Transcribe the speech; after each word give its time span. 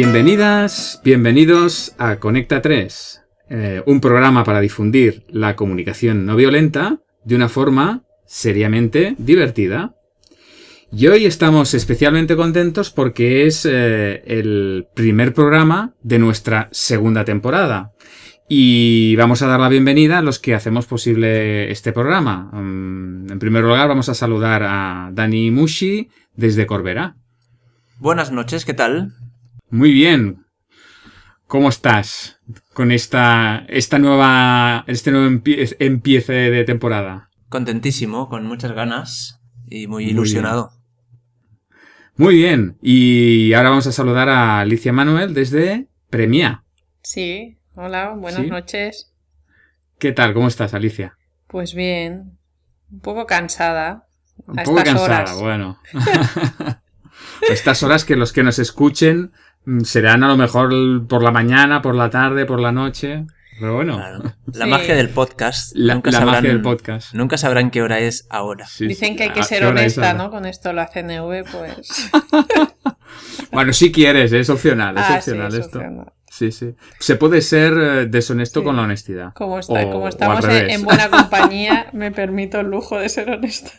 Bienvenidas, 0.00 1.00
bienvenidos 1.02 1.96
a 1.98 2.20
Conecta 2.20 2.62
3, 2.62 3.20
eh, 3.50 3.82
un 3.84 4.00
programa 4.00 4.44
para 4.44 4.60
difundir 4.60 5.24
la 5.28 5.56
comunicación 5.56 6.24
no 6.24 6.36
violenta 6.36 7.00
de 7.24 7.34
una 7.34 7.48
forma 7.48 8.04
seriamente 8.24 9.16
divertida. 9.18 9.96
Y 10.92 11.08
hoy 11.08 11.26
estamos 11.26 11.74
especialmente 11.74 12.36
contentos 12.36 12.92
porque 12.92 13.46
es 13.46 13.66
eh, 13.68 14.22
el 14.24 14.86
primer 14.94 15.34
programa 15.34 15.94
de 16.00 16.20
nuestra 16.20 16.68
segunda 16.70 17.24
temporada. 17.24 17.90
Y 18.48 19.16
vamos 19.16 19.42
a 19.42 19.48
dar 19.48 19.58
la 19.58 19.68
bienvenida 19.68 20.18
a 20.18 20.22
los 20.22 20.38
que 20.38 20.54
hacemos 20.54 20.86
posible 20.86 21.72
este 21.72 21.92
programa. 21.92 22.50
Mm, 22.52 23.32
en 23.32 23.38
primer 23.40 23.64
lugar, 23.64 23.88
vamos 23.88 24.08
a 24.08 24.14
saludar 24.14 24.62
a 24.62 25.10
Dani 25.12 25.50
Mushi 25.50 26.08
desde 26.36 26.68
Corbera. 26.68 27.16
Buenas 27.98 28.30
noches, 28.30 28.64
¿qué 28.64 28.74
tal? 28.74 29.12
Muy 29.70 29.92
bien. 29.92 30.46
¿Cómo 31.46 31.68
estás 31.68 32.40
con 32.74 32.90
esta, 32.90 33.64
esta 33.68 33.98
nueva, 33.98 34.84
este 34.86 35.10
nuevo 35.10 35.26
empiece 35.78 36.34
de 36.34 36.64
temporada? 36.64 37.30
Contentísimo, 37.48 38.28
con 38.28 38.44
muchas 38.44 38.72
ganas 38.72 39.40
y 39.68 39.86
muy 39.86 40.04
ilusionado. 40.04 40.72
Muy 42.16 42.36
bien. 42.36 42.78
Y 42.82 43.52
ahora 43.54 43.70
vamos 43.70 43.86
a 43.86 43.92
saludar 43.92 44.28
a 44.28 44.60
Alicia 44.60 44.92
Manuel 44.92 45.34
desde 45.34 45.88
Premia. 46.10 46.64
Sí, 47.02 47.58
hola, 47.74 48.14
buenas 48.14 48.46
noches. 48.46 49.14
¿Qué 49.98 50.12
tal? 50.12 50.34
¿Cómo 50.34 50.48
estás, 50.48 50.74
Alicia? 50.74 51.16
Pues 51.46 51.74
bien, 51.74 52.38
un 52.90 53.00
poco 53.00 53.26
cansada. 53.26 54.06
Un 54.46 54.56
poco 54.56 54.82
cansada, 54.82 55.34
bueno. 55.34 55.78
estas 57.48 57.82
horas 57.82 58.04
que 58.04 58.16
los 58.16 58.32
que 58.32 58.42
nos 58.42 58.58
escuchen 58.58 59.32
serán 59.84 60.24
a 60.24 60.28
lo 60.28 60.36
mejor 60.36 61.06
por 61.06 61.22
la 61.22 61.30
mañana, 61.30 61.82
por 61.82 61.94
la 61.94 62.10
tarde, 62.10 62.46
por 62.46 62.60
la 62.60 62.72
noche. 62.72 63.26
Pero 63.58 63.74
bueno. 63.74 64.00
La 64.52 64.66
magia 64.66 64.94
del 64.94 65.08
podcast. 65.08 65.72
La, 65.74 65.94
nunca 65.94 66.12
sabrán, 66.12 66.44
del 66.44 66.62
podcast. 66.62 67.12
Nunca 67.12 67.36
sabrán 67.36 67.70
qué 67.70 67.82
hora 67.82 67.98
es 67.98 68.26
ahora. 68.30 68.66
Dicen 68.78 69.16
que 69.16 69.24
hay 69.24 69.30
que 69.30 69.42
ser 69.42 69.64
honesta, 69.64 70.14
¿no? 70.14 70.30
Con 70.30 70.46
esto 70.46 70.72
la 70.72 70.86
CNV, 70.86 71.44
pues. 71.50 72.10
bueno, 73.52 73.72
si 73.72 73.90
quieres, 73.90 74.32
es 74.32 74.48
opcional. 74.48 74.96
Es 74.96 75.04
ah, 75.08 75.16
opcional 75.16 75.54
esto. 75.54 75.80
Sí, 76.30 76.52
sí. 76.52 76.74
Se 77.00 77.16
puede 77.16 77.40
ser 77.40 77.72
eh, 77.76 78.06
deshonesto 78.06 78.62
con 78.62 78.76
la 78.76 78.82
honestidad. 78.82 79.32
Como, 79.34 79.58
está, 79.58 79.90
como 79.90 80.06
estamos 80.06 80.44
en, 80.44 80.82
buena 80.84 81.10
compañía, 81.10 81.88
me 81.92 82.12
permito 82.12 82.60
el 82.60 82.68
lujo 82.68 82.98
de 82.98 83.08
ser 83.08 83.28
honesto. 83.30 83.72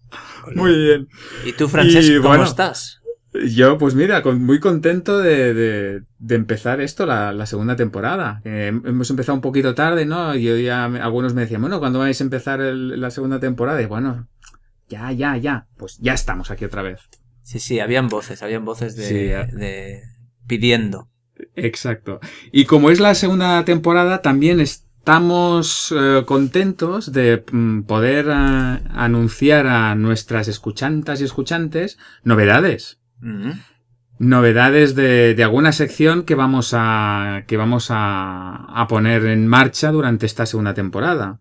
Muy 0.56 0.74
bien. 0.74 1.08
¿Y 1.44 1.52
tú, 1.52 1.68
Francesco, 1.68 2.20
cómo 2.22 2.42
estás? 2.42 2.99
Yo, 3.32 3.78
pues 3.78 3.94
mira, 3.94 4.22
muy 4.22 4.58
contento 4.58 5.18
de, 5.18 6.02
empezar 6.28 6.80
esto, 6.80 7.06
la, 7.06 7.46
segunda 7.46 7.76
temporada. 7.76 8.40
hemos 8.44 9.08
empezado 9.10 9.36
un 9.36 9.40
poquito 9.40 9.74
tarde, 9.74 10.04
¿no? 10.04 10.34
Y 10.34 10.64
ya 10.64 10.84
algunos 10.86 11.34
me 11.34 11.42
decían, 11.42 11.60
bueno, 11.60 11.78
¿cuándo 11.78 12.00
vais 12.00 12.20
a 12.20 12.24
empezar 12.24 12.60
la 12.60 13.10
segunda 13.10 13.38
temporada? 13.38 13.80
Y 13.80 13.86
bueno, 13.86 14.26
ya, 14.90 15.12
ya, 15.12 15.36
ya. 15.36 15.68
Pues 15.76 15.98
ya 15.98 16.12
estamos 16.12 16.50
aquí 16.50 16.64
otra 16.64 16.82
vez. 16.82 17.00
Sí, 17.42 17.60
sí, 17.60 17.80
habían 17.80 18.08
voces, 18.08 18.42
habían 18.42 18.64
voces 18.64 18.96
de, 18.96 20.02
pidiendo. 20.46 21.08
Exacto. 21.54 22.20
Y 22.52 22.64
como 22.66 22.90
es 22.90 23.00
la 23.00 23.14
segunda 23.14 23.64
temporada, 23.64 24.20
también 24.20 24.60
estamos 24.60 25.94
eh, 25.96 26.24
contentos 26.26 27.12
de 27.12 27.44
mm, 27.50 27.82
poder 27.82 28.26
eh, 28.28 28.82
anunciar 28.90 29.66
a 29.66 29.94
nuestras 29.94 30.48
escuchantas 30.48 31.20
y 31.20 31.24
escuchantes 31.24 31.96
novedades. 32.24 32.99
Novedades 34.20 34.94
de, 34.94 35.34
alguna 35.42 35.72
sección 35.72 36.24
que 36.24 36.34
vamos 36.34 36.74
a, 36.74 37.44
que 37.46 37.56
vamos 37.56 37.86
a, 37.88 38.86
poner 38.86 39.24
en 39.24 39.46
marcha 39.46 39.90
durante 39.90 40.26
esta 40.26 40.44
segunda 40.44 40.74
temporada. 40.74 41.40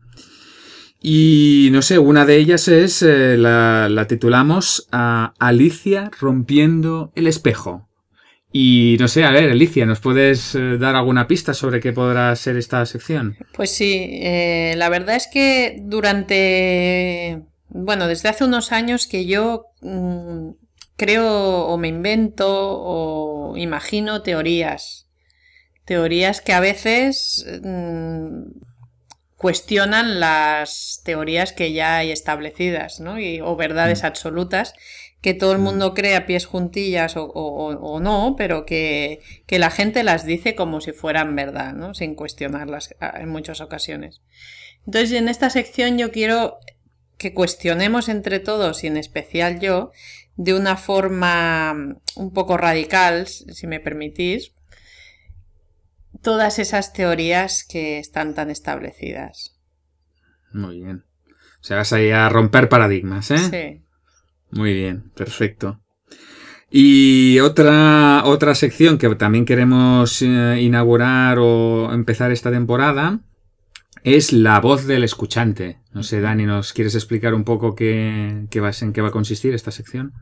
Y 1.01 1.67
no 1.73 1.81
sé, 1.81 1.99
una 1.99 2.25
de 2.25 2.37
ellas 2.37 2.69
es, 2.69 3.01
eh, 3.01 3.35
la, 3.35 4.05
titulamos 4.07 4.87
a 4.93 5.33
Alicia 5.39 6.09
rompiendo 6.21 7.11
el 7.15 7.27
espejo. 7.27 7.89
Y 8.53 8.95
no 8.97 9.09
sé, 9.09 9.25
a 9.25 9.31
ver, 9.31 9.51
Alicia, 9.51 9.85
¿nos 9.85 9.99
puedes 9.99 10.55
eh, 10.55 10.77
dar 10.77 10.95
alguna 10.95 11.27
pista 11.27 11.53
sobre 11.53 11.81
qué 11.81 11.91
podrá 11.91 12.33
ser 12.37 12.55
esta 12.55 12.85
sección? 12.85 13.35
Pues 13.53 13.71
sí, 13.71 14.07
eh, 14.21 14.73
la 14.77 14.87
verdad 14.87 15.17
es 15.17 15.27
que 15.27 15.81
durante, 15.83 17.43
bueno, 17.67 18.07
desde 18.07 18.29
hace 18.29 18.45
unos 18.45 18.71
años 18.71 19.05
que 19.05 19.25
yo 19.25 19.65
mm, 19.81 20.51
creo 20.99 21.65
o 21.65 21.77
me 21.77 21.87
invento 21.87 22.45
o 22.47 23.57
imagino 23.57 24.21
teorías. 24.21 25.07
Teorías 25.85 26.41
que 26.41 26.53
a 26.53 26.59
veces 26.59 27.47
mm, 27.63 28.51
cuestionan 29.37 30.19
las 30.19 31.01
teorías 31.03 31.53
que 31.53 31.73
ya 31.73 31.97
hay 31.97 32.11
establecidas, 32.11 32.99
¿no? 32.99 33.15
o 33.43 33.55
verdades 33.55 34.03
mm. 34.03 34.05
absolutas 34.05 34.75
que 35.21 35.33
todo 35.33 35.53
el 35.53 35.59
mm. 35.59 35.63
mundo 35.63 35.93
cree 35.93 36.15
a 36.15 36.25
pies 36.25 36.45
juntillas 36.45 37.13
o, 37.17 37.99
no, 38.01 38.35
pero 38.37 38.65
que, 38.65 39.21
que, 39.47 39.57
la 39.57 39.71
gente 39.71 40.03
las 40.03 40.25
dice 40.25 40.53
como 40.55 40.81
si 40.81 40.91
fueran 40.91 41.35
verdad, 41.35 41.73
¿no? 41.73 41.93
Sin 41.93 42.15
cuestionarlas 42.15 42.95
en 43.15 43.29
muchas 43.29 43.61
ocasiones. 43.61 44.21
Entonces, 44.85 45.11
en 45.13 45.27
esta 45.27 45.49
sección 45.49 45.97
yo 45.97 46.11
quiero 46.11 46.59
que 47.19 47.33
cuestionemos 47.33 48.07
entre 48.07 48.39
todos, 48.39 48.83
y 48.83 48.87
en 48.87 48.95
especial 48.95 49.59
yo, 49.59 49.91
de 50.39 50.53
una 50.53 50.77
forma 50.77 51.97
un 52.15 52.33
poco 52.33 52.55
radical, 52.55 53.27
si 53.27 53.67
me 53.67 53.81
permitís, 53.81 54.53
todas 56.21 56.59
esas 56.59 56.93
teorías 56.93 57.65
que 57.65 57.99
están 57.99 58.33
tan 58.35 58.49
establecidas. 58.49 59.57
Muy 60.53 60.79
bien. 60.79 61.03
O 61.27 61.63
sea, 61.63 61.75
vas 61.75 61.91
ahí 61.91 62.11
a 62.11 62.29
romper 62.29 62.69
paradigmas, 62.69 63.31
¿eh? 63.31 63.37
Sí. 63.37 63.83
Muy 64.51 64.73
bien, 64.73 65.11
perfecto. 65.13 65.81
Y 66.71 67.39
otra, 67.39 68.23
otra 68.23 68.55
sección 68.55 68.97
que 68.97 69.13
también 69.15 69.43
queremos 69.43 70.21
eh, 70.21 70.61
inaugurar 70.61 71.37
o 71.37 71.91
empezar 71.91 72.31
esta 72.31 72.49
temporada 72.49 73.19
es 74.05 74.31
la 74.31 74.61
voz 74.61 74.87
del 74.87 75.03
escuchante. 75.03 75.79
No 75.91 76.01
sé, 76.03 76.21
Dani, 76.21 76.45
¿nos 76.45 76.71
quieres 76.71 76.95
explicar 76.95 77.33
un 77.33 77.43
poco 77.43 77.75
qué, 77.75 78.45
qué 78.49 78.61
va, 78.61 78.71
en 78.79 78.93
qué 78.93 79.01
va 79.01 79.09
a 79.09 79.11
consistir 79.11 79.53
esta 79.53 79.71
sección? 79.71 80.13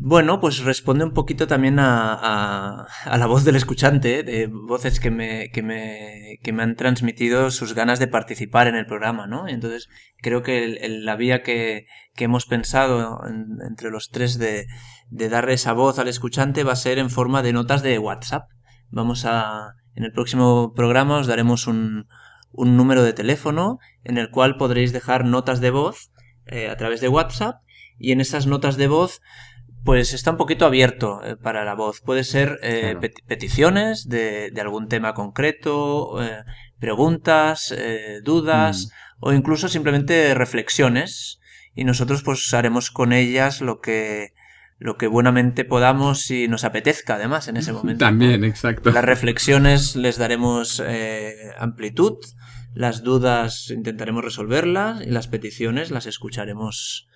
Bueno, 0.00 0.40
pues 0.40 0.60
responde 0.60 1.04
un 1.04 1.12
poquito 1.12 1.48
también 1.48 1.80
a, 1.80 2.86
a, 3.04 3.18
la 3.18 3.26
voz 3.26 3.44
del 3.44 3.56
escuchante, 3.56 4.22
de 4.22 4.46
voces 4.46 5.00
que 5.00 5.10
me, 5.10 5.50
que, 5.50 5.60
me, 5.60 6.38
que 6.40 6.52
me 6.52 6.62
han 6.62 6.76
transmitido 6.76 7.50
sus 7.50 7.74
ganas 7.74 7.98
de 7.98 8.06
participar 8.06 8.68
en 8.68 8.76
el 8.76 8.86
programa, 8.86 9.26
¿no? 9.26 9.48
Entonces, 9.48 9.88
creo 10.18 10.44
que 10.44 10.78
la 10.88 11.16
vía 11.16 11.42
que, 11.42 11.86
hemos 12.16 12.46
pensado 12.46 13.20
entre 13.68 13.90
los 13.90 14.10
tres 14.10 14.38
de, 14.38 14.66
de 15.08 15.28
darle 15.28 15.54
esa 15.54 15.72
voz 15.72 15.98
al 15.98 16.06
escuchante 16.06 16.62
va 16.62 16.74
a 16.74 16.76
ser 16.76 17.00
en 17.00 17.10
forma 17.10 17.42
de 17.42 17.52
notas 17.52 17.82
de 17.82 17.98
WhatsApp. 17.98 18.48
Vamos 18.90 19.24
a, 19.24 19.74
en 19.96 20.04
el 20.04 20.12
próximo 20.12 20.74
programa 20.74 21.18
os 21.18 21.26
daremos 21.26 21.66
un, 21.66 22.06
un 22.52 22.76
número 22.76 23.02
de 23.02 23.14
teléfono 23.14 23.80
en 24.04 24.16
el 24.16 24.30
cual 24.30 24.58
podréis 24.58 24.92
dejar 24.92 25.24
notas 25.24 25.60
de 25.60 25.70
voz 25.70 26.12
eh, 26.46 26.68
a 26.68 26.76
través 26.76 27.00
de 27.00 27.08
WhatsApp 27.08 27.62
y 27.98 28.12
en 28.12 28.20
esas 28.20 28.46
notas 28.46 28.76
de 28.76 28.86
voz 28.86 29.20
pues 29.84 30.12
está 30.12 30.30
un 30.30 30.36
poquito 30.36 30.66
abierto 30.66 31.20
eh, 31.24 31.36
para 31.36 31.64
la 31.64 31.74
voz. 31.74 32.00
Puede 32.00 32.24
ser 32.24 32.58
eh, 32.62 32.96
peticiones 33.26 34.08
de, 34.08 34.52
algún 34.60 34.88
tema 34.88 35.14
concreto, 35.14 36.22
eh, 36.22 36.44
preguntas, 36.78 37.74
dudas 38.22 38.86
mm. 38.86 39.16
o 39.20 39.32
incluso 39.32 39.68
simplemente 39.68 40.34
reflexiones 40.34 41.40
y 41.74 41.84
nosotros 41.84 42.22
pues 42.22 42.52
haremos 42.54 42.90
con 42.90 43.12
ellas 43.12 43.60
lo 43.60 43.80
que 43.80 44.32
lo 44.80 44.96
que 44.96 45.08
buenamente 45.08 45.64
podamos 45.64 46.30
y 46.30 46.46
nos 46.46 46.62
apetezca 46.62 47.16
además 47.16 47.48
en 47.48 47.56
ese 47.56 47.72
momento. 47.78 48.04
También, 48.04 48.44
exacto. 48.44 48.92
Las 48.92 49.04
reflexiones 49.04 49.96
les 49.96 50.18
daremos 50.18 50.80
amplitud, 51.58 52.18
las 52.74 53.02
dudas 53.02 53.70
intentaremos 53.70 54.24
resolverlas 54.24 55.02
y 55.02 55.10
las 55.10 55.26
peticiones 55.26 55.90
las 55.90 56.06
escucharemos 56.06 57.08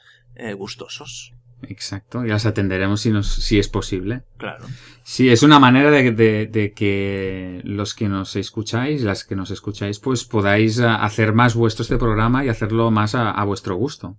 gustosos. 0.56 1.34
Exacto, 1.68 2.24
y 2.24 2.28
las 2.28 2.46
atenderemos 2.46 3.00
si, 3.00 3.10
nos, 3.10 3.28
si 3.28 3.58
es 3.58 3.68
posible. 3.68 4.22
Claro. 4.36 4.64
Sí, 5.04 5.28
es 5.28 5.42
una 5.42 5.58
manera 5.58 5.90
de, 5.90 6.72
que 6.76 7.60
los 7.64 7.94
que 7.94 8.08
nos 8.08 8.36
escucháis, 8.36 9.02
las 9.02 9.24
que 9.24 9.36
nos 9.36 9.50
escucháis, 9.50 9.98
pues 9.98 10.24
podáis 10.24 10.78
eh, 10.78 10.86
hacer 10.86 11.32
más 11.32 11.54
vuestro 11.54 11.82
este 11.82 11.98
programa 11.98 12.44
y 12.44 12.48
hacerlo 12.48 12.90
más 12.90 13.14
a, 13.14 13.42
vuestro 13.44 13.76
gusto. 13.76 14.16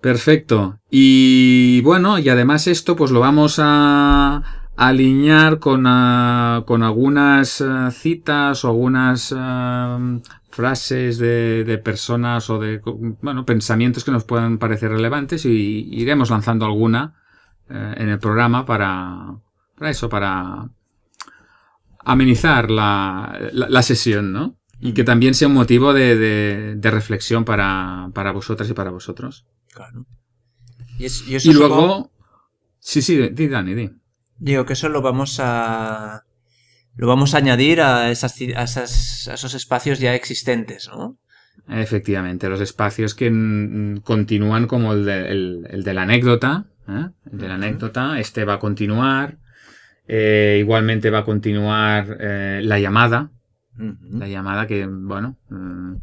Perfecto. 0.00 0.78
Y 0.90 1.80
bueno, 1.82 2.18
y 2.18 2.28
además 2.28 2.66
esto 2.66 2.96
pues 2.96 3.10
lo 3.10 3.20
vamos 3.20 3.58
a, 3.58 4.42
alinear 4.76 5.58
con, 5.58 5.86
eh, 5.86 6.62
con 6.66 6.82
algunas 6.82 7.60
eh, 7.60 7.90
citas 7.92 8.64
o 8.64 8.68
algunas 8.68 9.34
frases 10.52 11.18
de, 11.18 11.64
de, 11.64 11.78
personas 11.78 12.48
o 12.50 12.60
de 12.60 12.80
bueno, 13.20 13.44
pensamientos 13.44 14.04
que 14.04 14.12
nos 14.12 14.24
puedan 14.24 14.58
parecer 14.58 14.90
relevantes 14.90 15.44
y 15.44 15.88
iremos 15.90 16.30
lanzando 16.30 16.64
alguna 16.64 17.16
eh, 17.68 17.94
en 17.96 18.08
el 18.08 18.18
programa 18.20 18.64
para, 18.64 19.34
para 19.76 19.90
eso, 19.90 20.08
para, 20.08 20.68
amenizar 22.04 22.70
la, 22.70 23.38
la, 23.52 23.82
sesión, 23.82 24.32
¿no? 24.32 24.56
Y 24.80 24.92
que 24.92 25.04
también 25.04 25.34
sea 25.34 25.48
un 25.48 25.54
motivo 25.54 25.92
de, 25.92 26.16
de, 26.76 26.90
reflexión 26.90 27.44
para, 27.44 28.10
para, 28.14 28.32
vosotras 28.32 28.68
y 28.68 28.74
para 28.74 28.90
vosotros. 28.90 29.46
Claro. 29.72 30.06
Y, 30.98 31.52
luego... 31.52 32.10
Sí, 32.80 33.00
sí, 33.00 33.28
di, 33.28 33.48
Dani, 33.48 33.74
di. 33.74 33.90
Digo 34.38 34.66
que 34.66 34.72
eso 34.72 34.88
lo 34.88 35.02
vamos 35.02 35.38
a... 35.40 36.24
Lo 36.96 37.06
vamos 37.06 37.34
a 37.34 37.38
añadir 37.38 37.80
a, 37.80 38.10
esas, 38.10 38.38
a, 38.40 38.62
esas, 38.62 39.28
a 39.28 39.34
esos 39.34 39.54
espacios 39.54 39.98
ya 39.98 40.14
existentes, 40.14 40.88
¿no? 40.88 41.18
Efectivamente, 41.68 42.48
los 42.48 42.60
espacios 42.60 43.14
que 43.14 43.30
continúan 44.04 44.66
como 44.66 44.92
el 44.92 45.04
de, 45.04 45.28
el, 45.30 45.82
de 45.84 45.94
la 45.94 46.02
anécdota. 46.02 46.66
¿eh? 46.88 47.08
El 47.30 47.38
de 47.38 47.48
la 47.48 47.54
anécdota, 47.54 48.18
este 48.18 48.44
va 48.44 48.54
a 48.54 48.58
continuar. 48.58 49.38
Eh, 50.08 50.56
igualmente 50.60 51.10
va 51.10 51.20
a 51.20 51.24
continuar 51.24 52.16
eh, 52.20 52.60
la 52.64 52.78
llamada. 52.78 53.30
La 53.76 54.28
llamada 54.28 54.66
que, 54.66 54.86
bueno, 54.86 55.38
mm, 55.48 55.94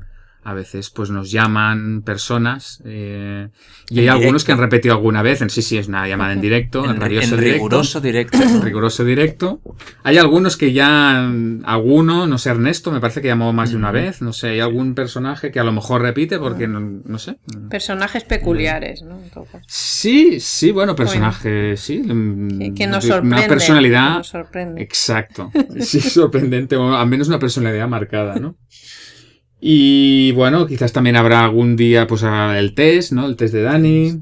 a 0.43 0.53
veces 0.53 0.89
pues 0.89 1.09
nos 1.09 1.31
llaman 1.31 2.01
personas 2.01 2.81
eh, 2.85 3.49
y 3.89 3.99
hay 3.99 4.07
algunos 4.07 4.45
que 4.45 4.53
han 4.53 4.57
repetido 4.57 4.95
alguna 4.95 5.21
vez 5.21 5.41
en 5.41 5.49
sí 5.49 5.61
sí 5.61 5.77
es 5.77 5.89
una 5.89 6.07
llamada 6.07 6.31
en 6.31 6.39
directo 6.39 6.85
en, 6.89 6.99
riguroso 6.99 7.99
directo, 7.99 8.37
riguroso 8.63 9.03
directo. 9.03 9.61
Hay 10.03 10.17
algunos 10.17 10.55
que 10.55 10.71
ya 10.71 11.29
alguno 11.65 12.25
no 12.25 12.37
sé 12.37 12.49
Ernesto 12.49 12.91
me 12.91 13.01
parece 13.01 13.21
que 13.21 13.27
llamó 13.27 13.51
más 13.51 13.71
de 13.71 13.75
una 13.75 13.91
vez 13.91 14.21
no 14.21 14.31
sé 14.31 14.49
hay 14.49 14.59
algún 14.61 14.95
personaje 14.95 15.51
que 15.51 15.59
a 15.59 15.63
lo 15.63 15.73
mejor 15.73 16.01
repite 16.01 16.39
porque 16.39 16.67
no, 16.67 17.19
sé 17.19 17.37
personajes 17.69 18.23
peculiares 18.23 19.01
no 19.01 19.21
sí 19.67 20.39
sí 20.39 20.71
bueno 20.71 20.95
personajes 20.95 21.79
sí 21.79 22.01
que, 22.75 22.87
nos 22.87 23.03
sorprende 23.05 23.35
una 23.35 23.47
personalidad 23.47 24.17
nos 24.17 24.27
sorprende. 24.27 24.81
exacto 24.81 25.51
sí 25.79 25.99
sorprendente 25.99 26.75
o 26.75 26.95
al 26.95 27.07
menos 27.07 27.27
una 27.27 27.39
personalidad 27.39 27.87
marcada 27.87 28.35
no 28.35 28.55
y 29.61 30.31
bueno, 30.33 30.67
quizás 30.67 30.93
también 30.93 31.15
habrá 31.15 31.43
algún 31.43 31.75
día 31.75 32.07
pues 32.07 32.23
el 32.23 32.73
test, 32.73 33.11
¿no? 33.11 33.25
El 33.25 33.35
test 33.35 33.53
de 33.53 33.63
Dani. 33.63 34.21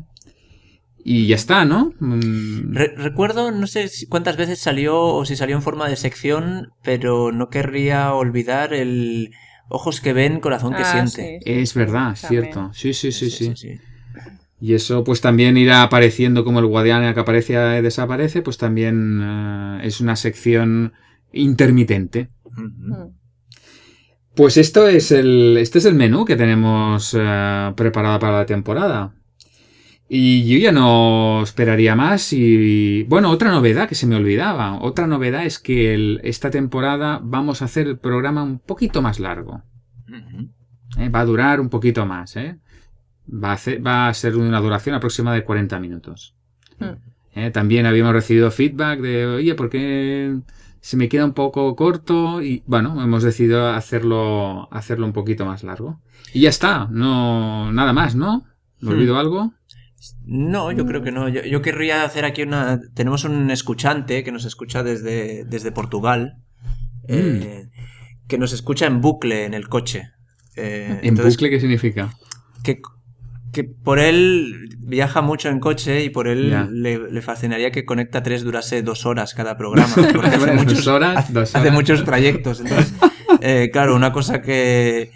Y 1.03 1.27
ya 1.27 1.37
está, 1.37 1.63
¿no? 1.63 1.93
Mm. 1.99 2.73
recuerdo, 2.97 3.51
no 3.51 3.65
sé 3.67 3.89
cuántas 4.09 4.35
veces 4.35 4.59
salió 4.59 4.99
o 4.99 5.23
si 5.23 5.37
salió 5.37 5.55
en 5.55 5.61
forma 5.61 5.87
de 5.87 5.95
sección, 5.95 6.73
pero 6.83 7.31
no 7.31 7.49
querría 7.49 8.13
olvidar 8.13 8.73
el 8.73 9.31
ojos 9.69 10.01
que 10.01 10.11
ven, 10.11 10.41
corazón 10.41 10.73
que 10.73 10.81
ah, 10.81 11.07
siente. 11.07 11.39
Es 11.45 11.73
verdad, 11.75 12.15
cierto. 12.15 12.71
Sí 12.73 12.93
sí 12.93 13.11
sí, 13.11 13.29
sí 13.29 13.79
Y 14.59 14.73
eso 14.73 15.03
pues 15.05 15.21
también 15.21 15.55
irá 15.55 15.83
apareciendo 15.83 16.43
como 16.43 16.59
el 16.59 16.65
guardián 16.65 17.13
que 17.13 17.19
aparece 17.19 17.53
y 17.53 17.81
desaparece, 17.81 18.41
pues 18.41 18.57
también 18.57 19.21
eh, 19.23 19.79
es 19.83 20.01
una 20.01 20.15
sección 20.17 20.91
intermitente. 21.31 22.29
Pues 24.37 24.55
esto 24.57 24.87
es 24.87 25.11
el, 25.11 25.57
este 25.57 25.79
es 25.79 25.85
el 25.85 25.95
menú 25.95 26.23
que 26.23 26.35
tenemos 26.35 27.17
eh, 27.19 27.73
preparado 27.75 28.19
para 28.19 28.37
la 28.37 28.45
temporada. 28.45 29.15
Y 30.07 30.47
yo 30.47 30.59
ya 30.59 30.71
no 30.71 31.41
esperaría 31.41 31.95
más 31.95 32.31
y... 32.33 33.01
Bueno, 33.05 33.31
otra 33.31 33.49
novedad 33.49 33.89
que 33.89 33.95
se 33.95 34.05
me 34.05 34.15
olvidaba. 34.15 34.79
Otra 34.79 35.07
novedad 35.07 35.43
es 35.43 35.57
que 35.57 36.19
esta 36.21 36.51
temporada 36.51 37.19
vamos 37.21 37.63
a 37.63 37.65
hacer 37.65 37.87
el 37.87 37.97
programa 37.97 38.43
un 38.43 38.59
poquito 38.59 39.01
más 39.01 39.19
largo. 39.19 39.63
Eh, 40.99 41.09
va 41.09 41.21
a 41.21 41.25
durar 41.25 41.59
un 41.59 41.69
poquito 41.69 42.05
más. 42.05 42.35
¿eh? 42.37 42.59
Va, 43.27 43.53
a 43.53 43.57
va, 43.83 44.07
a 44.07 44.13
ser 44.13 44.35
una 44.35 44.61
duración 44.61 44.93
aproximada 44.93 45.35
de 45.35 45.45
40 45.45 45.79
minutos. 45.79 46.35
Hmm. 46.79 47.51
también 47.51 47.87
habíamos 47.87 48.13
recibido 48.13 48.51
feedback 48.51 48.99
de, 48.99 49.25
oye, 49.25 49.55
¿por 49.55 49.71
qué 49.71 50.37
se 50.81 50.97
me 50.97 51.09
queda 51.09 51.25
un 51.25 51.33
poco 51.33 51.75
corto 51.75 52.41
y 52.41 52.63
bueno, 52.65 53.01
hemos 53.03 53.23
decidido 53.23 53.69
hacerlo, 53.69 54.67
hacerlo 54.71 55.05
un 55.05 55.13
poquito 55.13 55.45
más 55.45 55.63
largo. 55.63 55.99
Y 56.33 56.41
ya 56.41 56.49
está, 56.49 56.87
no, 56.91 57.71
nada 57.71 57.93
más, 57.93 58.15
¿no? 58.15 58.45
¿Me 58.79 58.89
hmm. 58.89 58.93
olvido 58.93 59.17
algo? 59.17 59.53
No, 60.25 60.71
yo 60.71 60.85
creo 60.85 61.01
que 61.01 61.11
no. 61.11 61.27
Yo, 61.29 61.61
querría 61.61 62.03
hacer 62.03 62.25
aquí 62.25 62.43
una. 62.43 62.79
Tenemos 62.93 63.23
un 63.23 63.49
escuchante 63.49 64.23
que 64.23 64.31
nos 64.31 64.45
escucha 64.45 64.83
desde, 64.83 65.45
desde 65.45 65.71
Portugal. 65.71 66.37
Hmm. 67.07 67.41
Eh, 67.41 67.69
que 68.27 68.37
nos 68.37 68.53
escucha 68.53 68.85
en 68.85 69.01
bucle 69.01 69.45
en 69.45 69.53
el 69.53 69.69
coche. 69.69 70.11
Eh, 70.55 70.99
¿En 71.03 71.15
bucle 71.15 71.49
qué 71.49 71.59
significa? 71.59 72.13
Que 72.63 72.81
que 73.57 73.63
por 73.63 73.97
él 73.97 74.69
viaja 74.77 75.21
mucho 75.21 75.49
en 75.49 75.59
coche 75.59 76.03
y 76.03 76.11
por 76.11 76.27
él 76.27 76.53
le, 76.73 77.21
fascinaría 77.23 77.71
que 77.71 77.85
Conecta 77.85 78.21
3 78.21 78.43
durase 78.43 78.83
dos 78.83 79.07
horas 79.07 79.33
cada 79.33 79.57
programa. 79.57 79.91
Porque 79.95 80.27
hace, 80.27 80.51
muchos, 80.53 80.85
horas, 80.85 81.25
hace 81.55 81.71
muchos 81.71 82.03
trayectos. 82.03 82.59
Entonces, 82.59 82.93
eh, 83.41 83.71
claro, 83.73 83.95
una 83.95 84.11
cosa 84.11 84.43
que, 84.43 85.09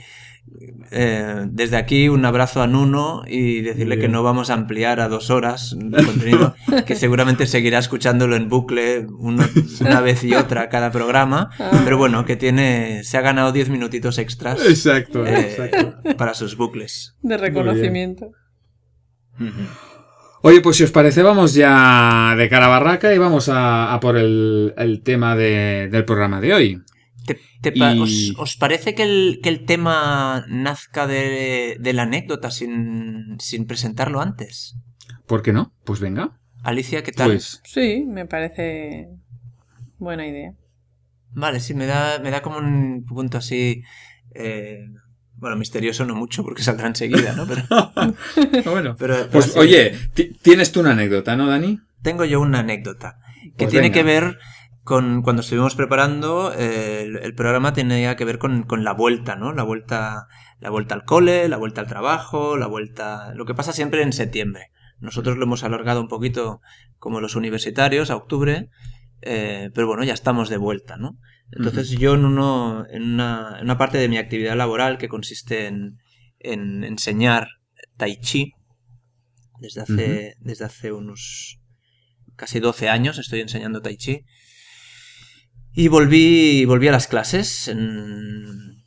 eh, 0.92 1.46
desde 1.50 1.78
aquí 1.78 2.10
un 2.10 2.26
abrazo 2.26 2.62
a 2.62 2.68
Nuno 2.68 3.24
y 3.28 3.62
decirle 3.62 3.98
que 3.98 4.10
no 4.10 4.24
vamos 4.24 4.50
a 4.50 4.54
ampliar 4.54 5.00
a 5.00 5.08
dos 5.08 5.30
horas 5.30 5.76
el 5.80 6.06
contenido, 6.06 6.56
que 6.86 6.96
seguramente 6.96 7.46
seguirá 7.48 7.80
escuchándolo 7.80 8.36
en 8.36 8.50
bucle 8.50 9.08
una 9.08 10.02
vez 10.02 10.24
y 10.24 10.34
otra 10.34 10.70
cada 10.70 10.92
programa, 10.92 11.50
ah. 11.60 11.82
pero 11.84 11.98
bueno, 11.98 12.26
que 12.26 12.36
tiene, 12.36 13.04
se 13.04 13.18
ha 13.18 13.22
ganado 13.22 13.52
diez 13.52 13.70
minutitos 13.70 14.18
extras 14.18 14.66
exacto, 14.66 15.26
eh, 15.26 15.96
para 16.18 16.34
sus 16.34 16.58
bucles. 16.58 17.16
De 17.22 17.38
reconocimiento. 17.38 18.32
Oye, 20.44 20.62
pues 20.62 20.78
si 20.78 20.84
os 20.84 20.92
parece, 20.92 21.22
vamos 21.22 21.54
ya 21.54 22.36
de 22.36 22.50
cara 22.50 22.66
a 22.66 22.70
barraca 22.70 23.14
y 23.14 23.18
vamos 23.18 23.50
a, 23.52 23.98
por 24.02 24.18
el, 24.18 25.02
tema 25.04 25.36
del 25.36 26.06
programa 26.06 26.42
de 26.42 26.54
hoy 26.54 26.82
os, 28.38 28.56
parece 28.58 28.96
que 28.96 29.04
el, 29.04 29.40
que 29.42 29.50
el 29.50 29.66
tema 29.66 30.46
nazca 30.48 31.08
de, 31.08 31.78
la 31.94 32.04
anécdota 32.04 32.52
sin, 32.52 33.38
presentarlo 33.68 34.22
antes? 34.22 34.76
¿Por 35.28 35.42
qué 35.42 35.54
no? 35.54 35.74
Pues 35.84 36.00
venga. 36.00 36.40
Alicia, 36.64 37.04
¿qué 37.04 37.12
tal? 37.12 37.32
Pues... 37.32 37.62
Sí, 37.64 38.06
me 38.08 38.26
parece 38.26 39.10
buena 39.98 40.28
idea. 40.28 40.54
Vale, 41.34 41.60
sí, 41.60 41.74
me 41.74 41.86
da, 41.86 42.20
me 42.20 42.32
da 42.32 42.42
como 42.42 42.58
un 42.58 43.06
punto 43.06 43.38
así... 43.38 43.84
Eh, 44.34 44.86
bueno, 45.42 45.56
misterioso 45.56 46.06
no 46.06 46.14
mucho 46.14 46.44
porque 46.44 46.62
saldrá 46.62 46.88
enseguida, 46.88 47.34
¿no? 47.34 47.48
Pero, 47.48 47.64
bueno, 48.72 48.96
pues 49.32 49.58
oye, 49.58 49.98
tienes 50.44 50.72
tú 50.72 50.82
una 50.82 50.92
anécdota, 50.92 51.36
¿no, 51.36 51.48
Dani? 51.48 51.80
Tengo 52.04 52.26
yo 52.26 52.40
una 52.40 52.60
anécdota 52.60 53.18
que 53.58 53.66
pues 53.66 53.72
tiene 53.72 53.92
que 53.92 54.04
ver 54.04 54.38
con, 54.92 55.22
cuando 55.22 55.42
estuvimos 55.42 55.74
preparando, 55.76 56.54
eh, 56.54 57.04
el, 57.04 57.34
programa 57.34 57.72
tenía 57.72 58.18
que 58.18 58.26
ver 58.26 58.40
con, 58.40 58.66
la 58.84 58.92
vuelta, 58.92 59.38
¿no? 59.38 59.54
La 59.54 59.64
vuelta, 59.64 60.28
la 60.60 60.70
vuelta 60.70 60.96
al 60.96 61.06
cole, 61.06 61.48
la 61.48 61.56
vuelta 61.56 61.80
al 61.80 61.88
trabajo, 61.88 62.58
la 62.58 62.68
vuelta. 62.68 63.34
lo 63.34 63.46
que 63.46 63.54
pasa 63.54 63.72
siempre 63.72 64.02
en 64.02 64.12
septiembre. 64.12 64.72
Nosotros 65.00 65.38
lo 65.38 65.46
hemos 65.46 65.64
alargado 65.64 66.02
un 66.02 66.10
poquito 66.10 66.60
como 67.00 67.22
los 67.22 67.38
universitarios 67.38 68.12
a 68.12 68.18
octubre, 68.18 68.68
eh, 69.22 69.70
pero 69.74 69.88
bueno, 69.88 70.04
ya 70.04 70.14
estamos 70.14 70.50
de 70.50 70.58
vuelta, 70.58 70.98
¿no? 70.98 71.18
Entonces 71.54 71.92
yo 71.92 72.16
en, 72.16 72.26
uno, 72.26 72.86
en, 72.90 73.14
una, 73.14 73.60
en 73.60 73.64
una 73.64 73.78
parte 73.78 73.98
de 73.98 74.10
mi 74.10 74.18
actividad 74.18 74.58
laboral 74.58 74.98
que 74.98 75.08
consiste 75.08 75.68
en, 75.68 76.00
en 76.40 76.84
enseñar 76.84 77.48
tai 77.96 78.20
chi, 78.20 78.52
desde 79.62 79.84
hace, 79.84 80.36
desde 80.42 80.66
hace 80.66 80.92
unos 80.92 81.62
casi 82.36 82.60
12 82.60 82.90
años 82.90 83.20
estoy 83.20 83.40
enseñando 83.40 83.82
tai 83.82 83.96
chi, 83.96 84.26
y 85.74 85.88
volví, 85.88 86.66
volví 86.66 86.88
a 86.88 86.92
las 86.92 87.08
clases 87.08 87.68
en, 87.68 88.84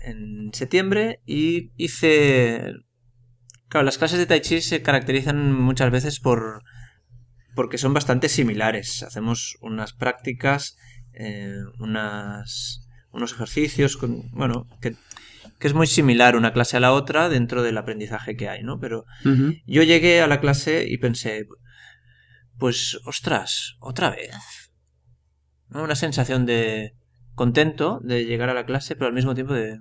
en 0.00 0.50
septiembre 0.52 1.20
y 1.26 1.70
hice... 1.76 2.72
Claro, 3.68 3.86
las 3.86 3.98
clases 3.98 4.18
de 4.18 4.26
Tai 4.26 4.40
Chi 4.40 4.60
se 4.60 4.82
caracterizan 4.82 5.52
muchas 5.52 5.90
veces 5.90 6.20
por... 6.20 6.62
porque 7.54 7.78
son 7.78 7.94
bastante 7.94 8.28
similares. 8.28 9.02
Hacemos 9.02 9.56
unas 9.60 9.92
prácticas, 9.92 10.76
eh, 11.12 11.56
unas, 11.78 12.88
unos 13.10 13.32
ejercicios, 13.32 13.96
con, 13.96 14.30
bueno, 14.30 14.68
que, 14.80 14.94
que, 15.58 15.66
es 15.66 15.74
muy 15.74 15.86
similar 15.86 16.36
una 16.36 16.52
clase 16.52 16.76
a 16.76 16.80
la 16.80 16.92
otra 16.92 17.28
dentro 17.28 17.62
del 17.62 17.78
aprendizaje 17.78 18.36
que 18.36 18.48
hay, 18.48 18.62
¿no? 18.62 18.78
Pero 18.78 19.06
yo 19.66 19.82
llegué 19.82 20.20
a 20.20 20.28
la 20.28 20.40
clase 20.40 20.86
y 20.88 20.98
pensé, 20.98 21.46
pues, 22.58 23.00
ostras, 23.04 23.76
otra 23.80 24.10
vez 24.10 24.63
una 25.70 25.94
sensación 25.94 26.46
de 26.46 26.94
contento 27.34 28.00
de 28.02 28.24
llegar 28.24 28.50
a 28.50 28.54
la 28.54 28.64
clase, 28.64 28.94
pero 28.94 29.06
al 29.08 29.12
mismo 29.14 29.34
tiempo 29.34 29.54
de... 29.54 29.78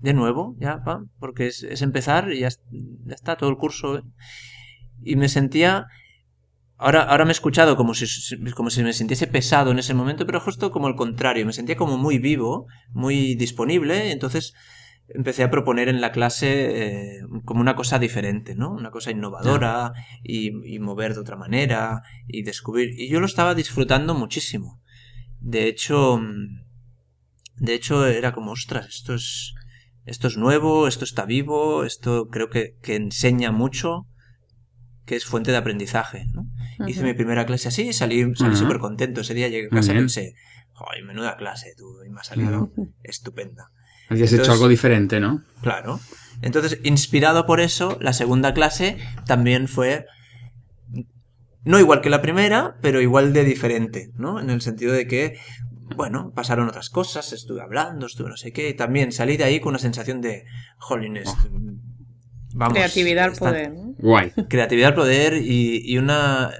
de 0.00 0.14
nuevo, 0.14 0.56
ya, 0.58 0.82
porque 1.18 1.46
es, 1.46 1.82
empezar 1.82 2.32
y 2.32 2.40
ya, 2.40 2.48
está 3.08 3.36
todo 3.36 3.50
el 3.50 3.56
curso. 3.56 4.02
Y 5.02 5.16
me 5.16 5.28
sentía... 5.28 5.86
Ahora, 6.76 7.04
ahora 7.04 7.24
me 7.24 7.30
he 7.30 7.32
escuchado 7.32 7.76
como 7.76 7.94
si, 7.94 8.06
como 8.52 8.68
si 8.68 8.82
me 8.82 8.92
sintiese 8.92 9.28
pesado 9.28 9.70
en 9.70 9.78
ese 9.78 9.94
momento, 9.94 10.26
pero 10.26 10.40
justo 10.40 10.72
como 10.72 10.88
el 10.88 10.96
contrario, 10.96 11.46
me 11.46 11.52
sentía 11.52 11.76
como 11.76 11.96
muy 11.96 12.18
vivo, 12.18 12.66
muy 12.92 13.36
disponible, 13.36 14.10
entonces 14.10 14.54
empecé 15.08 15.42
a 15.42 15.50
proponer 15.50 15.88
en 15.88 16.00
la 16.00 16.12
clase 16.12 17.18
eh, 17.18 17.20
como 17.44 17.60
una 17.60 17.76
cosa 17.76 17.98
diferente, 17.98 18.54
¿no? 18.54 18.70
Una 18.72 18.90
cosa 18.90 19.10
innovadora 19.10 19.92
y, 20.22 20.50
mover 20.78 21.14
de 21.14 21.20
otra 21.20 21.36
manera 21.36 22.02
y 22.26 22.42
descubrir. 22.42 22.98
Y 22.98 23.08
yo 23.08 23.20
lo 23.20 23.26
estaba 23.26 23.54
disfrutando 23.54 24.14
muchísimo. 24.14 24.80
De 25.40 25.68
hecho, 25.68 26.20
de 27.56 27.74
hecho 27.74 28.06
era 28.06 28.32
como, 28.32 28.52
ostras, 28.52 28.86
esto 28.88 29.14
es, 29.14 29.54
esto 30.06 30.28
es 30.28 30.36
nuevo, 30.36 30.88
esto 30.88 31.04
está 31.04 31.26
vivo, 31.26 31.84
esto 31.84 32.28
creo 32.28 32.48
que, 32.48 32.76
que 32.82 32.96
enseña 32.96 33.52
mucho, 33.52 34.06
que 35.04 35.16
es 35.16 35.26
fuente 35.26 35.50
de 35.50 35.58
aprendizaje. 35.58 36.26
¿no? 36.32 36.46
Hice 36.86 37.02
mi 37.02 37.14
primera 37.14 37.44
clase 37.44 37.68
así 37.68 37.88
y 37.88 37.92
salí, 37.92 38.22
salí 38.34 38.54
Ajá. 38.54 38.56
súper 38.56 38.78
contento. 38.78 39.20
Ese 39.20 39.34
día 39.34 39.48
llegué 39.48 39.66
a 39.66 39.70
casa 39.70 39.92
y 39.92 39.96
pensé, 39.96 40.34
¡ay, 40.90 41.02
menuda 41.02 41.36
clase, 41.36 41.74
tú! 41.76 42.02
Y 42.04 42.10
me 42.10 42.20
ha 42.20 42.24
salido 42.24 42.72
estupenda. 43.02 43.70
Habías 44.08 44.32
hecho 44.32 44.52
algo 44.52 44.68
diferente, 44.68 45.20
¿no? 45.20 45.42
Claro. 45.62 46.00
Entonces, 46.42 46.78
inspirado 46.82 47.46
por 47.46 47.60
eso, 47.60 47.96
la 48.00 48.12
segunda 48.12 48.52
clase 48.54 48.98
también 49.26 49.68
fue 49.68 50.06
no 51.64 51.78
igual 51.80 52.00
que 52.02 52.10
la 52.10 52.20
primera, 52.20 52.76
pero 52.82 53.00
igual 53.00 53.32
de 53.32 53.44
diferente, 53.44 54.10
¿no? 54.16 54.38
En 54.38 54.50
el 54.50 54.60
sentido 54.60 54.92
de 54.92 55.06
que, 55.06 55.38
bueno, 55.96 56.32
pasaron 56.34 56.68
otras 56.68 56.90
cosas, 56.90 57.32
estuve 57.32 57.62
hablando, 57.62 58.06
estuve 58.06 58.28
no 58.28 58.36
sé 58.36 58.52
qué, 58.52 58.68
y 58.68 58.74
también 58.74 59.12
salí 59.12 59.36
de 59.38 59.44
ahí 59.44 59.60
con 59.60 59.70
una 59.70 59.78
sensación 59.78 60.20
de, 60.20 60.44
jolín, 60.76 61.16
esto- 61.16 61.48
vamos. 62.54 62.74
Creatividad 62.74 63.24
al 63.24 63.32
poder. 63.32 63.72
¿no? 63.72 63.94
Guay. 63.98 64.32
Creatividad 64.48 64.88
al 64.90 64.94
poder 64.94 65.34
y, 65.38 65.80
y 65.90 65.96
una... 65.96 66.50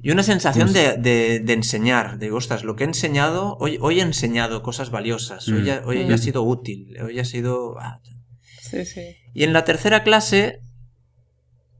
Y 0.00 0.12
una 0.12 0.22
sensación 0.22 0.72
de, 0.72 0.96
de- 0.96 1.40
de 1.40 1.52
enseñar, 1.52 2.18
de 2.18 2.30
ostras, 2.30 2.62
lo 2.62 2.76
que 2.76 2.84
he 2.84 2.86
enseñado, 2.86 3.56
hoy, 3.58 3.78
hoy 3.80 3.98
he 3.98 4.02
enseñado 4.02 4.62
cosas 4.62 4.90
valiosas, 4.90 5.48
hoy, 5.48 5.62
Mm. 5.62 5.70
ha- 5.70 5.82
hoy 5.86 6.04
Mm. 6.04 6.12
ha 6.12 6.18
sido 6.18 6.42
útil, 6.42 6.96
hoy 7.02 7.18
ha 7.18 7.24
sido... 7.24 7.78
ah, 7.80 8.00
Sí, 8.60 8.84
sí. 8.84 9.16
y 9.34 9.42
en 9.44 9.52
la 9.52 9.64
tercera 9.64 10.04
clase, 10.04 10.60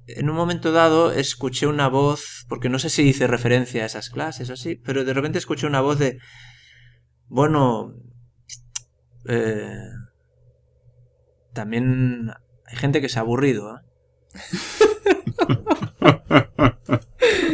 en 0.09 0.31
un 0.31 0.37
momento 0.37 0.73
dado, 0.73 1.13
escuché 1.13 1.67
una 1.67 1.89
voz, 1.89 2.45
porque 2.49 2.69
no 2.71 2.79
sé 2.79 2.89
si 2.91 3.03
hice 3.03 3.27
referencia 3.27 3.83
a 3.83 3.87
esas 3.87 4.09
clases 4.11 4.49
o 4.51 4.55
así, 4.55 4.75
pero 4.77 5.05
de 5.05 5.13
repente 5.15 5.39
escuché 5.39 5.67
una 5.67 5.81
voz 5.83 5.99
de, 5.99 6.19
bueno, 7.29 7.95
eh, 9.29 9.71
también 11.53 12.31
hay 12.67 12.77
gente 12.77 13.01
que 13.01 13.09
se 13.09 13.19
ha 13.19 13.23
aburrido. 13.23 13.77
¿eh?". 13.77 13.81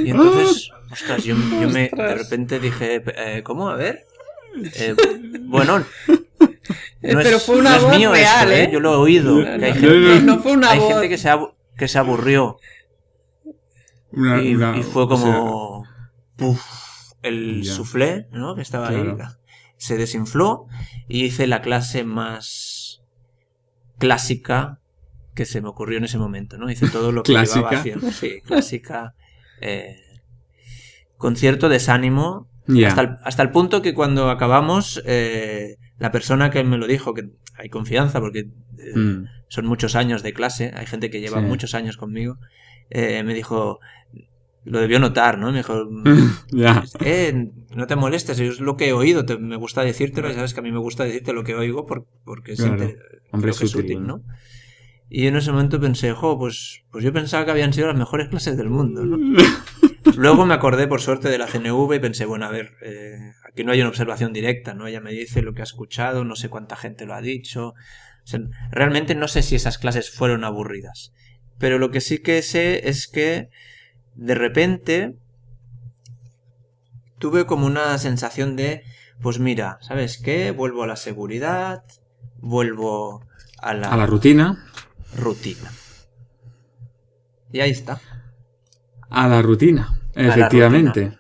y 0.05 0.11
entonces, 0.11 0.71
ostras, 0.91 1.25
yo, 1.25 1.35
yo 1.61 1.69
me 1.69 1.89
de 1.89 2.15
repente 2.15 2.59
dije, 2.61 3.03
eh, 3.17 3.43
¿cómo? 3.43 3.69
A 3.69 3.77
ver. 3.77 4.05
Eh, 4.77 4.95
bueno, 5.43 5.79
no 5.81 5.85
Pero 7.01 7.21
es- 7.37 7.43
fue 7.43 7.57
una 7.59 7.71
no 7.71 7.77
es 7.77 7.83
voz 7.83 7.97
mío 7.99 8.13
real, 8.13 8.53
esto, 8.53 8.63
¿eh? 8.69 8.71
Yo 8.73 8.81
lo 8.81 8.95
he 8.95 8.97
oído. 8.97 9.35
No, 9.41 9.59
que 9.59 9.65
hay 9.67 9.73
gente, 9.75 10.21
no 10.23 10.39
fue 10.41 10.53
una 10.53 10.71
hay 10.71 10.79
voz. 10.79 10.93
gente 10.93 11.09
que 11.09 11.19
se, 11.19 11.31
que 11.77 11.89
se 11.89 11.99
aburrió. 11.99 12.59
Una- 14.13 14.43
y, 14.43 14.55
una- 14.55 14.77
y 14.79 14.83
fue 14.83 15.03
o 15.05 15.09
como. 15.09 15.85
puf, 16.37 16.63
el 17.23 17.63
Ya. 17.63 17.73
soufflé, 17.73 18.27
¿no? 18.31 18.55
Que 18.55 18.63
estaba 18.63 18.89
Claro. 18.89 19.17
ahí. 19.21 19.27
Se 19.77 19.97
desinfló 19.97 20.67
y 21.09 21.25
hice 21.25 21.47
la 21.47 21.61
clase 21.63 22.05
más 22.05 23.03
clásica 23.99 24.81
que 25.35 25.45
se 25.47 25.61
me 25.61 25.69
ocurrió 25.69 25.99
en 25.99 26.05
ese 26.05 26.17
momento, 26.17 26.57
¿no? 26.59 26.71
Hice 26.71 26.89
todo 26.89 27.11
lo 27.13 27.23
que 27.25 27.33
¿Clásica? 27.33 27.57
llevaba 27.59 27.79
haciendo. 27.79 28.11
Sí, 28.13 28.41
clásica. 28.47 29.15
Eh, 29.65 29.97
con 31.17 31.37
cierto 31.37 31.69
desánimo 31.69 32.49
hasta, 32.87 33.01
el, 33.03 33.09
hasta 33.25 33.43
el 33.43 33.51
punto 33.51 33.83
que 33.83 33.93
cuando 33.95 34.31
acabamos, 34.31 35.03
eh, 35.07 35.77
la 35.99 36.11
persona 36.11 36.51
que 36.51 36.65
me 36.65 36.79
lo 36.79 36.87
dijo, 36.87 37.13
que 37.15 37.29
hay 37.57 37.69
confianza 37.69 38.21
porque 38.21 38.41
eh, 38.41 38.97
Mm. 38.99 39.25
son 39.49 39.67
muchos 39.67 39.95
años 39.97 40.23
de 40.23 40.33
clase, 40.33 40.71
hay 40.75 40.87
gente 40.87 41.11
que 41.11 41.21
lleva 41.21 41.41
Sí. 41.41 41.47
muchos 41.47 41.75
años 41.75 41.97
conmigo, 41.97 42.39
eh, 42.91 43.23
me 43.23 43.33
dijo, 43.35 43.81
lo 44.65 44.81
debió 44.81 44.99
notar, 44.99 45.39
¿no? 45.39 45.53
Me 45.53 45.59
dijo, 45.59 45.75
eh, 47.01 47.51
no 47.75 47.87
te 47.87 47.97
molestes, 47.97 48.41
es 48.41 48.61
lo 48.61 48.77
que 48.77 48.89
he 48.89 48.93
oído, 48.93 49.25
te- 49.25 49.39
me 49.39 49.57
gusta 49.57 49.83
decírtelo, 49.83 50.31
y 50.31 50.35
sabes 50.35 50.55
que 50.55 50.61
a 50.61 50.63
mí 50.63 50.73
me 50.73 50.79
gusta 50.79 51.05
decirte 51.05 51.33
lo 51.33 51.45
que 51.45 51.55
oigo 51.55 51.87
por- 51.87 52.07
porque 52.25 52.55
Claro. 52.55 52.77
siempre 52.79 52.99
Hombre, 53.31 53.51
creo 53.53 53.59
que 53.59 53.65
es 53.65 53.71
sutil, 53.71 53.85
útil, 53.99 54.07
¿no? 54.07 54.23
Y 55.17 55.29
en 55.29 55.37
ese 55.37 55.53
momento 55.53 55.81
pensé, 55.81 56.11
jo, 56.11 56.37
pues, 56.37 56.83
pues 56.91 57.05
yo 57.05 57.13
pensaba 57.13 57.45
que 57.45 57.53
habían 57.53 57.73
sido 57.73 57.87
las 57.87 57.97
mejores 57.97 58.27
clases 58.31 58.57
del 58.57 58.69
mundo, 58.69 59.07
¿no? 59.07 59.17
Luego 60.17 60.45
me 60.45 60.55
acordé, 60.55 60.89
por 60.89 61.01
suerte, 61.01 61.29
de 61.29 61.39
la 61.39 61.47
CNV 61.47 61.95
y 61.95 62.01
pensé, 62.01 62.25
bueno, 62.25 62.47
a 62.47 62.51
ver, 62.51 62.73
eh, 62.83 63.31
aquí 63.49 63.63
no 63.63 63.71
hay 63.71 63.81
una 63.81 63.91
observación 63.91 64.33
directa, 64.33 64.75
¿no? 64.75 64.89
Ella 64.89 65.01
me 65.01 65.13
dice 65.13 65.41
lo 65.41 65.55
que 65.55 65.61
ha 65.61 65.63
escuchado, 65.63 66.25
no 66.25 66.35
sé 66.35 66.49
cuánta 66.49 66.75
gente 66.75 67.07
lo 67.07 67.15
ha 67.15 67.21
dicho. 67.21 67.69
O 67.69 68.27
sea, 68.27 68.41
realmente 68.73 69.15
no 69.15 69.29
sé 69.29 69.43
si 69.43 69.55
esas 69.55 69.79
clases 69.79 70.11
fueron 70.11 70.43
aburridas. 70.43 71.13
Pero 71.61 71.79
lo 71.79 71.93
que 71.93 72.01
sí 72.01 72.19
que 72.19 72.43
sé 72.43 72.89
es 72.89 73.07
que 73.07 73.51
de 74.17 74.35
repente 74.35 75.15
tuve 77.21 77.47
como 77.47 77.67
una 77.67 77.97
sensación 77.99 78.57
de, 78.57 78.83
pues 79.23 79.39
mira, 79.39 79.79
¿sabes 79.81 80.19
qué? 80.19 80.51
Vuelvo 80.51 80.83
a 80.83 80.89
la 80.89 80.97
seguridad, 80.97 81.85
vuelvo 82.39 83.25
a 83.63 83.75
la, 83.75 83.93
A 83.93 83.97
la 83.97 84.07
rutina. 84.07 84.59
Rutina. 85.17 85.71
Y 87.53 87.61
ahí 87.61 87.71
está. 87.71 88.01
A 89.11 89.29
la 89.29 89.43
rutina. 89.43 90.01
la 90.15 90.29
Efectivamente. 90.29 91.19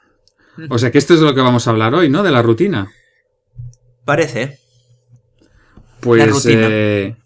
O 0.70 0.78
sea 0.78 0.90
que 0.90 0.98
esto 0.98 1.14
es 1.14 1.20
de 1.20 1.26
lo 1.26 1.34
que 1.34 1.40
vamos 1.40 1.66
a 1.66 1.70
hablar 1.70 1.94
hoy, 1.94 2.08
¿no? 2.08 2.22
De 2.22 2.30
la 2.30 2.42
rutina. 2.42 2.90
Parece. 4.04 4.58
Pues, 6.00 6.46
eh, 6.46 7.16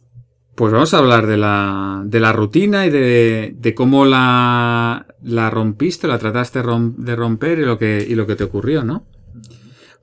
pues 0.54 0.72
vamos 0.72 0.94
a 0.94 0.98
hablar 0.98 1.26
de 1.26 1.37
la, 1.37 2.02
de 2.04 2.20
la 2.20 2.32
rutina 2.32 2.87
y 2.87 2.90
de, 2.90 3.54
de 3.56 3.75
cómo 3.75 4.04
la, 4.04 5.06
la 5.22 5.50
rompiste, 5.50 6.06
la 6.06 6.18
trataste 6.18 6.62
rom- 6.62 6.94
de 6.96 7.16
romper 7.16 7.58
y 7.58 7.64
lo, 7.64 7.76
que, 7.78 8.06
y 8.08 8.14
lo 8.14 8.26
que 8.26 8.37
te 8.37 8.44
ocurrió, 8.44 8.84
¿no? 8.84 9.04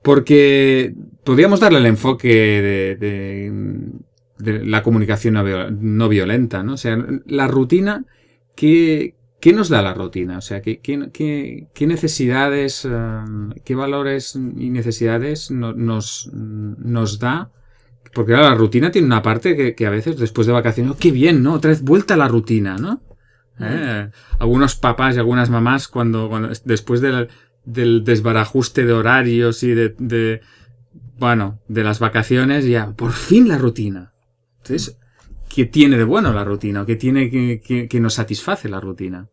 Porque 0.02 0.94
podríamos 1.24 1.60
darle 1.60 1.80
el 1.80 1.86
enfoque 1.88 2.28
de, 2.28 2.96
de- 2.96 3.92
de 4.38 4.66
la 4.66 4.84
comunicación 4.84 5.36
no, 5.36 5.44
vio- 5.44 5.72
no 5.72 6.10
violenta, 6.10 6.64
¿no? 6.64 6.74
O 6.74 6.78
sea, 6.78 6.98
la 7.26 7.48
rutina, 7.48 8.06
¿qué, 8.56 9.16
qué 9.40 9.54
nos 9.54 9.70
da 9.70 9.82
la 9.82 9.94
rutina? 9.94 10.38
O 10.38 10.42
sea, 10.42 10.62
¿qué, 10.62 10.80
qué, 10.80 11.10
qué- 11.14 11.68
qué 11.74 11.88
necesidades, 11.88 12.86
eh, 12.90 13.20
qué 13.64 13.76
valores 13.76 14.36
y 14.36 14.70
necesidades 14.70 15.52
no- 15.52 15.74
nos, 15.74 16.30
nos 16.34 17.20
da? 17.20 17.52
Porque 18.14 18.32
claro, 18.34 18.50
la 18.50 18.56
rutina 18.56 18.92
tiene 18.92 19.08
una 19.08 19.22
parte 19.22 19.56
que, 19.56 19.76
que 19.76 19.86
a 19.88 19.90
veces 19.90 20.18
después 20.18 20.48
de 20.48 20.54
vacaciones, 20.54 20.94
¡oh, 20.94 20.98
qué 20.98 21.12
bien, 21.12 21.44
¿no? 21.44 21.54
Otra 21.54 21.70
vez 21.72 21.82
vuelta 21.82 22.14
a 22.14 22.18
la 22.18 22.28
rutina, 22.28 22.78
¿no? 22.78 23.02
Eh, 23.60 24.10
algunos 24.40 24.76
papás 24.76 25.16
y 25.16 25.20
algunas 25.20 25.50
mamás 25.50 25.88
cuando, 25.88 26.28
cuando 26.30 26.50
después 26.66 27.00
del, 27.02 27.30
del 27.64 28.04
desbarajuste 28.04 28.86
de 28.86 28.92
horarios 28.94 29.64
y 29.64 29.74
de, 29.74 29.96
de, 29.98 30.42
bueno, 31.18 31.60
de 31.70 31.84
las 31.86 32.00
vacaciones, 32.00 32.66
ya 32.66 32.92
por 32.96 33.12
fin 33.14 33.48
la 33.48 33.58
rutina. 33.58 34.14
Entonces, 34.66 34.98
¿qué 35.48 35.66
tiene 35.66 35.98
de 35.98 36.04
bueno 36.04 36.34
la 36.34 36.44
rutina? 36.44 36.82
¿O 36.82 36.86
qué 36.86 36.96
tiene 36.96 37.30
que, 37.30 37.62
que- 37.62 37.88
que 37.88 38.00
nos 38.00 38.16
satisface 38.16 38.68
la 38.70 38.80
rutina? 38.80 39.30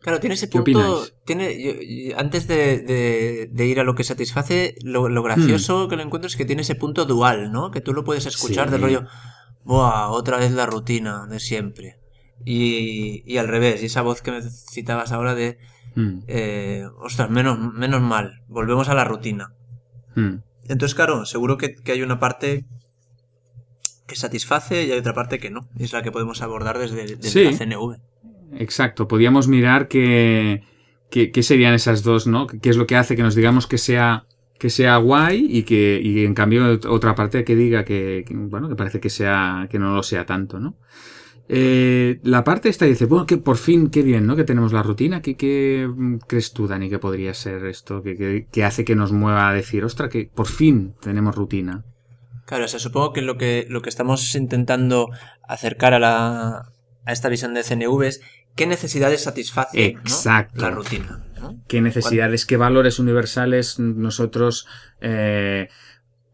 Claro, 0.00 0.20
tiene 0.20 0.34
ese 0.34 0.48
¿Qué 0.48 0.60
punto. 0.60 1.04
Tiene, 1.24 1.60
yo- 1.60 1.72
yo- 1.80 2.18
antes 2.18 2.46
de, 2.46 2.78
de- 2.78 3.48
de 3.50 3.66
ir 3.66 3.80
a 3.80 3.84
lo 3.84 3.94
que 3.94 4.04
satisface, 4.04 4.76
lo, 4.84 5.08
lo 5.08 5.22
gracioso 5.22 5.88
que 5.88 5.96
lo 5.96 6.02
encuentro 6.02 6.28
es 6.28 6.36
que 6.36 6.44
tiene 6.44 6.62
ese 6.62 6.76
punto 6.76 7.06
dual, 7.06 7.50
¿no? 7.50 7.70
Que 7.72 7.80
tú 7.80 7.92
lo 7.92 8.04
puedes 8.04 8.26
escuchar 8.26 8.66
Sí. 8.66 8.72
del 8.72 8.82
rollo, 8.82 9.06
¡buah! 9.64 10.10
Otra 10.10 10.36
vez 10.38 10.52
la 10.52 10.66
rutina 10.66 11.26
de 11.26 11.40
siempre. 11.40 11.96
Y, 12.44 13.22
y 13.26 13.38
al 13.38 13.48
revés, 13.48 13.82
y 13.82 13.86
esa 13.86 14.02
voz 14.02 14.22
que 14.22 14.30
me 14.30 14.42
citabas 14.42 15.10
ahora 15.12 15.34
de, 15.34 15.58
Mm, 15.96 16.24
eh, 16.28 16.84
ostras, 16.98 17.30
menos, 17.30 17.58
menos 17.72 18.02
mal, 18.02 18.42
volvemos 18.48 18.90
a 18.90 18.94
la 18.94 19.04
rutina. 19.04 19.54
mm. 20.14 20.34
Entonces, 20.68 20.94
claro, 20.94 21.24
seguro 21.24 21.56
que, 21.56 21.74
que 21.74 21.92
hay 21.92 22.02
una 22.02 22.18
parte 22.20 22.66
que 24.06 24.16
satisface 24.16 24.84
y 24.84 24.92
hay 24.92 24.98
otra 24.98 25.14
parte 25.14 25.38
que 25.38 25.50
no. 25.50 25.68
Es 25.78 25.92
la 25.92 26.02
que 26.02 26.12
podemos 26.12 26.42
abordar 26.42 26.78
desde, 26.78 27.16
desde 27.16 27.28
Sí. 27.28 27.44
la 27.44 27.52
CNV. 27.52 27.96
Exacto, 28.58 29.08
podríamos 29.08 29.48
mirar 29.48 29.88
qué, 29.88 30.62
qué, 31.10 31.30
qué 31.32 31.42
serían 31.42 31.74
esas 31.74 32.02
dos, 32.02 32.26
¿no? 32.26 32.46
¿Qué 32.46 32.70
es 32.70 32.76
lo 32.76 32.86
que 32.86 32.96
hace 32.96 33.16
que 33.16 33.22
nos 33.22 33.34
digamos 33.34 33.66
que 33.66 33.78
sea 33.78 34.26
que 34.58 34.70
sea 34.70 34.96
guay 34.96 35.46
y 35.50 35.64
que 35.64 36.00
y 36.02 36.24
en 36.24 36.32
cambio 36.32 36.78
otra 36.88 37.14
parte 37.14 37.44
que 37.44 37.54
diga 37.54 37.84
que, 37.84 38.24
que, 38.26 38.34
bueno 38.34 38.70
que 38.70 38.74
parece 38.76 39.00
que 39.00 39.10
sea 39.10 39.68
que 39.70 39.78
no 39.78 39.94
lo 39.94 40.02
sea 40.02 40.24
tanto, 40.24 40.58
¿no? 40.58 40.78
Eh, 41.48 42.18
la 42.24 42.42
parte 42.42 42.68
esta 42.68 42.86
dice, 42.86 43.04
bueno, 43.06 43.24
que 43.26 43.36
por 43.36 43.56
fin, 43.56 43.88
qué 43.88 44.02
bien, 44.02 44.26
¿no? 44.26 44.34
Que 44.34 44.42
tenemos 44.44 44.72
la 44.72 44.82
rutina. 44.82 45.22
¿Qué, 45.22 45.36
qué 45.36 45.88
mm, 45.88 46.16
crees 46.26 46.52
tú, 46.52 46.66
Dani, 46.66 46.90
que 46.90 46.98
podría 46.98 47.34
ser 47.34 47.66
esto? 47.66 48.02
Que, 48.02 48.16
que, 48.16 48.48
que 48.50 48.64
hace 48.64 48.84
que 48.84 48.96
nos 48.96 49.12
mueva 49.12 49.48
a 49.48 49.52
decir, 49.52 49.84
ostra, 49.84 50.08
que 50.08 50.28
por 50.34 50.48
fin 50.48 50.94
tenemos 51.00 51.36
rutina. 51.36 51.84
Claro, 52.46 52.64
o 52.64 52.68
sea, 52.68 52.80
supongo 52.80 53.12
que 53.12 53.22
lo 53.22 53.36
que, 53.36 53.66
lo 53.68 53.82
que 53.82 53.90
estamos 53.90 54.34
intentando 54.34 55.10
acercar 55.46 55.92
a, 55.94 55.98
la, 55.98 56.72
a 57.04 57.12
esta 57.12 57.28
visión 57.28 57.52
de 57.54 57.62
CNV 57.62 58.02
es 58.04 58.20
qué 58.54 58.66
necesidades 58.66 59.22
satisface 59.24 59.78
¿no? 60.54 60.62
La 60.62 60.70
rutina. 60.70 61.22
¿no? 61.40 61.60
qué 61.68 61.82
necesidades, 61.82 62.46
qué 62.46 62.56
valores 62.56 62.98
universales 62.98 63.78
nosotros 63.78 64.66
eh, 65.00 65.68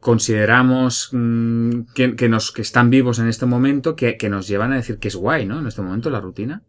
consideramos 0.01 1.09
mm, 1.13 1.83
que, 1.95 2.15
que 2.17 2.29
nos, 2.29 2.53
que 2.53 2.63
están 2.63 2.91
vivos 2.91 3.19
en 3.19 3.29
este 3.29 3.47
momento, 3.47 3.97
que, 3.97 4.17
que 4.17 4.29
nos 4.29 4.47
llevan 4.49 4.73
a 4.73 4.77
decir 4.77 4.99
que 4.99 5.09
es 5.09 5.17
guay, 5.17 5.47
¿no? 5.47 5.59
En 5.59 5.67
este 5.67 5.83
momento 5.83 6.11
la 6.11 6.21
rutina. 6.21 6.63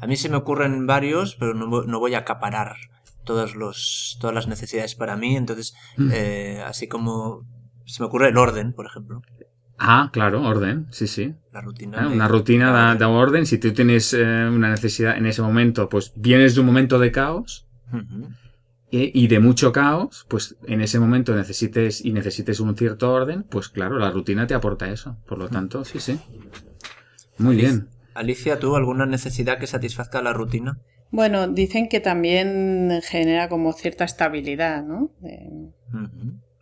A 0.00 0.06
mí 0.06 0.16
se 0.16 0.28
me 0.28 0.36
ocurren 0.36 0.86
varios, 0.86 1.36
pero 1.36 1.54
no, 1.54 1.82
no 1.82 1.98
voy 1.98 2.14
a 2.14 2.18
acaparar 2.18 2.76
todos 3.24 3.56
los, 3.56 4.18
todas 4.20 4.34
las 4.34 4.46
necesidades 4.46 4.94
para 4.94 5.16
mí. 5.16 5.36
Entonces, 5.36 5.74
Mm. 5.96 6.10
eh, 6.12 6.62
así 6.66 6.86
como 6.86 7.44
se 7.86 8.02
me 8.02 8.06
ocurre 8.06 8.28
el 8.28 8.36
orden, 8.36 8.72
por 8.72 8.86
ejemplo. 8.86 9.22
Ah, 9.78 10.10
claro, 10.12 10.42
orden, 10.42 10.86
sí, 10.90 11.06
sí. 11.06 11.34
La 11.52 11.60
rutina. 11.60 11.98
Ah, 12.00 12.08
de- 12.08 12.14
Una 12.14 12.28
rutina 12.28 12.70
da, 12.72 12.94
da 12.94 13.08
orden. 13.08 13.44
Si 13.46 13.58
tú 13.58 13.72
tienes 13.72 14.12
eh, 14.14 14.22
una 14.50 14.70
necesidad 14.70 15.16
en 15.18 15.26
ese 15.26 15.42
momento, 15.42 15.88
pues 15.88 16.12
vienes 16.16 16.54
de 16.54 16.60
un 16.60 16.66
momento 16.66 16.98
de 16.98 17.12
caos 17.12 17.66
eh, 18.92 19.10
y 19.12 19.26
de 19.28 19.38
mucho 19.40 19.72
caos, 19.72 20.24
pues 20.28 20.56
en 20.66 20.80
ese 20.80 20.98
momento 20.98 21.34
necesites 21.34 22.02
y 22.04 22.12
necesites 22.12 22.60
un 22.60 22.74
cierto 22.76 23.12
orden, 23.12 23.42
pues 23.42 23.68
claro, 23.68 23.98
la 23.98 24.10
rutina 24.10 24.46
te 24.46 24.54
aporta 24.54 24.88
eso. 24.90 25.18
Por 25.26 25.38
lo 25.38 25.48
tanto, 25.48 25.84
sí, 25.84 26.00
sí. 26.00 26.18
Muy 27.38 27.56
bien. 27.56 27.88
Alicia, 28.14 28.58
¿tú 28.58 28.76
alguna 28.76 29.04
necesidad 29.04 29.58
que 29.58 29.66
satisfazca 29.66 30.22
la 30.22 30.32
rutina? 30.32 30.78
Bueno, 31.10 31.48
dicen 31.48 31.88
que 31.88 32.00
también 32.00 33.00
genera 33.02 33.48
como 33.50 33.72
cierta 33.74 34.04
estabilidad, 34.04 34.82
¿no? 34.84 35.10
De. 35.20 35.70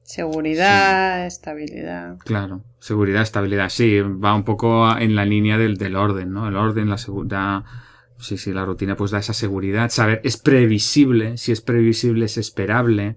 Seguridad, 0.04 1.26
estabilidad. 1.26 2.18
Claro, 2.18 2.62
seguridad, 2.78 3.22
estabilidad. 3.22 3.68
Sí, 3.70 4.00
va 4.00 4.34
un 4.34 4.44
poco 4.44 4.96
en 4.96 5.16
la 5.16 5.24
línea 5.24 5.58
del, 5.58 5.76
del 5.76 5.96
orden, 5.96 6.32
¿no? 6.32 6.46
El 6.46 6.56
orden, 6.56 6.88
la 6.88 6.98
seguridad. 6.98 7.64
Sí, 8.18 8.38
sí, 8.38 8.52
la 8.52 8.64
rutina 8.64 8.96
pues 8.96 9.10
da 9.10 9.18
esa 9.18 9.32
seguridad. 9.34 9.90
Saber, 9.90 10.20
es 10.24 10.36
previsible. 10.36 11.36
Si 11.36 11.50
es 11.52 11.60
previsible, 11.60 12.26
es 12.26 12.36
esperable. 12.38 13.16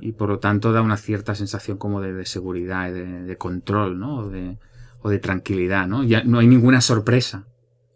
Y 0.00 0.12
por 0.12 0.30
lo 0.30 0.38
tanto 0.38 0.72
da 0.72 0.80
una 0.80 0.96
cierta 0.96 1.34
sensación 1.34 1.76
como 1.76 2.00
de, 2.00 2.14
de 2.14 2.24
seguridad 2.24 2.88
y 2.88 2.92
de, 2.92 3.22
de 3.24 3.36
control, 3.36 3.98
¿no? 3.98 4.16
O 4.20 4.28
de, 4.30 4.56
o 5.02 5.10
de 5.10 5.18
tranquilidad, 5.18 5.86
¿no? 5.86 6.04
Ya 6.04 6.24
no 6.24 6.38
hay 6.38 6.46
ninguna 6.46 6.80
sorpresa. 6.80 7.44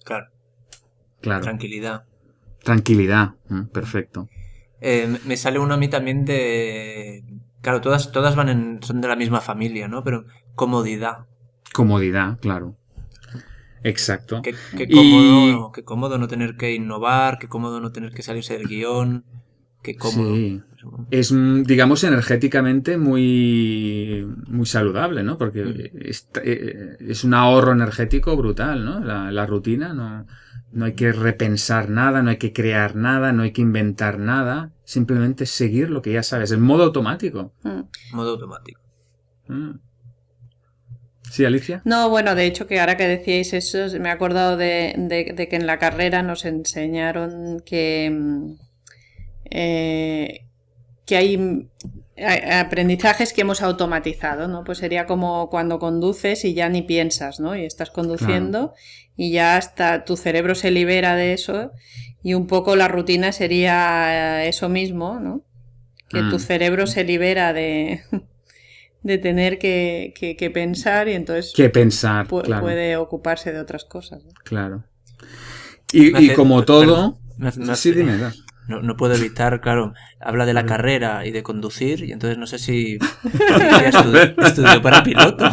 Claro, 0.04 0.26
Claro. 1.22 1.42
tranquilidad. 1.42 2.04
Tranquilidad. 2.62 3.34
Mm, 3.48 3.62
Perfecto. 3.68 4.28
Eh, 4.82 5.18
me 5.24 5.36
sale 5.38 5.58
uno 5.58 5.74
a 5.74 5.76
mí 5.78 5.88
también 5.88 6.26
de... 6.26 7.24
Claro, 7.64 7.80
todas, 7.80 8.12
todas 8.12 8.36
van 8.36 8.50
en, 8.50 8.78
son 8.82 9.00
de 9.00 9.08
la 9.08 9.16
misma 9.16 9.40
familia, 9.40 9.88
¿no? 9.88 10.04
Pero 10.04 10.26
comodidad. 10.54 11.20
Comodidad, 11.72 12.38
claro. 12.38 12.76
Exacto. 13.82 14.42
Qué, 14.42 14.54
qué 14.76 14.86
Y- 14.86 14.94
cómodo, 14.94 15.72
qué 15.72 15.82
cómodo 15.82 16.18
no 16.18 16.28
tener 16.28 16.56
que 16.58 16.74
innovar, 16.74 17.38
qué 17.38 17.48
cómodo 17.48 17.80
no 17.80 17.90
tener 17.90 18.12
que 18.12 18.22
salirse 18.22 18.58
del 18.58 18.68
guion, 18.68 19.24
qué 19.82 19.96
cómodo. 19.96 20.34
Sí. 20.34 20.62
es, 21.10 21.32
mm, 21.32 21.62
digamos, 21.62 22.04
energéticamente 22.04 22.98
muy, 22.98 24.26
muy 24.46 24.66
saludable, 24.66 25.22
¿no? 25.22 25.38
Porque 25.38 25.90
es, 25.94 26.28
eh, 26.42 26.98
es 27.00 27.24
un 27.24 27.32
ahorro 27.32 27.72
energético 27.72 28.36
brutal, 28.36 28.84
¿no? 28.84 29.00
La, 29.00 29.32
la 29.32 29.46
rutina, 29.46 29.94
no, 29.94 30.26
no 30.74 30.84
hay 30.86 30.92
que 30.94 31.12
repensar 31.12 31.88
nada, 31.88 32.22
no 32.22 32.30
hay 32.30 32.36
que 32.36 32.52
crear 32.52 32.96
nada, 32.96 33.32
no 33.32 33.42
hay 33.44 33.52
que 33.52 33.62
inventar 33.62 34.18
nada, 34.18 34.72
simplemente 34.84 35.46
seguir 35.46 35.88
lo 35.90 36.02
que 36.02 36.12
ya 36.12 36.22
sabes, 36.22 36.50
en 36.52 36.60
modo 36.60 36.84
automático. 36.84 37.52
Mm. 37.62 37.80
Modo 38.12 38.30
automático. 38.32 38.80
Mm. 39.48 39.70
¿Sí, 41.30 41.44
Alicia? 41.44 41.82
No, 41.84 42.10
bueno, 42.10 42.34
de 42.34 42.46
hecho 42.46 42.66
que 42.66 42.78
ahora 42.78 42.96
que 42.96 43.08
decíais 43.08 43.52
eso, 43.54 43.78
me 43.98 44.08
he 44.08 44.12
acordado 44.12 44.56
de, 44.56 44.94
de- 44.96 45.32
de 45.34 45.48
que 45.48 45.56
en 45.56 45.66
la 45.66 45.78
carrera 45.78 46.22
nos 46.22 46.44
enseñaron 46.44 47.60
que, 47.64 48.10
mm, 48.12 48.52
eh, 49.50 50.46
que 51.06 51.16
hay 51.16 51.68
aprendizajes 52.16 53.32
que 53.32 53.40
hemos 53.40 53.60
automatizado, 53.62 54.46
¿no? 54.48 54.62
Pues 54.64 54.78
sería 54.78 55.06
como 55.06 55.50
cuando 55.50 55.78
conduces 55.78 56.44
y 56.44 56.54
ya 56.54 56.68
ni 56.68 56.82
piensas, 56.82 57.40
¿no? 57.40 57.56
Y 57.56 57.64
estás 57.64 57.90
conduciendo 57.90 58.74
y 59.16 59.32
ya 59.32 59.56
hasta 59.56 60.04
tu 60.04 60.16
cerebro 60.16 60.54
se 60.54 60.70
libera 60.70 61.16
de 61.16 61.32
eso 61.32 61.72
y 62.22 62.34
un 62.34 62.46
poco 62.46 62.76
la 62.76 62.88
rutina 62.88 63.32
sería 63.32 64.44
eso 64.46 64.68
mismo, 64.68 65.18
¿no? 65.20 65.42
Que 66.08 66.20
tu 66.20 66.36
Mm. 66.36 66.40
cerebro 66.40 66.86
se 66.86 67.02
libera 67.04 67.52
de, 67.52 68.02
de 69.02 69.18
tener 69.18 69.58
que, 69.58 70.14
que- 70.16 70.36
que 70.36 70.50
pensar 70.50 71.08
y 71.08 71.12
entonces 71.14 71.52
Que 71.54 71.68
pensar, 71.68 72.28
pu- 72.28 72.42
claro. 72.42 72.62
puede 72.62 72.96
ocuparse 72.96 73.52
de 73.52 73.58
otras 73.60 73.84
cosas. 73.84 74.24
¿no? 74.24 74.30
Claro. 74.44 74.84
Y, 75.92 76.16
y 76.24 76.30
como 76.34 76.64
todo... 76.64 77.18
Me 77.36 77.48
hace- 77.48 77.60
me 77.60 77.72
hace- 77.72 77.82
Sí, 77.82 77.92
dime. 77.92 78.16
da. 78.18 78.32
No, 78.68 78.80
no 78.80 78.96
puedo 78.96 79.14
evitar, 79.16 79.60
claro, 79.60 79.94
habla 80.20 80.46
de 80.46 80.54
la 80.54 80.64
carrera 80.66 81.26
y 81.26 81.30
de 81.30 81.42
conducir, 81.42 82.04
y 82.04 82.12
entonces 82.12 82.38
no 82.38 82.46
sé 82.46 82.58
si 82.58 82.98
estudió 84.42 84.82
para 84.82 85.02
piloto. 85.02 85.50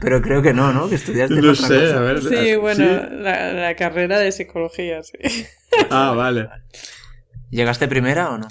Pero 0.00 0.20
creo 0.22 0.42
que 0.42 0.52
no, 0.52 0.72
¿no? 0.72 0.88
Que 0.88 0.96
estudiaste 0.96 1.34
No 1.36 1.52
otra 1.52 1.66
sé, 1.68 1.80
cosa. 1.80 1.96
a 1.96 2.00
ver. 2.00 2.22
Sí, 2.22 2.56
bueno, 2.56 2.84
¿sí? 2.84 3.06
La, 3.22 3.52
la 3.52 3.74
carrera 3.76 4.18
de 4.18 4.30
psicología, 4.30 5.02
sí. 5.02 5.46
Ah, 5.90 6.12
vale. 6.14 6.48
¿Llegaste 7.50 7.88
primera 7.88 8.30
o 8.30 8.38
no? 8.38 8.48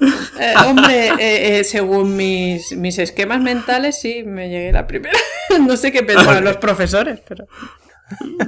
Eh, 0.00 0.54
hombre, 0.66 1.08
eh, 1.18 1.58
eh, 1.58 1.64
según 1.64 2.16
mis, 2.16 2.76
mis 2.76 2.98
esquemas 2.98 3.40
mentales, 3.40 3.98
sí, 4.00 4.22
me 4.24 4.48
llegué 4.48 4.72
la 4.72 4.86
primera. 4.86 5.18
no 5.66 5.76
sé 5.76 5.90
qué 5.90 6.02
pensaban 6.02 6.44
los 6.44 6.58
profesores, 6.58 7.20
pero... 7.26 7.46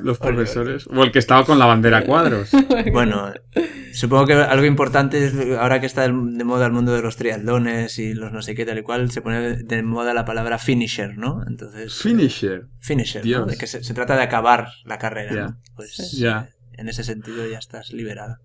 Los 0.03 0.19
profesores. 0.19 0.87
O 0.87 1.03
el 1.03 1.13
que 1.13 1.19
estaba 1.19 1.45
con 1.45 1.59
la 1.59 1.67
bandera 1.67 1.99
a 1.99 2.05
cuadros. 2.05 2.51
Bueno, 2.93 3.33
supongo 3.93 4.27
que 4.27 4.35
algo 4.35 4.65
importante 4.67 5.25
es, 5.25 5.35
ahora 5.59 5.81
que 5.81 5.87
está 5.87 6.03
de 6.03 6.13
moda 6.13 6.67
el 6.67 6.73
mundo 6.73 6.95
de 6.95 7.03
los 7.03 7.17
triatlones 7.17 7.99
y 7.99 8.15
los 8.15 8.33
no 8.33 8.43
sé 8.43 8.55
qué 8.55 8.65
tal 8.65 8.79
y 8.79 8.83
cual, 8.83 9.11
se 9.11 9.21
pone 9.23 9.57
de 9.57 9.83
moda 9.83 10.15
la 10.15 10.25
palabra 10.25 10.59
finisher, 10.59 11.17
¿no? 11.19 11.43
Entonces... 11.47 11.95
Finisher. 11.95 12.67
Finisher, 12.79 13.23
¿no? 13.23 13.27
Dios. 13.27 13.47
De 13.49 13.57
que 13.57 13.67
se, 13.67 13.83
se 13.83 13.95
trata 13.95 14.17
de 14.17 14.23
acabar 14.23 14.69
la 14.85 14.99
carrera, 14.99 15.35
Ya. 15.35 15.43
¿no? 15.49 15.59
Pues 15.75 16.13
Ya. 16.13 16.51
En 16.79 16.89
ese 16.89 17.03
sentido 17.03 17.45
ya 17.47 17.59
estás 17.59 17.93
liberada. 17.93 18.41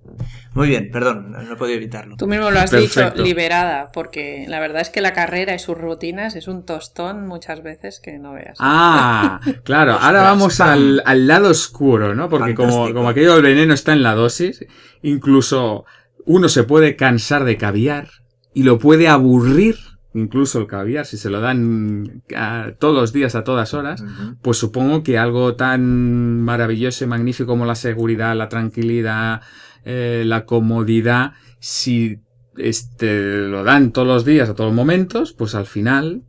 Muy 0.53 0.67
bien, 0.67 0.89
perdón, 0.91 1.31
no 1.31 1.53
he 1.53 1.55
podido 1.55 1.77
evitarlo. 1.77 2.17
Tú 2.17 2.25
mismo 2.27 2.49
lo 2.49 2.59
has 2.59 2.71
Perfecto. 2.71 3.11
dicho, 3.11 3.23
liberada, 3.23 3.91
porque 3.93 4.45
la 4.47 4.59
verdad 4.59 4.81
es 4.81 4.89
que 4.89 5.01
la 5.01 5.13
carrera 5.13 5.53
y 5.53 5.59
sus 5.59 5.77
rutinas 5.77 6.35
es 6.35 6.47
un 6.47 6.65
tostón 6.65 7.27
muchas 7.27 7.61
veces 7.61 7.99
que 7.99 8.17
no 8.17 8.33
veas. 8.33 8.57
Ah, 8.59 9.39
claro. 9.63 9.93
Ahora 9.93 10.23
vamos 10.23 10.59
al, 10.61 11.03
al 11.05 11.27
lado 11.27 11.51
oscuro, 11.51 12.15
¿no? 12.15 12.27
Porque 12.27 12.55
como, 12.55 12.91
como 12.91 13.07
aquello 13.07 13.35
del 13.35 13.43
veneno 13.43 13.73
está 13.75 13.93
en 13.93 14.01
la 14.01 14.15
dosis, 14.15 14.65
incluso 15.03 15.85
uno 16.25 16.49
se 16.49 16.63
puede 16.63 16.95
cansar 16.95 17.43
de 17.43 17.57
caviar 17.57 18.09
y 18.53 18.63
lo 18.63 18.79
puede 18.79 19.07
aburrir, 19.07 19.75
incluso 20.13 20.59
el 20.59 20.67
caviar, 20.67 21.05
si 21.05 21.17
se 21.17 21.29
lo 21.29 21.41
dan 21.41 22.23
a- 22.35 22.71
todos 22.79 22.95
los 22.95 23.13
días, 23.13 23.35
a 23.35 23.43
todas 23.43 23.73
horas. 23.73 24.03
Pues 24.41 24.57
supongo 24.57 25.03
que 25.03 25.17
algo 25.17 25.55
tan 25.55 26.41
maravilloso 26.41 27.03
y 27.03 27.07
magnífico 27.07 27.47
como 27.47 27.65
la 27.65 27.75
seguridad, 27.75 28.35
la 28.35 28.49
tranquilidad, 28.49 29.41
eh, 29.85 30.23
la 30.25 30.45
comodidad, 30.45 31.33
si 31.59 32.19
este, 32.57 33.47
lo 33.47 33.63
dan 33.63 33.91
todos 33.91 34.07
los 34.07 34.25
días, 34.25 34.49
a 34.49 34.53
todos 34.55 34.69
los 34.69 34.75
momentos, 34.75 35.33
pues 35.33 35.55
al 35.55 35.65
final 35.65 36.23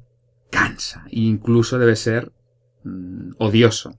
cansa. 0.50 1.04
E 1.10 1.20
incluso 1.20 1.78
debe 1.78 1.96
ser 1.96 2.32
mm, 2.84 3.32
odioso. 3.38 3.98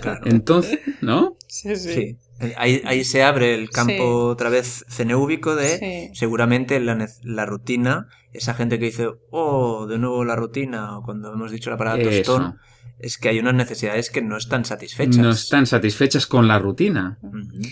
Claro. 0.00 0.20
Entonces, 0.24 0.80
¿no? 1.00 1.36
Sí, 1.46 1.76
sí. 1.76 1.92
Sí. 1.92 2.16
Ahí, 2.58 2.82
ahí 2.84 3.02
se 3.04 3.22
abre 3.22 3.54
el 3.54 3.70
campo 3.70 3.92
Sí. 3.94 3.98
otra 4.00 4.50
vez 4.50 4.84
ceneúbico 4.88 5.54
de 5.56 5.78
Sí. 5.78 6.18
seguramente 6.18 6.78
la, 6.80 7.08
la 7.22 7.46
rutina, 7.46 8.08
esa 8.36 8.54
gente 8.54 8.78
que 8.78 8.86
dice, 8.86 9.08
oh, 9.30 9.86
de 9.86 9.98
nuevo 9.98 10.24
la 10.24 10.36
rutina, 10.36 10.98
o 10.98 11.02
cuando 11.02 11.32
hemos 11.32 11.50
dicho 11.50 11.70
la 11.70 11.76
palabra 11.76 12.02
tostón, 12.04 12.42
Eso. 12.42 12.56
es 12.98 13.18
que 13.18 13.28
hay 13.30 13.38
unas 13.38 13.54
necesidades 13.54 14.10
que 14.10 14.22
no 14.22 14.36
están 14.36 14.64
satisfechas. 14.64 15.18
No 15.18 15.30
están 15.30 15.66
satisfechas 15.66 16.26
con 16.26 16.48
la 16.48 16.58
rutina. 16.58 17.18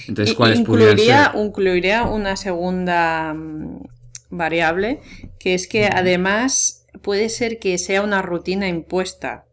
Entonces, 0.09 0.35
¿cuáles 0.35 0.61
incluiría, 0.61 1.33
ser? 1.33 1.41
incluiría 1.45 2.05
una 2.05 2.37
segunda 2.37 3.35
mm, 3.35 3.83
variable, 4.31 5.01
que 5.39 5.55
es 5.55 5.67
que 5.69 5.87
además 5.87 6.87
puede 7.03 7.29
ser 7.29 7.59
que 7.59 7.79
sea 7.79 8.03
una 8.03 8.23
rutina 8.23 8.69
impuesta, 8.69 9.45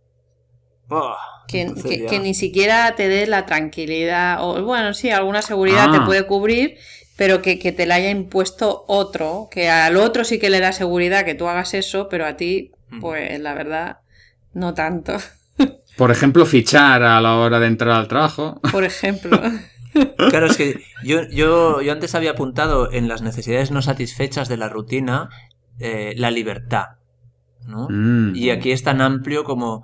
Oh, 0.93 1.15
que, 1.47 1.73
que- 2.09 2.19
ni 2.19 2.33
siquiera 2.33 2.95
te 2.97 3.07
dé 3.07 3.25
la 3.25 3.45
tranquilidad, 3.45 4.39
o 4.41 4.61
bueno, 4.65 4.93
sí, 4.93 5.09
alguna 5.09 5.41
seguridad 5.41 5.85
Ah. 5.89 5.91
te 5.99 6.05
puede 6.05 6.27
cubrir, 6.27 6.75
pero 7.21 7.43
que, 7.43 7.59
que 7.59 7.71
te 7.71 7.85
la 7.85 7.93
haya 7.93 8.09
impuesto 8.09 8.83
otro, 8.87 9.47
que 9.51 9.69
al 9.69 9.97
otro 9.97 10.23
sí 10.23 10.39
que 10.39 10.49
le 10.49 10.59
da 10.59 10.71
seguridad 10.71 11.23
que 11.23 11.35
tú 11.35 11.47
hagas 11.47 11.75
eso, 11.75 12.09
pero 12.09 12.25
a 12.25 12.35
ti, 12.35 12.71
pues 12.99 13.39
la 13.39 13.53
verdad, 13.53 13.97
no 14.55 14.73
tanto, 14.73 15.17
Por 15.97 16.09
ejemplo, 16.09 16.47
fichar 16.47 17.03
a 17.03 17.21
la 17.21 17.35
hora 17.35 17.59
de 17.59 17.67
entrar 17.67 17.91
al 17.91 18.07
trabajo. 18.07 18.59
por 18.71 18.83
ejemplo. 18.83 19.39
Claro, 20.29 20.47
es 20.47 20.57
que 20.57 20.81
yo, 21.03 21.27
yo, 21.29 21.81
yo 21.81 21.91
antes 21.91 22.15
había 22.15 22.31
apuntado 22.31 22.91
en 22.91 23.07
las 23.07 23.21
necesidades 23.21 23.69
no 23.69 23.83
satisfechas 23.83 24.47
de 24.47 24.57
la 24.57 24.69
rutina 24.69 25.29
eh, 25.77 26.13
la 26.17 26.31
libertad, 26.31 26.85
¿no? 27.67 27.87
Mm. 27.87 28.33
Y 28.35 28.49
aquí 28.49 28.71
es 28.71 28.81
tan 28.81 29.01
amplio 29.01 29.43
como 29.43 29.83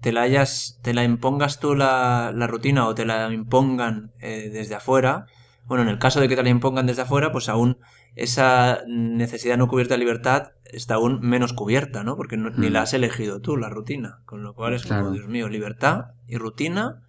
te 0.00 0.12
la 0.12 0.20
hayas, 0.20 0.78
te 0.82 0.94
la 0.94 1.02
impongas 1.02 1.58
tú 1.58 1.74
la, 1.74 2.30
la 2.32 2.46
rutina 2.46 2.86
o 2.86 2.94
te 2.94 3.04
la 3.04 3.32
impongan 3.32 4.12
eh, 4.20 4.50
desde 4.52 4.76
afuera. 4.76 5.26
Bueno, 5.68 5.82
en 5.84 5.88
el 5.90 5.98
caso 5.98 6.18
de 6.20 6.28
que 6.28 6.34
te 6.36 6.42
la 6.42 6.48
impongan 6.48 6.86
desde 6.86 7.02
afuera, 7.02 7.30
pues 7.30 7.48
aún 7.48 7.78
esa 8.16 8.80
necesidad 8.88 9.56
no 9.58 9.68
cubierta 9.68 9.94
de 9.94 9.98
libertad 9.98 10.52
está 10.64 10.94
aún 10.94 11.20
menos 11.20 11.52
cubierta, 11.52 12.02
¿no? 12.04 12.16
Porque 12.16 12.36
no- 12.36 12.50
ni 12.50 12.68
Mm. 12.68 12.72
la 12.72 12.82
has 12.82 12.94
elegido 12.94 13.40
tú, 13.40 13.56
la 13.56 13.68
rutina. 13.68 14.20
Con 14.24 14.42
lo 14.42 14.54
cual 14.54 14.74
es 14.74 14.84
como. 14.86 15.10
Dios 15.12 15.28
mío, 15.28 15.48
libertad 15.48 16.06
y 16.26 16.36
rutina 16.38 17.02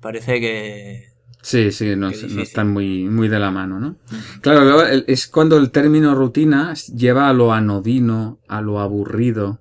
parece 0.00 0.40
que 0.40 1.10
Sí, 1.42 1.72
sí, 1.72 1.96
no, 1.96 2.08
están 2.10 2.70
muy, 2.70 3.04
muy 3.08 3.28
de 3.28 3.38
la 3.38 3.50
mano, 3.50 3.80
¿no? 3.80 3.96
Claro, 4.42 4.82
es 4.84 5.26
cuando 5.26 5.56
el 5.56 5.70
término 5.70 6.14
rutina 6.14 6.74
lleva 6.74 7.30
a 7.30 7.32
lo 7.32 7.52
anodino, 7.54 8.40
a 8.46 8.60
lo 8.60 8.78
aburrido. 8.80 9.60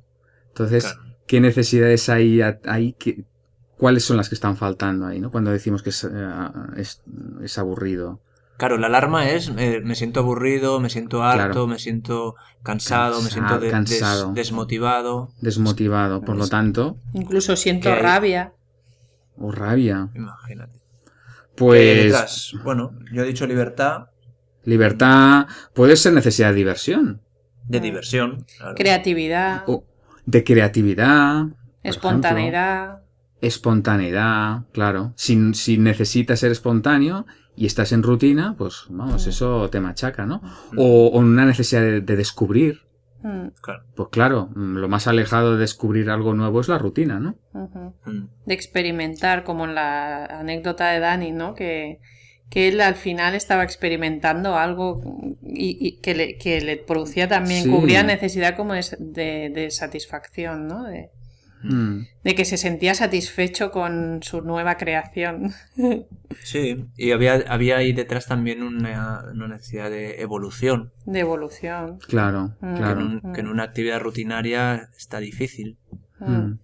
Entonces, 0.49 0.84
Claro. 0.84 0.99
¿qué 1.25 1.39
necesidades 1.39 2.10
hay 2.10 2.41
ahí? 2.41 2.95
¿Cuáles 3.78 4.04
son 4.04 4.17
las 4.17 4.28
que 4.28 4.36
están 4.36 4.58
faltando 4.58 5.06
ahí, 5.06 5.21
no? 5.21 5.32
Cuando 5.32 5.52
decimos 5.52 5.82
que 5.82 5.91
es, 5.91 6.04
eh, 6.04 6.30
es, 6.75 7.02
es 7.41 7.58
aburrido. 7.58 8.19
Claro, 8.60 8.78
la 8.78 8.88
alarma 8.88 9.30
es 9.30 9.52
eh, 9.58 9.80
me 9.84 9.95
siento 9.95 10.19
aburrido, 10.19 10.80
me 10.82 10.89
siento 10.89 11.24
harto, 11.24 11.45
Claro. 11.54 11.67
me 11.67 11.80
siento 11.80 12.36
cansado, 12.62 13.22
me 13.22 13.30
siento 13.32 13.56
de- 13.58 13.67
des- 13.67 13.72
cansado. 13.72 14.34
desmotivado. 14.34 15.30
Desmotivado. 15.39 16.19
Por 16.22 16.36
lo 16.36 16.48
tanto, 16.48 16.98
Incluso 17.13 17.56
siento 17.56 17.95
rabia. 17.95 18.52
o 19.38 19.52
rabia. 19.54 20.10
Imagínate. 20.13 20.74
¿Qué 21.56 21.63
hay 21.63 22.12
Pues? 22.12 22.54
Bueno, 22.65 22.91
yo 23.13 23.24
he 23.24 23.26
dicho 23.26 23.48
libertad 23.48 24.08
libertad 24.65 25.48
puede 25.74 25.95
ser 25.95 26.12
necesidad 26.13 26.50
de 26.50 26.56
diversión, 26.56 27.22
de 27.65 27.80
diversión. 27.80 28.45
claro. 28.58 28.76
Creatividad. 28.76 29.63
o 29.67 29.86
de 30.26 30.43
creatividad, 30.43 31.45
espontaneidad. 31.82 32.99
Espontaneidad, 33.41 34.63
claro. 34.71 35.13
Si, 35.15 35.54
si 35.54 35.78
necesitas 35.78 36.39
ser 36.39 36.52
espontáneo 36.52 37.25
y 37.56 37.65
estás 37.65 37.91
en 37.91 38.04
rutina, 38.04 38.56
pues 38.58 38.86
vamos, 38.89 39.25
Mm. 39.25 39.30
eso 39.30 39.69
te 39.69 39.80
machaca, 39.80 40.25
¿no? 40.25 40.41
O, 40.78 41.08
o 41.08 41.19
una 41.19 41.45
necesidad 41.45 41.82
de, 41.82 42.02
de 42.02 42.15
descubrir. 42.15 42.82
Mm, 43.21 43.49
Claro. 43.62 43.84
Pues 43.95 44.10
claro, 44.12 44.49
mm, 44.56 44.75
lo 44.78 44.88
más 44.88 45.08
alejado 45.08 45.54
de 45.54 45.60
descubrir 45.60 46.10
algo 46.10 46.34
nuevo 46.34 46.62
es 46.62 46.69
la 46.69 46.78
rutina, 46.78 47.19
¿no? 47.19 47.36
Mm. 47.54 48.28
De 48.45 48.54
experimentar, 48.54 49.43
como 49.43 49.65
en 49.65 49.75
la 49.75 50.25
anécdota 50.25 50.89
de 50.91 50.99
Dani, 50.99 51.32
¿no? 51.32 51.54
Que, 51.54 51.99
que 52.49 52.69
él 52.69 52.80
al 52.82 52.95
final 52.95 53.36
estaba 53.36 53.63
experimentando 53.63 54.56
algo 54.58 55.02
y, 55.43 55.78
y 55.86 55.99
que, 55.99 56.15
le, 56.15 56.38
que 56.38 56.62
le 56.62 56.78
producía 56.78 57.28
también, 57.28 57.63
Sí. 57.65 57.69
cubría 57.69 58.04
necesidad 58.04 58.56
como 58.56 58.73
de, 58.73 58.86
de- 58.99 59.52
de 59.54 59.69
satisfacción, 59.71 60.67
¿no? 60.67 60.84
De, 60.86 61.10
Mm. 61.62 62.06
de 62.24 62.36
que 62.36 62.45
se 62.45 62.58
sentía 62.58 62.93
satisfecho 62.95 63.69
con 63.72 64.19
su 64.24 64.41
nueva 64.41 64.78
creación. 64.78 65.52
Sí, 66.43 66.86
y 66.95 67.12
había, 67.12 67.43
había 67.48 67.78
ahí 67.78 67.91
detrás 67.91 68.28
también 68.28 68.62
una, 68.62 69.24
una 69.34 69.48
necesidad 69.48 69.89
de 69.89 70.22
evolución, 70.22 70.91
de 71.08 71.19
evolución. 71.22 71.98
Claro, 72.08 72.54
Mm. 72.62 72.74
que, 72.76 72.80
claro. 72.80 73.02
en 73.02 73.08
un- 73.26 73.34
que 73.34 73.41
en 73.41 73.48
una 73.48 73.63
actividad 73.63 74.00
rutinaria 74.00 74.89
está 74.95 75.19
difícil. 75.19 75.78
Mm. 76.19 76.60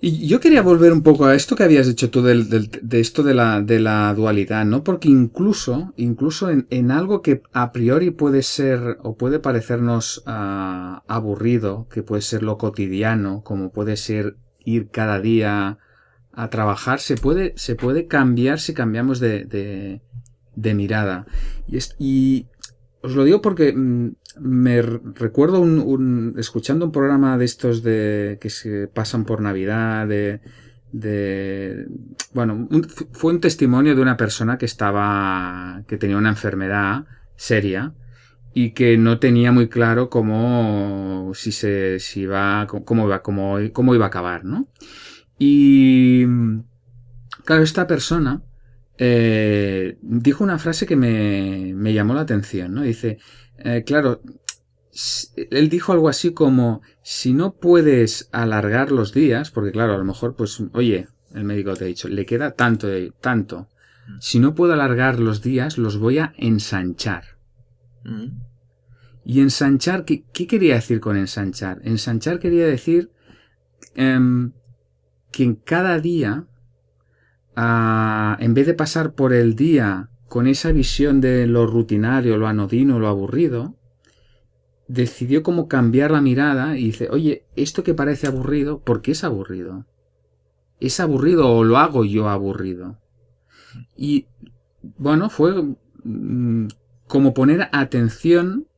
Y 0.00 0.26
yo 0.26 0.40
quería 0.40 0.62
volver 0.62 0.92
un 0.92 1.02
poco 1.02 1.26
a 1.26 1.34
esto 1.34 1.56
que 1.56 1.62
habías 1.64 1.86
dicho 1.86 2.10
tú 2.10 2.22
del- 2.22 2.48
del- 2.48 2.70
de 2.82 3.00
esto 3.00 3.22
de 3.22 3.34
la, 3.34 3.60
de 3.62 3.80
la 3.80 4.12
dualidad, 4.14 4.64
¿no? 4.64 4.84
Porque 4.84 5.08
incluso, 5.08 5.92
incluso 5.96 6.50
en, 6.50 6.66
en 6.70 6.90
algo 6.90 7.22
que 7.22 7.42
a 7.52 7.72
priori 7.72 8.10
puede 8.10 8.42
ser 8.42 8.98
o 9.02 9.16
puede 9.16 9.38
parecernos 9.38 10.22
ah, 10.26 11.02
aburrido, 11.08 11.86
que 11.90 12.02
puede 12.02 12.22
ser 12.22 12.42
lo 12.42 12.58
cotidiano, 12.58 13.42
como 13.44 13.70
puede 13.70 13.96
ser 13.96 14.36
ir 14.64 14.88
cada 14.90 15.20
día 15.20 15.78
a 16.32 16.50
trabajar, 16.50 17.00
se 17.00 17.16
puede, 17.16 17.54
se 17.56 17.74
puede 17.74 18.06
cambiar 18.06 18.60
si 18.60 18.74
cambiamos 18.74 19.18
de, 19.20 19.44
de, 19.44 20.00
de 20.54 20.74
mirada. 20.74 21.26
Y, 21.66 21.76
es- 21.78 21.96
y 21.98 22.46
os 23.00 23.14
lo 23.14 23.24
digo 23.24 23.40
porque 23.40 23.72
mm, 23.72 24.10
me 24.40 24.82
recuerdo 24.82 25.64
escuchando 26.36 26.86
un 26.86 26.92
programa 26.92 27.38
de 27.38 27.44
estos 27.44 27.82
de 27.82 28.38
que 28.40 28.50
se 28.50 28.88
pasan 28.88 29.24
por 29.24 29.40
Navidad, 29.40 30.06
de, 30.06 31.86
bueno, 32.32 32.68
fue 33.12 33.32
un 33.32 33.40
testimonio 33.40 33.94
de 33.94 34.02
una 34.02 34.16
persona 34.16 34.58
que 34.58 34.66
estaba 34.66 35.82
que 35.86 35.98
tenía 35.98 36.16
una 36.16 36.30
enfermedad 36.30 37.04
seria 37.36 37.94
y 38.54 38.70
que 38.70 38.96
no 38.96 39.18
tenía 39.18 39.52
muy 39.52 39.68
claro 39.68 40.08
cómo 40.08 41.32
si 41.34 41.52
se 41.52 42.00
si 42.00 42.22
iba 42.22 42.66
cómo 42.66 43.06
iba 43.06 43.22
cómo, 43.22 43.58
cómo 43.72 43.94
iba 43.94 44.06
a 44.06 44.08
acabar, 44.08 44.44
¿no? 44.44 44.68
Y 45.38 46.26
claro, 47.44 47.62
esta 47.62 47.86
persona 47.86 48.42
eh, 48.98 49.96
dijo 50.02 50.44
una 50.44 50.58
frase 50.58 50.86
que 50.86 50.96
me, 50.96 51.72
me 51.74 51.94
llamó 51.94 52.14
la 52.14 52.22
atención, 52.22 52.74
¿no? 52.74 52.82
Dice, 52.82 53.18
eh, 53.58 53.84
claro, 53.86 54.20
él 55.50 55.68
dijo 55.68 55.92
algo 55.92 56.08
así 56.08 56.32
como, 56.32 56.82
si 57.02 57.32
no 57.32 57.54
puedes 57.54 58.28
alargar 58.32 58.90
los 58.90 59.12
días, 59.14 59.50
porque 59.50 59.70
claro, 59.70 59.94
a 59.94 59.98
lo 59.98 60.04
mejor, 60.04 60.34
pues, 60.34 60.60
oye, 60.72 61.08
el 61.34 61.44
médico 61.44 61.74
te 61.74 61.84
ha 61.84 61.88
dicho, 61.88 62.08
le 62.08 62.26
queda 62.26 62.52
tanto, 62.52 62.88
de, 62.88 63.12
tanto. 63.20 63.68
Si 64.20 64.40
no 64.40 64.54
puedo 64.54 64.72
alargar 64.72 65.20
los 65.20 65.42
días, 65.42 65.78
los 65.78 65.98
voy 65.98 66.18
a 66.18 66.32
ensanchar. 66.36 67.38
Mm. 68.04 68.40
Y 69.24 69.40
ensanchar, 69.40 70.04
¿qué, 70.04 70.24
qué 70.32 70.46
quería 70.46 70.74
decir 70.74 71.00
con 71.00 71.16
ensanchar? 71.16 71.80
Ensanchar 71.84 72.38
quería 72.38 72.66
decir 72.66 73.12
em, 73.94 74.52
que 75.30 75.44
en 75.44 75.54
cada 75.56 75.98
día, 76.00 76.46
en 77.58 78.54
vez 78.54 78.66
de 78.66 78.74
pasar 78.74 79.14
por 79.14 79.32
el 79.32 79.56
día 79.56 80.10
con 80.28 80.46
esa 80.46 80.72
visión 80.72 81.20
de 81.20 81.46
lo 81.46 81.66
rutinario, 81.66 82.36
lo 82.36 82.46
anodino, 82.46 82.98
lo 82.98 83.08
aburrido, 83.08 83.74
decidió 84.86 85.42
como 85.42 85.68
cambiar 85.68 86.10
la 86.10 86.20
mirada 86.20 86.78
y 86.78 86.84
dice, 86.84 87.08
oye, 87.10 87.46
esto 87.56 87.82
que 87.82 87.94
parece 87.94 88.26
aburrido, 88.26 88.80
¿por 88.80 89.02
qué 89.02 89.12
es 89.12 89.24
aburrido? 89.24 89.86
¿Es 90.80 91.00
aburrido 91.00 91.50
o 91.50 91.64
lo 91.64 91.78
hago 91.78 92.04
yo 92.04 92.28
aburrido? 92.28 92.98
Y 93.96 94.26
bueno, 94.96 95.28
fue 95.28 95.76
mm, 96.04 96.68
como 97.06 97.34
poner 97.34 97.68
atención 97.72 98.68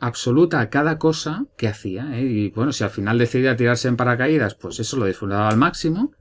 absoluta 0.00 0.60
a 0.60 0.70
cada 0.70 0.98
cosa 0.98 1.46
que 1.56 1.68
hacía. 1.68 2.18
¿eh? 2.18 2.24
Y 2.24 2.50
bueno, 2.50 2.72
si 2.72 2.84
al 2.84 2.90
final 2.90 3.18
decidía 3.18 3.56
tirarse 3.56 3.88
en 3.88 3.96
paracaídas, 3.96 4.54
pues 4.54 4.80
eso 4.80 4.96
lo 4.96 5.06
disfrutaba 5.06 5.48
al 5.48 5.56
máximo. 5.56 6.12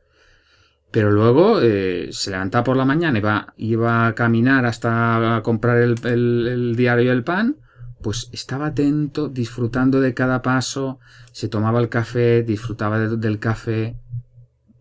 Pero 0.95 1.11
luego 1.11 1.59
eh, 1.61 2.07
se 2.13 2.31
levantaba 2.31 2.63
por 2.63 2.77
la 2.77 2.85
mañana, 2.85 3.19
iba, 3.19 3.53
iba 3.57 4.07
a 4.07 4.15
caminar 4.15 4.65
hasta 4.65 5.41
comprar 5.43 5.79
el, 5.81 5.95
el- 6.05 6.47
el 6.47 6.75
diario 6.77 7.09
del 7.09 7.21
pan, 7.25 7.57
pues 8.01 8.29
estaba 8.31 8.67
atento, 8.67 9.27
disfrutando 9.27 9.99
de 9.99 10.13
cada 10.13 10.41
paso, 10.41 10.99
se 11.33 11.49
tomaba 11.49 11.81
el 11.81 11.89
café, 11.89 12.43
disfrutaba 12.43 12.97
de- 12.97 13.17
del 13.17 13.39
café. 13.39 13.97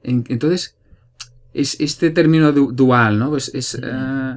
En- 0.04 0.22
entonces, 0.28 0.76
es 1.52 1.80
este 1.80 2.10
término 2.10 2.52
du- 2.52 2.70
dual, 2.70 3.18
¿no? 3.18 3.30
Pues 3.30 3.50
es, 3.52 3.74
eh, 3.82 4.36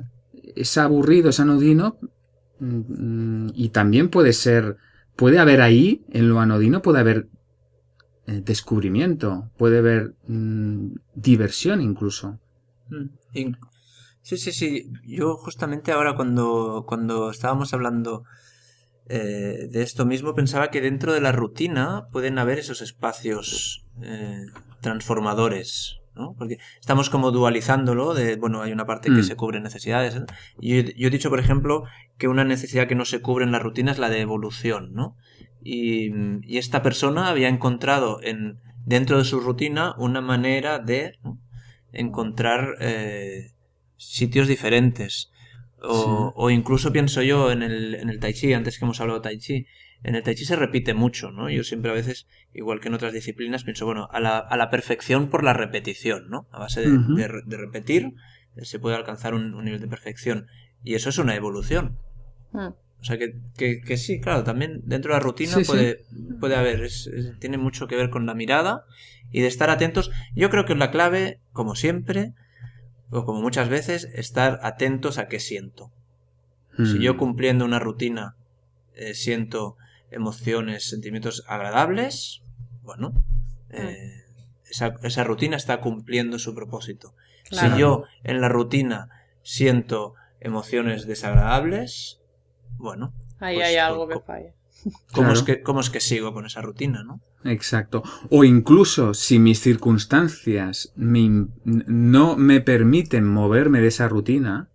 es 0.56 0.78
aburrido, 0.80 1.30
es 1.30 1.40
anodino, 1.40 2.00
mm, 2.60 3.50
y 3.54 3.70
también 3.70 4.10
puede 4.10 4.34
ser, 4.34 4.78
puede 5.16 5.38
haber 5.38 5.62
ahí, 5.62 6.04
en 6.12 6.28
lo 6.30 6.40
anodino, 6.40 6.82
puede 6.82 7.02
haber 7.02 7.28
descubrimiento, 8.28 9.50
puede 9.58 9.80
haber 9.80 10.14
mm, 10.28 10.96
diversión 11.16 11.82
incluso. 11.82 12.40
Mm. 12.90 13.54
Sí, 14.22 14.38
sí, 14.38 14.52
sí. 14.52 14.92
Yo 15.06 15.38
justamente 15.38 15.94
ahora 15.94 16.16
cuando, 16.16 16.84
cuando 16.86 17.32
estábamos 17.32 17.74
hablando 17.74 18.26
eh, 19.08 19.70
de 19.72 19.82
esto 19.84 20.06
mismo 20.06 20.36
pensaba 20.36 20.70
que 20.70 20.82
dentro 20.82 21.14
de 21.14 21.22
la 21.22 21.32
rutina 21.32 22.08
pueden 22.12 22.38
haber 22.38 22.60
esos 22.60 22.82
espacios 22.82 23.86
eh, 24.02 24.46
transformadores, 24.82 26.00
¿no? 26.18 26.36
Porque 26.38 26.58
estamos 26.80 27.10
como 27.10 27.32
dualizándolo 27.32 28.14
de, 28.14 28.36
bueno, 28.36 28.62
hay 28.62 28.72
una 28.72 28.86
parte 28.86 29.10
que 29.10 29.20
Mm. 29.22 29.24
se 29.24 29.36
cubre 29.36 29.60
necesidades. 29.62 30.16
¿eh? 30.16 30.26
Y 30.60 30.84
yo, 30.84 30.92
yo 30.98 31.08
he 31.08 31.12
dicho, 31.12 31.30
por 31.30 31.40
ejemplo, 31.40 31.84
que 32.18 32.28
una 32.28 32.44
necesidad 32.44 32.88
que 32.88 32.96
no 32.96 33.06
se 33.06 33.22
cubre 33.22 33.46
en 33.46 33.52
la 33.52 33.60
rutina 33.60 33.92
es 33.92 34.00
la 34.00 34.10
de 34.10 34.22
evolución, 34.22 34.94
¿no? 34.94 35.16
Y, 35.64 36.12
y 36.44 36.58
esta 36.58 36.82
persona 36.82 37.30
había 37.30 37.50
encontrado 37.50 38.20
en, 38.24 38.60
dentro 38.86 39.18
de 39.18 39.26
su 39.26 39.40
rutina 39.40 39.94
una 39.98 40.22
manera 40.22 40.80
de 40.80 41.14
¿no? 41.24 41.40
encontrar 41.94 42.76
eh, 42.80 43.52
sitios 43.98 44.48
diferentes. 44.48 45.32
O, 45.82 45.94
Sí. 45.94 46.34
o 46.36 46.50
incluso 46.50 46.92
pienso 46.92 47.22
yo 47.22 47.52
en 47.52 47.62
el, 47.62 47.96
en 47.96 48.10
el 48.10 48.20
Tai 48.20 48.34
Chi, 48.34 48.54
antes 48.54 48.80
que 48.80 48.86
hemos 48.86 49.00
hablado 49.00 49.20
de 49.20 49.24
Tai 49.30 49.38
Chi, 49.38 49.66
en 50.04 50.16
el 50.16 50.24
Tai 50.24 50.36
Chi 50.36 50.46
se 50.46 50.56
repite 50.56 50.94
mucho, 50.94 51.32
¿no? 51.32 51.50
Yo 51.50 51.64
siempre 51.64 51.92
a 51.92 51.94
veces, 51.94 52.28
igual 52.54 52.80
que 52.80 52.88
en 52.88 52.94
otras 52.94 53.14
disciplinas, 53.14 53.64
pienso, 53.64 53.86
bueno, 53.86 54.08
a 54.12 54.20
la, 54.20 54.38
a 54.38 54.56
la 54.58 54.70
perfección 54.70 55.30
por 55.30 55.44
la 55.44 55.54
repetición, 55.54 56.30
¿no? 56.30 56.48
A 56.52 56.60
base 56.60 56.82
de, 56.82 57.28
repetir 57.58 58.14
eh, 58.56 58.66
se 58.66 58.80
puede 58.80 58.96
alcanzar 58.96 59.34
un, 59.34 59.54
un 59.54 59.66
nivel 59.66 59.82
de 59.82 59.88
perfección. 59.88 60.48
Y 60.84 60.96
eso 60.96 61.10
es 61.10 61.18
una 61.18 61.36
evolución. 61.36 61.98
Mm. 62.54 62.68
O 63.00 63.04
sea 63.04 63.18
que, 63.18 63.36
que, 63.58 63.82
que 63.82 63.98
sí, 63.98 64.20
claro, 64.20 64.44
también 64.44 64.82
dentro 64.86 65.14
de 65.14 65.20
la 65.20 65.24
rutina 65.24 65.54
Sí, 65.54 65.64
sí. 65.66 65.72
puede, 65.72 66.06
puede 66.40 66.56
haber, 66.56 66.84
es- 66.84 67.08
es- 67.08 67.38
tiene 67.40 67.58
mucho 67.58 67.88
que 67.88 67.96
ver 67.96 68.10
con 68.10 68.26
la 68.26 68.34
mirada 68.34 68.86
y 69.32 69.42
de 69.42 69.48
estar 69.48 69.70
atentos. 69.70 70.10
Yo 70.36 70.50
creo 70.50 70.66
que 70.66 70.74
la 70.76 70.90
clave, 70.92 71.40
como 71.54 71.76
siempre, 71.76 72.34
o 73.10 73.24
como 73.26 73.42
muchas 73.42 73.70
veces, 73.70 74.06
estar 74.14 74.60
atentos 74.64 75.18
a 75.18 75.28
qué 75.28 75.40
siento. 75.40 75.92
Si 76.78 76.98
Mm. 77.00 77.02
yo 77.02 77.18
cumpliendo 77.18 77.66
una 77.66 77.80
rutina 77.80 78.36
eh, 78.96 79.14
siento 79.14 79.78
emociones, 80.12 80.90
sentimientos 80.90 81.44
agradables, 81.48 82.42
bueno, 82.84 83.14
eh, 83.70 84.24
esa, 84.70 84.96
esa 85.04 85.24
rutina 85.24 85.58
está 85.58 85.80
cumpliendo 85.80 86.40
su 86.40 86.56
propósito. 86.56 87.14
Claro. 87.50 87.76
Si 87.76 87.80
yo 87.82 88.04
en 88.24 88.42
la 88.42 88.50
rutina 88.50 89.10
siento 89.42 90.16
emociones 90.40 91.08
desagradables, 91.08 92.22
bueno, 92.78 93.14
Ahí 93.40 93.58
Pues, 93.58 93.68
hay 93.68 93.76
algo 93.78 94.08
que 94.08 94.20
falla. 94.20 94.54
¿cómo, 95.12 95.32
es 95.32 95.44
que, 95.44 95.62
¿cómo 95.62 95.80
es 95.80 95.90
que 95.90 96.00
sigo 96.00 96.34
con 96.34 96.46
esa 96.46 96.62
rutina, 96.62 97.04
no? 97.04 97.22
Exacto. 97.44 98.04
O 98.30 98.44
incluso 98.44 99.14
si 99.14 99.40
mis 99.40 99.60
circunstancias 99.60 100.92
me 100.96 101.48
no 101.66 102.36
me 102.36 102.62
permiten 102.62 103.26
moverme 103.28 103.80
de 103.80 103.88
esa 103.88 104.08
rutina, 104.08 104.70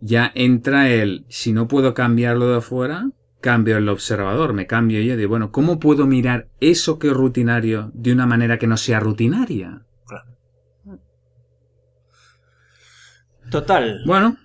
ya 0.00 0.32
entra 0.34 0.90
el, 0.90 1.26
si 1.28 1.52
no 1.52 1.68
puedo 1.68 1.94
cambiarlo 1.94 2.48
de 2.48 2.58
afuera, 2.58 3.10
cambio 3.40 3.76
el 3.78 3.88
observador, 3.88 4.52
me 4.52 4.66
cambio 4.66 5.00
yo 5.00 5.16
de, 5.16 5.26
bueno, 5.26 5.50
¿cómo 5.52 5.78
puedo 5.78 6.06
mirar 6.06 6.48
eso 6.60 6.98
que 6.98 7.08
es 7.08 7.12
rutinario 7.14 7.90
de 7.94 8.12
una 8.12 8.26
manera 8.26 8.58
que 8.58 8.66
no 8.66 8.76
sea 8.76 9.00
rutinaria? 9.00 9.82
Claro. 10.06 10.26
Total, 13.50 14.02
Bueno, 14.04 14.36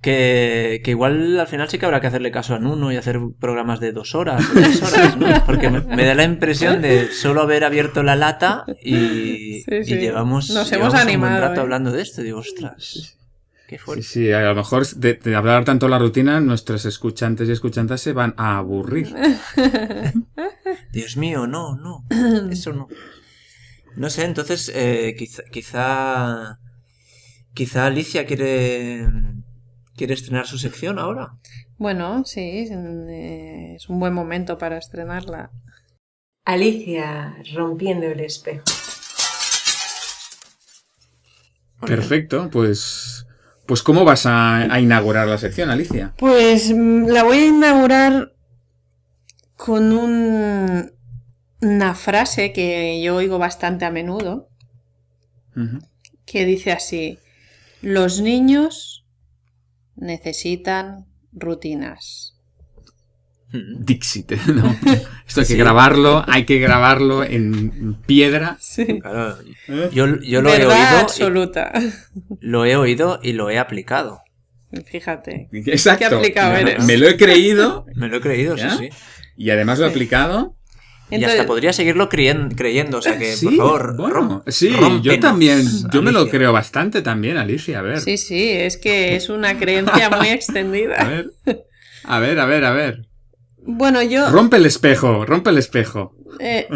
que, 0.00 0.80
que 0.84 0.92
igual 0.92 1.38
al 1.40 1.46
final 1.48 1.68
sí 1.68 1.78
que 1.78 1.84
habrá 1.84 2.00
que 2.00 2.06
hacerle 2.06 2.30
caso 2.30 2.54
a 2.54 2.58
Nuno 2.60 2.92
y 2.92 2.96
hacer 2.96 3.18
programas 3.40 3.80
de 3.80 3.92
dos 3.92 4.14
horas 4.14 4.48
o 4.48 4.52
tres 4.54 4.80
horas, 4.94 5.16
¿no? 5.16 5.44
Porque 5.44 5.68
me, 5.68 5.80
me 5.82 6.04
da 6.06 6.14
la 6.14 6.24
impresión 6.24 6.80
de 6.80 7.10
solo 7.12 7.42
haber 7.42 7.64
abierto 7.64 8.02
la 8.02 8.14
lata 8.16 8.64
y, 8.82 9.62
Sí, 9.68 9.84
sí. 9.84 9.94
y 9.94 9.98
llevamos, 9.98 10.48
Nos 10.50 10.70
llevamos 10.70 10.72
hemos 10.72 10.84
un 10.84 10.90
buen 10.90 11.08
animado, 11.08 11.40
rato 11.48 11.60
¿eh? 11.60 11.62
hablando 11.64 11.90
de 11.90 12.02
esto. 12.02 12.22
Digo, 12.22 12.38
ostras, 12.38 13.18
qué 13.66 13.78
sí, 13.78 13.84
fuerte. 13.84 14.02
sí, 14.02 14.32
a 14.32 14.42
lo 14.42 14.54
mejor 14.54 14.86
de, 14.86 15.14
de 15.14 15.34
hablar 15.34 15.64
tanto 15.64 15.88
la 15.88 15.98
rutina, 15.98 16.40
nuestros 16.40 16.84
escuchantes 16.84 17.48
y 17.48 17.52
escuchantas 17.52 18.00
se 18.00 18.12
van 18.12 18.34
a 18.36 18.58
aburrir. 18.58 19.14
Dios 20.92 21.16
mío, 21.16 21.46
no, 21.46 21.76
no, 21.76 22.04
eso 22.50 22.72
no. 22.72 22.88
No 23.96 24.10
sé, 24.10 24.24
entonces 24.24 24.70
eh, 24.74 25.14
quizá, 25.18 25.42
quizá, 25.50 26.58
quizá 27.54 27.86
Alicia 27.86 28.26
quiere, 28.26 29.06
quiere 29.96 30.14
estrenar 30.14 30.46
su 30.46 30.58
sección 30.58 30.98
ahora. 30.98 31.38
Bueno, 31.78 32.24
sí, 32.24 32.40
eh, 32.70 33.74
es 33.76 33.88
un 33.88 33.98
buen 33.98 34.12
momento 34.12 34.58
para 34.58 34.78
estrenarla. 34.78 35.50
Alicia 36.44 37.36
rompiendo 37.54 38.06
el 38.06 38.20
espejo. 38.20 38.64
Perfecto, 41.80 42.48
pues... 42.50 43.25
Pues 43.66 43.82
¿cómo 43.82 44.04
vas 44.04 44.26
a, 44.26 44.72
a 44.72 44.80
inaugurar 44.80 45.26
la 45.28 45.38
sección, 45.38 45.70
Alicia? 45.70 46.14
Pues 46.18 46.72
mm, 46.72 47.06
la 47.06 47.22
voy 47.24 47.38
a 47.38 47.46
inaugurar 47.46 48.32
con 49.56 49.92
un- 49.92 50.92
una 51.62 51.94
frase 51.94 52.52
que 52.52 53.00
yo 53.02 53.16
oigo 53.16 53.38
bastante 53.38 53.84
a 53.84 53.90
menudo, 53.90 54.48
que 56.26 56.44
dice 56.44 56.70
así, 56.72 57.18
los 57.80 58.20
niños 58.20 59.06
necesitan 59.96 61.06
rutinas. 61.32 62.35
Mm. 63.52 63.84
Dixit, 63.84 64.32
¿no? 64.48 64.76
Esto 65.26 65.40
hay 65.40 65.46
que 65.46 65.52
Sí. 65.52 65.56
grabarlo, 65.56 66.24
hay 66.26 66.44
que 66.44 66.58
grabarlo 66.58 67.22
en 67.24 67.94
piedra. 68.06 68.56
Sí. 68.60 68.98
Claro, 69.00 69.36
¿Eh? 69.68 69.90
yo, 69.92 70.20
yo 70.20 70.42
lo 70.42 70.50
he 70.50 70.56
oído, 70.66 70.70
y- 70.76 71.00
absoluta. 71.00 71.72
lo 72.40 72.64
he 72.64 72.76
oído 72.76 73.20
y 73.22 73.32
lo 73.34 73.48
he 73.50 73.58
aplicado. 73.58 74.20
Fíjate. 74.90 75.48
Exacto. 75.52 76.08
Qué 76.08 76.14
aplicado 76.16 76.52
me, 76.52 76.60
eres. 76.60 76.84
me 76.84 76.96
lo 76.98 77.06
he 77.08 77.16
creído 77.16 77.86
Me 77.94 78.08
lo 78.08 78.16
he 78.16 78.20
creído, 78.20 78.56
¿Ya? 78.56 78.70
sí, 78.76 78.88
sí. 78.90 78.96
y 79.36 79.50
además 79.50 79.78
lo 79.78 79.86
he 79.86 79.90
aplicado. 79.90 80.56
y 81.08 81.22
hasta 81.22 81.46
podría 81.46 81.72
seguirlo 81.72 82.08
creyen- 82.08 82.52
creyendo, 82.56 82.98
o 82.98 83.02
sea 83.02 83.16
que, 83.16 83.36
sí, 83.36 83.46
por 83.46 83.56
favor, 83.56 83.96
bueno, 83.96 84.42
sí, 84.48 84.74
yo 85.02 85.20
también, 85.20 85.64
yo 85.92 86.02
me 86.02 86.10
lo 86.10 86.28
creo 86.28 86.52
bastante 86.52 87.00
también, 87.00 87.36
Alicia, 87.38 87.78
a 87.78 87.82
ver. 87.82 88.00
Sí, 88.00 88.18
sí, 88.18 88.50
es 88.50 88.76
que 88.76 89.14
es 89.14 89.28
una 89.28 89.56
creencia 89.56 90.10
muy 90.10 90.28
A 90.28 90.34
extendida. 90.34 91.04
ver, 91.04 91.30
a 92.04 92.18
ver, 92.18 92.40
a 92.40 92.46
ver, 92.46 92.64
a 92.64 92.72
ver. 92.72 93.06
Bueno, 93.66 94.02
yo 94.02 94.30
Rompe 94.30 94.56
el 94.56 94.66
espejo, 94.66 95.24
rompe 95.26 95.50
el 95.50 95.58
espejo. 95.58 96.14
eh, 96.38 96.68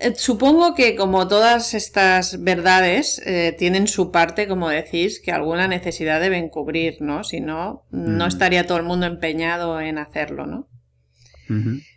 eh, 0.00 0.14
supongo 0.16 0.74
que 0.74 0.94
como 0.96 1.26
todas 1.28 1.74
estas 1.74 2.42
verdades 2.42 3.20
eh, 3.24 3.54
tienen 3.58 3.86
su 3.88 4.10
parte, 4.12 4.46
como 4.48 4.68
decís, 4.68 5.20
que 5.20 5.32
alguna 5.32 5.66
necesidad 5.68 6.20
deben 6.20 6.48
cubrir, 6.50 6.96
¿no? 7.00 7.24
Si 7.24 7.40
no, 7.40 7.84
no 7.90 8.24
Mm. 8.24 8.28
estaría 8.28 8.66
todo 8.66 8.78
el 8.78 8.84
mundo 8.84 9.06
empeñado 9.06 9.80
en 9.80 9.98
hacerlo, 9.98 10.46
¿no? 10.46 10.68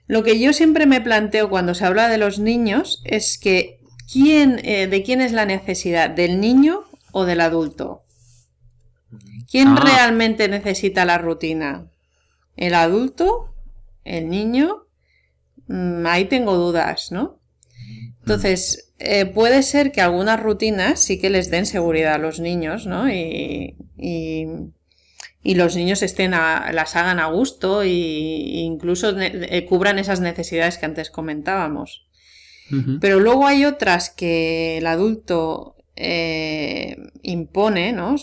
Lo 0.07 0.23
que 0.23 0.39
yo 0.39 0.53
siempre 0.53 0.85
me 0.85 1.01
planteo 1.01 1.49
cuando 1.49 1.73
se 1.75 1.83
habla 1.85 2.07
de 2.07 2.17
los 2.17 2.39
niños 2.39 3.01
es 3.03 3.37
que 3.37 3.79
¿quién, 4.11 4.61
eh, 4.63 4.87
¿de 4.87 5.03
quién 5.03 5.19
es 5.19 5.33
la 5.33 5.45
necesidad? 5.45 6.09
¿Del 6.09 6.39
niño 6.39 6.83
o 7.11 7.25
del 7.25 7.41
adulto? 7.41 8.03
¿Quién 9.49 9.67
Ah. 9.69 9.81
realmente 9.83 10.47
necesita 10.47 11.03
la 11.05 11.17
rutina? 11.17 11.87
¿El 12.55 12.73
adulto? 12.75 13.50
¿El 14.03 14.29
niño? 14.29 14.87
Mm, 15.67 16.05
ahí 16.07 16.25
tengo 16.25 16.55
dudas, 16.55 17.11
¿no? 17.11 17.39
Entonces, 18.19 18.93
eh, 18.99 19.25
puede 19.25 19.63
ser 19.63 19.91
que 19.91 20.01
algunas 20.01 20.39
rutinas 20.41 20.99
sí 20.99 21.19
que 21.19 21.29
les 21.29 21.49
den 21.49 21.65
seguridad 21.65 22.13
a 22.15 22.17
los 22.19 22.39
niños, 22.39 22.85
¿no? 22.85 23.09
Y, 23.09 23.75
y- 23.97 24.45
y 25.43 25.55
los 25.55 25.75
niños 25.75 26.03
estén 26.03 26.35
a- 26.35 26.71
las 26.71 26.95
hagan 26.95 27.19
a 27.19 27.25
gusto 27.25 27.83
y, 27.83 27.89
e 27.89 28.61
incluso 28.61 29.11
ne- 29.13 29.31
eh, 29.49 29.65
cubran 29.65 29.97
esas 29.97 30.19
necesidades 30.19 30.77
que 30.77 30.85
antes 30.85 31.09
comentábamos. 31.09 32.05
Pero 33.01 33.19
luego 33.19 33.47
hay 33.47 33.65
otras 33.65 34.09
que 34.11 34.77
el 34.77 34.87
adulto 34.87 35.75
eh, 36.03 36.97
impone, 37.21 37.93
¿no? 37.93 38.15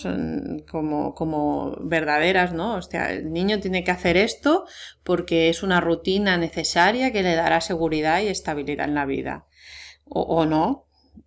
Como, 0.69 1.14
como 1.14 1.77
verdaderas, 1.81 2.53
¿no? 2.53 2.75
O 2.75 2.83
sea, 2.83 3.12
el 3.12 3.33
niño 3.33 3.61
tiene 3.61 3.85
que 3.85 3.93
hacer 3.93 4.17
esto 4.17 4.67
porque 5.05 5.49
es 5.49 5.62
una 5.62 5.81
rutina 5.81 6.37
necesaria 6.37 7.12
que 7.12 7.23
le 7.23 7.37
dará 7.37 7.61
seguridad 7.61 8.21
y 8.21 8.27
estabilidad 8.27 8.88
en 8.88 8.95
la 8.97 9.07
vida. 9.07 9.47
O, 10.05 10.23
o 10.23 10.45
no. 10.45 10.87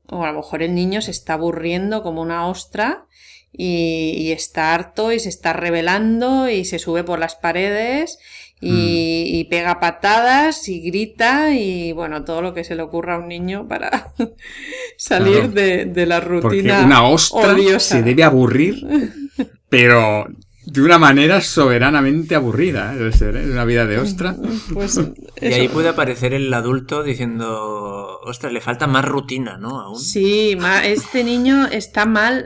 O 0.10 0.24
a 0.24 0.32
lo 0.32 0.40
mejor 0.40 0.62
el 0.62 0.76
niño 0.76 1.02
se 1.02 1.12
está 1.12 1.34
aburriendo 1.34 2.04
como 2.04 2.22
una 2.22 2.48
ostra 2.48 3.06
y, 3.54 4.14
y 4.18 4.32
está 4.34 4.74
harto 4.74 5.14
y 5.14 5.20
se 5.22 5.30
está 5.30 5.54
rebelando 5.54 6.50
y 6.50 6.66
se 6.66 6.80
sube 6.80 7.06
por 7.06 7.18
las 7.18 7.36
paredes 7.36 8.20
y, 8.62 9.40
y 9.40 9.44
pega 9.46 9.80
patadas 9.80 10.70
y 10.70 10.82
grita 10.82 11.54
y 11.56 11.92
bueno, 11.94 12.24
todo 12.24 12.42
lo 12.44 12.54
que 12.54 12.64
se 12.64 12.76
le 12.76 12.84
ocurra 12.84 13.16
a 13.16 13.20
un 13.20 13.28
niño 13.28 13.68
para 13.68 14.14
salir 14.98 15.34
Claro. 15.34 15.48
de, 15.50 15.86
de 15.86 16.06
la 16.06 16.20
Porque 16.22 16.58
rutina. 16.58 16.84
una 16.86 17.04
ostra 17.04 17.54
odiosa. 17.54 17.98
se 17.98 18.04
debe 18.04 18.24
aburrir, 18.24 18.86
pero 19.70 20.28
de 20.74 20.82
una 20.82 20.98
manera 20.98 21.42
soberanamente 21.42 22.34
aburrida, 22.36 22.94
¿eh? 22.94 22.98
debe 22.98 23.12
ser, 23.12 23.36
¿eh? 23.36 23.44
Una 23.52 23.66
vida 23.66 23.86
de 23.86 24.00
ostra. 24.00 24.36
Pues 24.74 25.00
Y 25.42 25.54
ahí 25.54 25.68
puede 25.68 25.90
aparecer 25.90 26.34
el 26.34 26.54
adulto 26.54 27.02
diciendo, 27.04 28.20
ostras, 28.24 28.54
le 28.54 28.62
falta 28.62 28.86
más 28.88 29.04
rutina, 29.04 29.58
¿no? 29.58 29.82
Aún. 29.82 30.00
Sí, 30.00 30.56
ma- 30.60 30.86
este 30.86 31.24
niño 31.24 31.66
está 31.66 32.06
mal, 32.06 32.46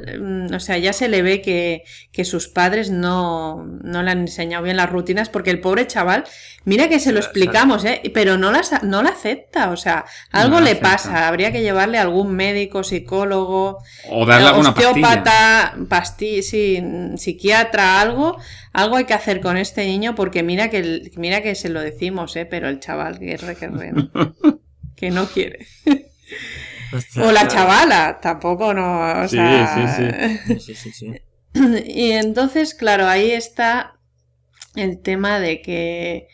mm, 0.49 0.53
o 0.55 0.59
sea, 0.61 0.77
ya 0.77 0.93
se 0.93 1.09
le 1.09 1.21
ve 1.21 1.41
que, 1.41 1.83
que 2.13 2.23
sus 2.25 2.47
padres 2.47 2.89
no, 2.89 3.65
no 3.83 4.01
le 4.01 4.11
han 4.11 4.19
enseñado 4.21 4.63
bien 4.63 4.77
las 4.77 4.89
rutinas, 4.89 5.27
porque 5.29 5.51
el 5.51 5.59
pobre 5.59 5.85
chaval, 5.87 6.23
mira 6.63 6.87
que 6.87 6.99
se 7.01 7.11
lo 7.11 7.19
explicamos, 7.19 7.83
¿eh? 7.85 8.01
pero 8.13 8.37
no 8.37 8.51
las, 8.51 8.81
no 8.83 9.03
la 9.03 9.09
acepta, 9.09 9.69
o 9.71 9.77
sea, 9.77 10.05
algo 10.31 10.55
No 10.59 10.61
le 10.61 10.71
acepta. 10.71 10.89
pasa, 10.91 11.27
habría 11.27 11.51
que 11.51 11.61
llevarle 11.61 11.97
a 11.97 12.03
algún 12.03 12.33
médico, 12.33 12.83
psicólogo, 12.83 13.79
O 14.09 14.25
darle 14.25 14.47
alguna 14.47 14.73
pastilla. 14.73 14.91
osteópata, 14.91 15.75
sí, 16.41 16.41
psiquiatra, 17.17 17.99
algo, 17.99 18.14
algo 18.73 18.95
hay 18.97 19.05
que 19.05 19.13
hacer 19.13 19.41
con 19.41 19.57
este 19.57 19.85
niño, 19.85 20.15
porque 20.15 20.43
mira 20.43 20.69
que, 20.69 20.77
el- 20.79 21.11
mira 21.17 21.41
que 21.41 21.55
se 21.55 21.69
lo 21.69 21.81
decimos, 21.81 22.35
¿eh? 22.35 22.45
pero 22.45 22.69
el 22.69 22.79
chaval 22.79 23.19
que 23.19 23.37
re, 23.37 23.55
que 23.55 23.69
que 24.95 25.11
no 25.11 25.25
quiere. 25.27 25.65
O 27.21 27.31
la 27.31 27.47
chavala, 27.47 28.19
tampoco 28.21 28.73
no. 28.73 29.23
O 29.23 29.27
Sí, 29.27 29.35
sea... 29.37 30.37
Sí, 30.47 30.59
sí, 30.59 30.75
sí, 30.75 30.91
sí. 30.91 31.13
y 31.85 32.11
entonces, 32.11 32.73
claro, 32.73 33.07
ahí 33.07 33.31
está 33.31 33.95
el 34.75 35.01
tema 35.01 35.39
de 35.39 35.61
que 35.61 36.27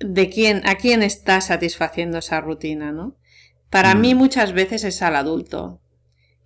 de 0.00 0.30
quién, 0.30 0.62
a 0.66 0.76
quién 0.76 1.02
está 1.02 1.40
satisfaciendo 1.40 2.18
esa 2.18 2.40
rutina, 2.40 2.92
¿no? 2.92 3.16
Para 3.70 3.94
Mm. 3.94 4.00
mí 4.00 4.14
muchas 4.14 4.52
veces 4.52 4.84
es 4.84 5.02
al 5.02 5.16
adulto. 5.16 5.80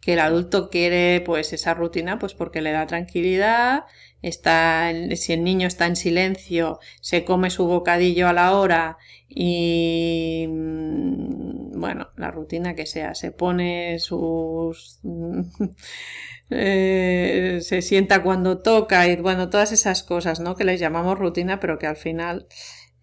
Que 0.00 0.12
el 0.14 0.20
adulto 0.20 0.70
quiere 0.70 1.20
pues 1.24 1.52
esa 1.52 1.74
rutina 1.74 2.18
pues 2.18 2.34
porque 2.34 2.60
le 2.60 2.72
da 2.72 2.86
tranquilidad, 2.86 3.84
está 4.22 4.90
si 5.16 5.32
el 5.32 5.44
niño 5.44 5.66
está 5.68 5.86
en 5.86 5.96
silencio, 5.96 6.80
se 7.00 7.24
come 7.24 7.50
su 7.50 7.66
bocadillo 7.66 8.28
a 8.28 8.32
la 8.32 8.52
hora 8.56 8.98
y 9.28 10.46
mm, 10.48 11.78
bueno, 11.80 12.08
la 12.16 12.30
rutina 12.30 12.74
que 12.74 12.86
sea, 12.86 13.14
se 13.14 13.32
pone 13.32 13.98
sus 13.98 15.00
eh, 16.50 17.58
se 17.62 17.82
sienta 17.82 18.22
cuando 18.22 18.58
toca 18.58 19.06
y 19.08 19.16
bueno, 19.16 19.50
todas 19.50 19.72
esas 19.72 20.02
cosas, 20.02 20.40
¿no? 20.40 20.54
Que 20.56 20.64
les 20.64 20.80
llamamos 20.80 21.18
rutina, 21.18 21.60
pero 21.60 21.78
que 21.78 21.86
al 21.86 21.96
final 21.96 22.46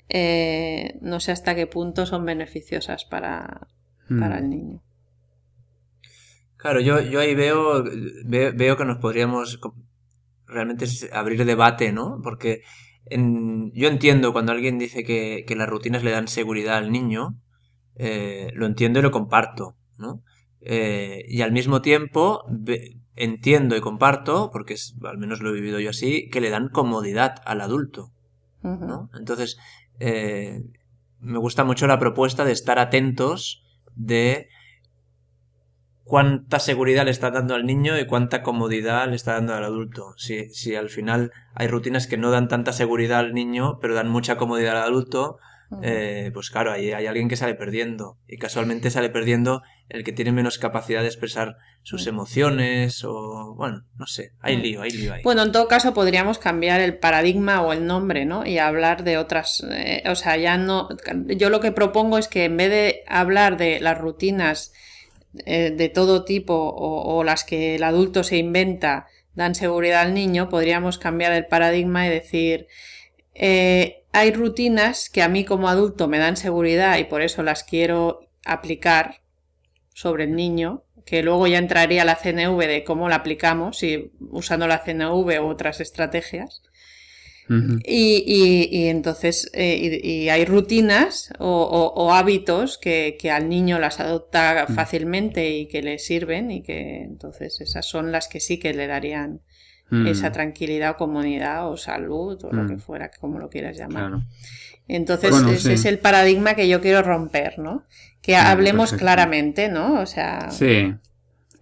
eh, 0.10 0.97
no 1.02 1.19
sé 1.19 1.32
hasta 1.32 1.56
qué 1.56 1.67
punto 1.67 2.06
son 2.06 2.26
beneficiosas 2.26 3.06
para, 3.06 3.67
para 4.19 4.38
Mm. 4.38 4.43
el 4.43 4.49
niño. 4.49 4.84
Claro, 6.58 6.80
yo, 6.80 7.02
yo 7.02 7.19
ahí 7.19 7.36
veo, 7.36 7.84
veo, 8.26 8.54
veo 8.56 8.78
que 8.78 8.86
nos 8.86 8.97
podríamos 8.97 9.60
realmente 10.54 10.86
es 10.86 11.10
abrir 11.12 11.44
debate, 11.46 11.92
¿no? 11.92 12.20
Porque 12.24 12.62
en- 13.06 13.72
yo 13.74 13.88
entiendo 13.89 14.32
cuando 14.34 14.52
alguien 14.52 14.80
dice 14.80 15.04
que, 15.04 15.44
que 15.48 15.56
las 15.56 15.68
rutinas 15.70 16.04
le 16.04 16.12
dan 16.12 16.28
seguridad 16.28 16.78
al 16.78 16.92
niño, 16.92 17.36
eh, 17.96 18.50
lo 18.56 18.66
entiendo 18.66 19.00
y 19.00 19.02
lo 19.04 19.12
comparto, 19.12 19.76
¿no? 19.98 20.24
Eh, 20.62 21.26
y 21.28 21.42
al 21.42 21.52
mismo 21.52 21.82
tiempo 21.82 22.44
entiendo 23.16 23.76
y 23.76 23.82
comparto, 23.82 24.50
porque 24.52 24.74
es- 24.76 24.96
al 25.04 25.18
menos 25.18 25.42
lo 25.42 25.50
he 25.50 25.54
vivido 25.54 25.80
yo 25.80 25.89
así, 25.92 26.30
que 26.32 26.42
le 26.42 26.50
dan 26.50 26.70
comodidad 26.70 27.36
al 27.46 27.62
adulto. 27.62 28.12
¿no? 28.88 29.10
Entonces, 29.20 29.58
eh, 30.00 30.62
me 31.20 31.38
gusta 31.38 31.63
mucho 31.66 31.86
la 31.86 32.00
propuesta 32.00 32.46
de 32.46 32.54
estar 32.54 32.80
atentos 32.80 33.63
de 33.96 34.48
cuánta 36.04 36.60
seguridad 36.60 37.06
le 37.06 37.12
está 37.12 37.32
dando 37.32 37.56
al 37.56 37.66
niño 37.66 37.98
y 37.98 38.06
cuánta 38.06 38.44
comodidad 38.44 39.08
le 39.08 39.16
está 39.16 39.34
dando 39.34 39.54
al 39.54 39.63
adulto. 39.63 40.13
Si, 40.18 40.50
si 40.50 40.76
al 40.76 40.89
final 40.89 41.32
hay 41.56 41.68
rutinas 41.68 42.08
que 42.08 42.18
no 42.18 42.32
dan 42.32 42.48
tanta 42.48 42.74
seguridad 42.74 43.20
al 43.20 43.34
niño, 43.34 43.80
pero 43.82 43.96
dan 43.96 44.10
mucha 44.10 44.38
comodidad 44.38 44.78
al 44.78 44.84
adulto, 44.84 45.38
eh, 45.82 46.30
pues 46.34 46.50
claro, 46.50 46.72
ahí 46.72 46.92
hay 46.92 47.08
alguien 47.08 47.30
que 47.30 47.36
sale 47.36 47.56
perdiendo. 47.56 48.18
Y 48.28 48.38
casualmente 48.38 48.92
sale 48.92 49.10
perdiendo 49.10 49.63
el 49.89 50.04
que 50.04 50.12
tiene 50.12 50.32
menos 50.32 50.58
capacidad 50.58 51.02
de 51.02 51.08
expresar 51.08 51.58
sus 51.82 52.08
emociones 52.08 53.04
o, 53.04 53.56
bueno, 53.56 53.86
no 53.98 54.06
sé, 54.06 54.34
hay 54.39 54.58
lío, 54.58 54.82
hay 54.82 54.92
lío 54.92 55.13
ahí. 55.13 55.22
Bueno, 55.24 55.44
en 55.44 55.52
todo 55.52 55.68
caso 55.68 55.94
podríamos 55.94 56.38
cambiar 56.38 56.82
el 56.82 56.98
paradigma 56.98 57.62
o 57.62 57.74
el 57.74 57.86
nombre, 57.86 58.26
¿no? 58.26 58.46
Y 58.46 58.58
hablar 58.58 59.04
de 59.04 59.18
otras, 59.18 59.66
eh, 59.70 60.04
o 60.08 60.16
sea, 60.16 60.38
ya 60.38 60.58
no, 60.58 60.89
yo 61.28 61.50
lo 61.50 61.60
que 61.60 61.72
propongo 61.72 62.18
es 62.18 62.28
que 62.28 62.46
en 62.46 62.58
vez 62.58 62.70
de 62.70 63.04
hablar 63.08 63.58
de 63.58 63.80
las 63.80 63.98
rutinas 63.98 64.74
eh, 65.46 65.72
de 65.72 65.89
todo 65.89 66.26
tipo 66.26 66.54
o, 66.56 67.24
las 67.24 67.43
que 67.43 67.76
el 67.76 67.84
adulto 67.84 68.24
se 68.24 68.38
inventa 68.38 69.08
dan 69.36 69.56
seguridad 69.56 70.02
al 70.02 70.13
niño, 70.13 70.50
podríamos 70.50 71.00
cambiar 71.00 71.34
el 71.34 71.48
paradigma 71.48 72.06
y 72.06 72.10
decir, 72.10 72.67
eh, 73.34 74.04
hay 74.12 74.32
rutinas 74.32 75.10
que 75.10 75.24
a 75.24 75.28
mí 75.30 75.43
como 75.43 75.69
adulto 75.69 76.08
me 76.08 76.19
dan 76.19 76.38
seguridad 76.38 76.98
y 77.00 77.06
por 77.06 77.24
eso 77.24 77.41
las 77.41 77.63
quiero 77.63 78.19
aplicar 78.46 79.22
sobre 79.93 80.26
el 80.26 80.36
niño, 80.36 80.84
que 81.06 81.24
luego 81.24 81.48
ya 81.48 81.58
entraría 81.58 82.06
la 82.06 82.15
CNV 82.15 82.60
de 82.67 82.84
cómo 82.84 83.10
la 83.10 83.15
aplicamos, 83.17 83.80
si 83.80 84.12
usando 84.30 84.67
la 84.67 84.84
CNV 84.84 85.41
u 85.41 85.48
otras 85.48 85.80
estrategias. 85.80 86.62
Y, 87.49 88.23
y- 88.25 88.69
y 88.71 88.88
entonces 88.88 89.49
eh, 89.53 89.99
y, 90.03 90.08
y 90.23 90.29
hay 90.29 90.45
rutinas 90.45 91.32
o, 91.39 91.47
o- 91.47 91.93
o 92.06 92.13
hábitos 92.13 92.77
que, 92.77 93.17
que 93.19 93.32
al 93.32 93.49
niño 93.49 93.79
las 93.79 93.99
adopta 93.99 94.65
fácilmente 94.73 95.49
y 95.58 95.67
que 95.67 95.82
le 95.82 95.99
sirven 95.99 96.51
y 96.51 96.63
que 96.63 97.01
entonces 97.03 97.60
esas 97.60 97.86
son 97.86 98.12
las 98.13 98.27
que 98.29 98.39
sí 98.39 98.58
que 98.60 98.73
le 98.73 98.88
darían 98.88 99.41
Mm, 99.89 100.08
esa 100.08 100.32
tranquilidad 100.32 100.91
o 100.91 100.97
comunidad 100.97 101.69
o 101.69 101.75
salud 101.75 102.41
o 102.45 102.51
lo 102.53 102.63
Mm. 102.63 102.67
que 102.69 102.77
fuera, 102.77 103.12
como 103.19 103.38
lo 103.38 103.49
quieras 103.49 103.77
llamar. 103.77 104.08
Claro. 104.08 104.23
Entonces, 104.88 105.29
Bueno, 105.29 105.49
ese 105.51 105.67
sí. 105.67 105.73
es 105.73 105.86
el 105.86 105.99
paradigma 105.99 106.56
que 106.56 106.67
yo 106.69 106.79
quiero 106.82 107.03
romper, 107.03 107.60
¿no? 107.60 107.84
Que 108.21 108.36
hablemos 108.38 108.91
perfecto. 108.91 109.03
claramente, 109.03 109.67
¿no? 109.69 109.99
O 110.01 110.06
sea, 110.06 110.49
Sí. 110.51 110.93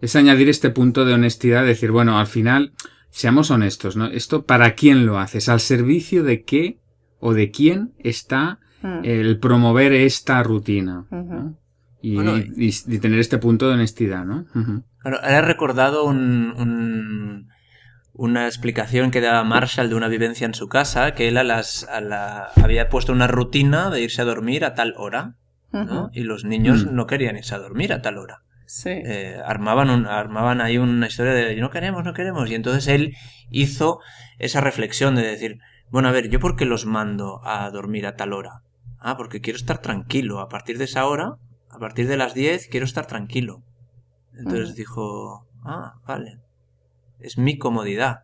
Es 0.02 0.16
añadir 0.16 0.50
este 0.50 0.70
punto 0.70 1.04
de 1.04 1.14
honestidad, 1.16 1.66
decir, 1.66 1.92
bueno, 1.92 2.20
al 2.20 2.28
final, 2.28 2.74
seamos 3.12 3.52
honestos, 3.52 3.96
¿no? 3.96 4.06
Esto 4.08 4.46
para 4.46 4.74
quién 4.74 5.06
lo 5.06 5.20
haces, 5.20 5.48
al 5.50 5.60
servicio 5.60 6.24
de 6.24 6.44
qué 6.44 6.80
o 7.20 7.34
de 7.34 7.52
quién 7.52 7.94
está 8.00 8.58
mm, 8.82 9.02
el 9.04 9.38
promover 9.40 9.94
esta 9.94 10.42
rutina. 10.42 11.06
Y, 12.02 12.16
Bueno, 12.16 12.38
y- 12.40 12.74
y 12.88 12.98
tener 13.00 13.20
este 13.20 13.38
punto 13.38 13.68
de 13.68 13.76
honestidad, 13.76 14.26
¿no? 14.26 14.46
Ahora 15.04 15.20
he 15.38 15.42
recordado 15.42 16.04
un- 16.06 16.54
un- 16.58 17.48
una 18.14 18.48
explicación 18.48 19.12
que 19.12 19.22
daba 19.22 19.44
Marshall 19.44 19.90
de 19.90 19.96
una 19.96 20.08
vivencia 20.08 20.46
en 20.46 20.56
su 20.56 20.68
casa, 20.68 21.14
que 21.14 21.28
él 21.28 21.38
a 21.38 21.44
las, 21.44 21.84
a 21.90 22.02
la- 22.02 22.48
había 22.64 22.90
puesto 22.90 23.12
una 23.14 23.28
rutina 23.28 23.90
de 23.92 24.02
irse 24.02 24.22
a 24.22 24.26
dormir 24.26 24.66
a 24.66 24.74
tal 24.74 24.96
hora, 24.98 25.36
¿no? 25.72 26.10
Y 26.12 26.24
los 26.24 26.44
niños 26.44 26.86
Mm. 26.86 26.96
no 26.96 27.06
querían 27.08 27.38
irse 27.38 27.54
a 27.56 27.60
dormir 27.60 27.94
a 27.94 28.02
tal 28.02 28.18
hora. 28.18 28.42
Sí. 28.74 28.90
Eh, 28.90 29.40
armaban, 29.46 29.90
un- 29.90 30.06
armaban 30.08 30.62
ahí 30.62 30.78
una 30.78 31.08
historia 31.08 31.34
de 31.34 31.56
no 31.58 31.70
queremos, 31.70 32.04
no 32.04 32.14
queremos. 32.14 32.50
Y 32.50 32.56
entonces 32.56 32.88
él 32.88 33.16
hizo 33.50 34.00
esa 34.40 34.62
reflexión 34.62 35.16
de 35.16 35.24
decir, 35.24 35.60
bueno, 35.90 36.08
a 36.08 36.12
ver, 36.12 36.30
¿yo 36.30 36.40
por 36.40 36.56
qué 36.56 36.66
los 36.66 36.86
mando 36.86 37.42
a 37.46 37.70
dormir 37.70 38.06
a 38.08 38.16
tal 38.16 38.34
hora? 38.34 38.62
Ah, 39.00 39.18
porque 39.18 39.42
quiero 39.42 39.58
estar 39.58 39.80
tranquilo. 39.80 40.40
A 40.40 40.48
partir 40.50 40.78
de 40.78 40.86
esa 40.86 41.06
hora, 41.06 41.36
a 41.70 41.80
partir 41.80 42.08
de 42.08 42.18
las 42.18 42.34
10, 42.34 42.68
quiero 42.68 42.86
estar 42.86 43.06
tranquilo. 43.08 43.62
Entonces 44.38 44.76
dijo, 44.76 45.48
ah, 45.64 45.96
vale. 46.08 46.40
Es 47.20 47.38
mi 47.38 47.58
comodidad. 47.58 48.24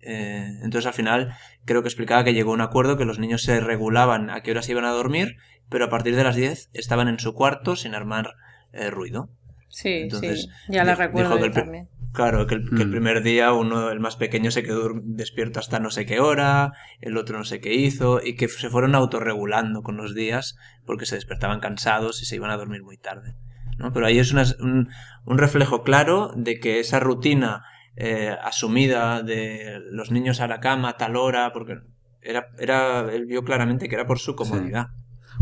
Eh, 0.00 0.58
entonces 0.62 0.86
al 0.86 0.94
final 0.94 1.32
creo 1.64 1.82
que 1.82 1.88
explicaba 1.88 2.24
que 2.24 2.34
llegó 2.34 2.50
a 2.50 2.54
un 2.54 2.60
acuerdo 2.60 2.96
que 2.96 3.04
los 3.04 3.18
niños 3.20 3.42
se 3.42 3.60
regulaban 3.60 4.30
a 4.30 4.42
qué 4.42 4.50
horas 4.50 4.68
iban 4.68 4.84
a 4.84 4.90
dormir, 4.90 5.36
pero 5.68 5.84
a 5.84 5.88
partir 5.90 6.16
de 6.16 6.24
las 6.24 6.34
10 6.34 6.70
estaban 6.72 7.06
en 7.08 7.20
su 7.20 7.34
cuarto 7.34 7.76
sin 7.76 7.94
armar 7.94 8.34
eh, 8.72 8.90
ruido. 8.90 9.28
Sí, 9.72 9.88
Entonces, 9.88 10.42
sí, 10.42 10.48
ya 10.72 10.84
la 10.84 10.94
recuerdo 10.94 11.30
dijo 11.30 11.40
que 11.40 11.46
el 11.46 11.52
también. 11.52 11.88
Claro, 12.12 12.46
que 12.46 12.56
el, 12.56 12.68
que 12.68 12.82
el 12.82 12.88
Mm. 12.88 12.92
primer 12.92 13.22
día 13.22 13.52
uno, 13.54 13.88
el 13.90 13.98
más 13.98 14.16
pequeño, 14.16 14.50
se 14.50 14.62
quedó 14.62 14.90
despierto 15.02 15.60
hasta 15.60 15.80
no 15.80 15.90
sé 15.90 16.04
qué 16.04 16.20
hora, 16.20 16.72
el 17.00 17.16
otro 17.16 17.38
no 17.38 17.44
sé 17.44 17.60
qué 17.60 17.72
hizo, 17.72 18.20
y 18.22 18.36
que 18.36 18.48
se 18.48 18.68
fueron 18.68 18.94
autorregulando 18.94 19.82
con 19.82 19.96
los 19.96 20.14
días 20.14 20.56
porque 20.84 21.06
se 21.06 21.14
despertaban 21.14 21.60
cansados 21.60 22.20
y 22.20 22.26
se 22.26 22.36
iban 22.36 22.50
a 22.50 22.56
dormir 22.58 22.82
muy 22.82 22.98
tarde. 22.98 23.34
¿no? 23.78 23.92
Pero 23.94 24.04
ahí 24.06 24.18
es 24.18 24.30
una- 24.32 24.44
un, 24.60 24.90
un 25.24 25.38
reflejo 25.38 25.82
claro 25.82 26.32
de 26.36 26.60
que 26.60 26.78
esa 26.80 27.00
rutina 27.00 27.64
eh, 27.96 28.36
asumida 28.42 29.22
de 29.22 29.80
los 29.90 30.10
niños 30.10 30.40
a 30.40 30.48
la 30.48 30.60
cama 30.60 30.90
a 30.90 30.96
tal 30.98 31.16
hora, 31.16 31.50
porque 31.52 31.78
era, 32.20 32.48
era, 32.58 33.10
él 33.12 33.24
vio 33.26 33.42
claramente 33.42 33.88
que 33.88 33.94
era 33.94 34.06
por 34.06 34.18
su 34.18 34.34
comodidad. 34.36 34.88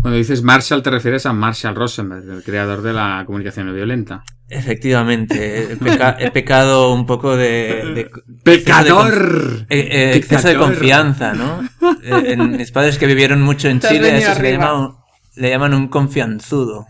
Cuando 0.02 0.16
dices 0.16 0.42
Marshall, 0.42 0.82
te 0.82 0.90
refieres 0.90 1.26
a 1.26 1.32
Marshall 1.34 1.74
Rosenberg, 1.74 2.26
el 2.30 2.42
creador 2.42 2.80
de 2.80 2.94
la 2.94 3.22
comunicación 3.26 3.66
no 3.66 3.74
violenta. 3.74 4.24
Efectivamente, 4.48 5.72
he, 5.72 5.76
peca- 5.76 6.16
he 6.18 6.30
pecado 6.30 6.92
un 6.94 7.04
poco 7.04 7.36
de... 7.36 7.92
de- 7.94 8.10
¡Pecador! 8.42 9.66
Eh, 9.68 9.88
eh, 9.90 10.16
exceso 10.16 10.48
de 10.48 10.54
Dictador. 10.54 10.72
confianza, 10.74 11.34
¿no? 11.34 11.60
Eh, 12.02 12.32
en 12.32 12.52
mis 12.56 12.70
padres 12.72 12.96
que 12.96 13.06
vivieron 13.06 13.42
mucho 13.42 13.68
en 13.68 13.80
Chile, 13.80 14.16
eso 14.18 14.34
se 14.34 14.42
le 14.42 14.52
llama, 14.52 14.72
un, 14.74 14.96
le 15.36 15.50
llaman 15.50 15.74
un 15.74 15.88
confianzudo. 15.88 16.86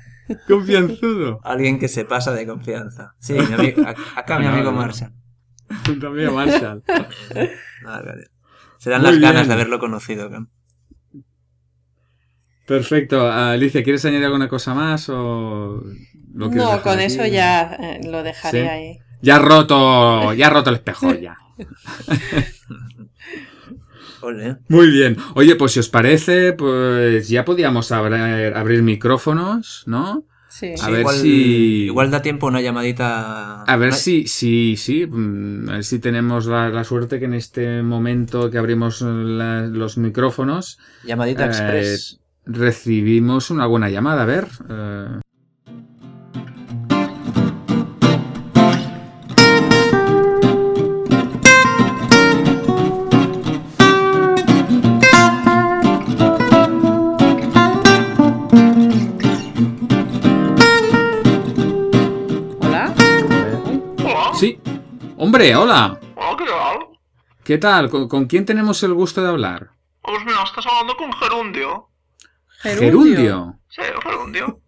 Confianzudo. 0.46 1.40
Alguien 1.42 1.80
que 1.80 1.88
se 1.88 2.04
pasa 2.04 2.32
de 2.32 2.46
confianza. 2.46 3.14
Sí, 3.18 3.32
mi 3.34 3.74
acá 4.16 4.38
mi 4.38 4.46
amigo. 4.46 4.70
Marshall. 4.70 5.12
También 6.00 6.32
Marshall. 6.32 6.84
Ah, 6.86 8.02
vale. 8.06 8.28
Serán 8.78 9.02
Muy 9.02 9.10
las 9.12 9.20
ganas 9.20 9.34
bien. 9.42 9.48
de 9.48 9.54
haberlo 9.54 9.78
conocido. 9.80 10.30
¿no? 10.30 10.48
Perfecto. 12.70 13.28
Alicia, 13.28 13.82
¿quieres 13.82 14.04
añadir 14.04 14.26
alguna 14.26 14.48
cosa 14.48 14.74
más 14.74 15.08
o 15.08 15.82
lo 16.34 16.48
No, 16.50 16.80
con 16.82 17.00
aquí? 17.00 17.06
eso 17.06 17.26
ya 17.26 17.76
eh, 17.80 18.00
lo 18.08 18.22
dejaré 18.22 18.62
¿Sí? 18.62 18.66
ahí. 18.68 18.98
Ya 19.22 19.36
ha 19.36 19.38
roto, 19.40 20.32
ya 20.34 20.46
ha 20.46 20.50
roto 20.50 20.70
el 20.70 20.76
espejo 20.76 21.12
ya. 21.20 21.36
Muy 24.68 24.90
bien. 24.90 25.16
Oye, 25.34 25.56
pues 25.56 25.72
si 25.72 25.80
os 25.80 25.88
parece, 25.88 26.52
pues 26.52 27.28
ya 27.28 27.44
podíamos 27.44 27.90
abrir, 27.90 28.54
abrir 28.54 28.82
micrófonos, 28.84 29.82
¿no? 29.86 30.24
Sí. 30.48 30.72
A 30.74 30.76
Sí, 30.86 30.90
ver 30.92 31.00
igual, 31.00 31.16
si- 31.16 31.84
igual 31.86 32.10
da 32.12 32.22
tiempo 32.22 32.46
una 32.46 32.60
llamadita. 32.60 33.62
A 33.64 33.76
ver 33.76 33.94
si, 33.94 34.26
si, 34.28 34.76
sí, 34.76 35.06
mm, 35.06 35.68
a 35.70 35.72
ver 35.74 35.84
si 35.84 35.98
tenemos 35.98 36.46
la, 36.46 36.68
la 36.68 36.84
suerte 36.84 37.18
que 37.18 37.24
en 37.24 37.34
este 37.34 37.82
momento 37.82 38.48
que 38.50 38.58
abrimos 38.58 39.00
la- 39.00 39.62
los 39.66 39.96
micrófonos 39.98 40.78
Llamadita 41.04 41.44
Eh, 41.44 41.48
express. 41.48 42.19
Recibimos 42.44 43.50
una 43.50 43.66
buena 43.66 43.88
llamada. 43.88 44.22
A 44.22 44.26
ver. 44.26 44.48
eh, 44.68 45.20
Hola. 62.60 62.94
Hola. 64.04 64.34
Sí. 64.34 64.58
Hombre, 65.16 65.54
hola. 65.56 65.98
Hola, 66.16 66.36
¿qué 66.38 66.46
tal? 66.46 66.78
¿Qué 67.44 67.58
tal? 67.58 67.90
¿Con, 67.90 68.08
con 68.08 68.26
quién 68.26 68.44
tenemos 68.46 68.82
el 68.82 68.94
gusto 68.94 69.22
de 69.22 69.28
hablar? 69.28 69.70
Pues 70.02 70.24
mira, 70.24 70.42
estás 70.44 70.66
hablando 70.66 70.96
con 70.96 71.12
Gerundio. 71.12 71.89
Gerundio. 72.60 73.58
Sí, 73.68 73.82
Gerundio. 74.02 74.60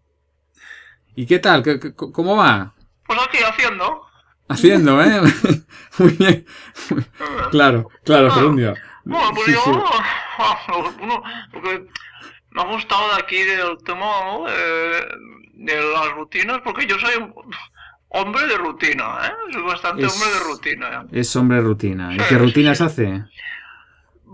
¿Y 1.15 1.27
qué 1.27 1.39
tal? 1.39 1.63
¿Qué- 1.63 1.79
qué- 1.79 1.95
¿Cómo 1.95 2.37
va? 2.37 2.75
Pues 3.07 3.19
aquí 3.27 3.39
haciendo. 3.39 4.03
Haciendo, 4.49 5.03
¿eh? 5.03 5.21
Muy 5.99 6.11
bien. 6.13 6.47
Muy- 6.91 7.05
Claro, 7.51 7.89
claro, 8.05 8.31
Gerundio. 8.31 8.75
Bueno, 9.05 9.31
pues 9.35 9.47
Sí, 9.47 9.53
yo... 9.53 9.61
sí. 9.65 9.71
ah, 10.39 10.57
porque 11.53 11.87
me 12.51 12.63
ha 12.63 12.67
gustado 12.67 13.09
de 13.15 13.21
aquí 13.23 13.43
del 13.43 13.77
tema 13.85 14.07
¿no? 14.25 14.45
de, 14.47 15.07
de 15.55 15.93
las 15.93 16.13
rutinas, 16.13 16.61
porque 16.65 16.87
yo 16.87 16.99
soy 16.99 17.13
hombre 18.09 18.47
de 18.47 18.57
rutina, 18.59 19.27
¿eh? 19.27 19.33
Soy 19.53 19.63
bastante 19.63 20.07
Es- 20.07 20.13
hombre 20.15 20.31
de 20.39 20.45
rutina. 20.45 21.07
Es 21.13 21.37
hombre 21.37 21.61
rutina. 21.61 22.15
¿Y 22.15 22.19
Sí, 22.21 22.25
qué 22.29 22.39
rutinas 22.39 22.79
sí. 22.79 22.85
hace? 22.85 23.25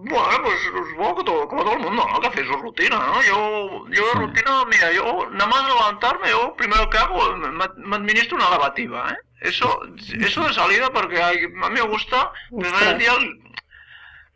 Bueno, 0.00 0.42
pues 0.44 0.54
supongo 0.90 1.16
que 1.16 1.24
todo, 1.24 1.48
como 1.48 1.64
todo 1.64 1.72
el 1.72 1.80
mundo, 1.80 2.06
¿no? 2.08 2.20
Que 2.20 2.28
hace 2.28 2.44
su 2.46 2.52
rutina, 2.52 2.98
¿no? 2.98 3.20
Yo, 3.22 3.84
yo 3.90 4.04
de 4.06 4.12
Sí. 4.12 4.18
rutina, 4.18 4.64
mira, 4.66 4.92
yo 4.92 5.28
nada 5.32 5.50
más 5.50 5.66
levantarme, 5.66 6.30
yo 6.30 6.54
primero 6.56 6.88
que 6.88 6.98
hago, 6.98 7.36
me, 7.36 7.48
me 7.76 7.96
administro 7.96 8.36
una 8.36 8.48
lavativa, 8.50 9.10
¿eh? 9.10 9.16
Eso, 9.40 9.80
eso 10.20 10.44
de 10.46 10.52
salida 10.54 10.90
porque 10.90 11.20
hay- 11.20 11.44
a 11.44 11.68
mí 11.68 11.74
me 11.74 11.80
gusta 11.82 12.30
empezar 12.50 12.92
el 12.92 12.98
día... 12.98 13.12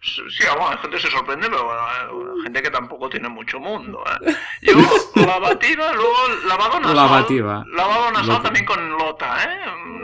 Sí, 0.04 0.20
bueno, 0.56 0.70
la 0.72 0.78
gente 0.78 0.98
se 0.98 1.10
sorprende, 1.10 1.48
pero 1.48 1.64
bueno, 1.64 1.80
hay 2.36 2.42
gente 2.42 2.60
que 2.62 2.70
tampoco 2.70 3.08
tiene 3.08 3.28
mucho 3.28 3.60
mundo, 3.60 4.02
¿eh? 4.26 4.34
Yo, 4.62 4.74
lavativa, 5.24 5.92
luego 5.92 6.12
lavado 6.48 6.80
nasal. 6.80 6.96
Lavativa. 6.96 7.64
Lavado 7.68 8.10
nasal 8.10 8.42
también 8.42 8.64
con 8.66 8.90
lota, 8.98 9.44
¿eh? 9.44 9.60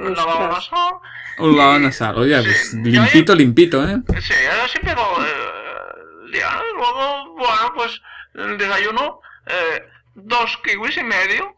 Ostras. 0.06 0.16
Lavado 0.16 0.48
nasal. 0.52 0.94
Un 1.40 1.56
lavado 1.56 1.78
nasal. 1.80 2.16
Oye, 2.18 2.40
Sí, 2.42 2.48
pues 2.48 2.74
limpito, 2.74 3.34
limpito, 3.34 3.88
¿eh? 3.88 3.96
Sí, 4.20 4.34
así 4.64 4.78
empezó 4.80 5.00
eh, 5.24 6.24
el 6.26 6.32
día. 6.32 6.46
¿no? 6.52 6.78
Luego, 6.78 7.34
bueno, 7.34 7.72
pues 7.74 8.00
el 8.34 8.56
desayuno, 8.56 9.20
eh, 9.46 9.82
dos 10.14 10.58
kiwis 10.62 10.96
y 10.96 11.02
medio, 11.02 11.54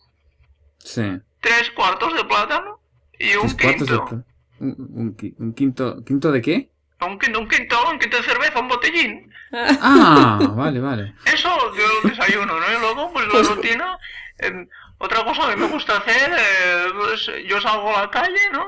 Sí. 0.78 1.02
tres 1.40 1.70
cuartos 1.72 2.14
de 2.14 2.24
plátano 2.24 2.80
y 3.18 3.36
un 3.36 3.48
de 3.48 3.56
quinto. 3.76 4.24
un, 4.60 5.14
un 5.38 5.52
quinto. 5.54 6.02
¿Quinto 6.06 6.32
de 6.32 6.40
qué? 6.40 6.70
Un 7.02 7.18
quinto, 7.18 7.40
un 7.40 7.48
quinto, 7.48 7.88
un 7.90 7.98
quinto 7.98 8.16
de 8.18 8.22
cerveza, 8.22 8.60
un 8.60 8.68
botellín. 8.68 9.32
Ah, 9.52 10.38
vale, 10.50 10.80
vale. 10.80 11.14
Eso 11.24 11.74
yo 11.74 12.08
desayuno, 12.08 12.60
¿no? 12.60 12.66
Y 12.72 12.78
luego, 12.80 13.12
pues 13.12 13.26
la 13.26 13.32
Pues- 13.32 13.48
rutina. 13.48 13.98
eh, 14.38 14.66
otra 14.98 15.24
cosa 15.24 15.48
que 15.50 15.56
me 15.56 15.66
gusta 15.66 15.96
hacer, 15.96 16.30
eh, 16.38 16.84
pues 16.94 17.30
yo 17.46 17.60
salgo 17.60 17.96
a 17.96 18.02
la 18.02 18.10
calle, 18.10 18.38
¿no? 18.52 18.66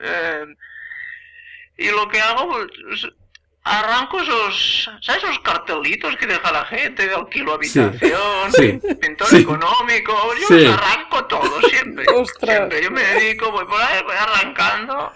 Eh, 0.00 0.46
y 1.78 1.90
lo 1.90 2.08
que 2.08 2.18
hago, 2.20 2.48
pues, 2.48 3.06
arranco 3.62 4.20
esos, 4.20 4.90
¿sabes 5.02 5.22
esos 5.24 5.38
cartelitos 5.40 6.16
que 6.16 6.26
deja 6.26 6.52
la 6.52 6.64
gente 6.66 7.06
de 7.08 7.14
alquilo 7.14 7.54
habitación, 7.54 8.52
sí, 8.52 8.80
pintor 9.00 9.26
sí. 9.28 9.36
económico? 9.38 10.14
Yo 10.40 10.46
Sí. 10.48 10.64
los 10.64 10.78
arranco 10.78 11.24
todo, 11.26 11.60
siempre. 11.68 12.04
Ostras. 12.14 12.56
Siempre. 12.56 12.82
Yo 12.82 12.90
me 12.90 13.02
dedico, 13.02 13.50
voy 13.52 13.64
por 13.66 13.80
ahí, 13.80 14.02
voy 14.02 14.16
arrancando. 14.16 15.12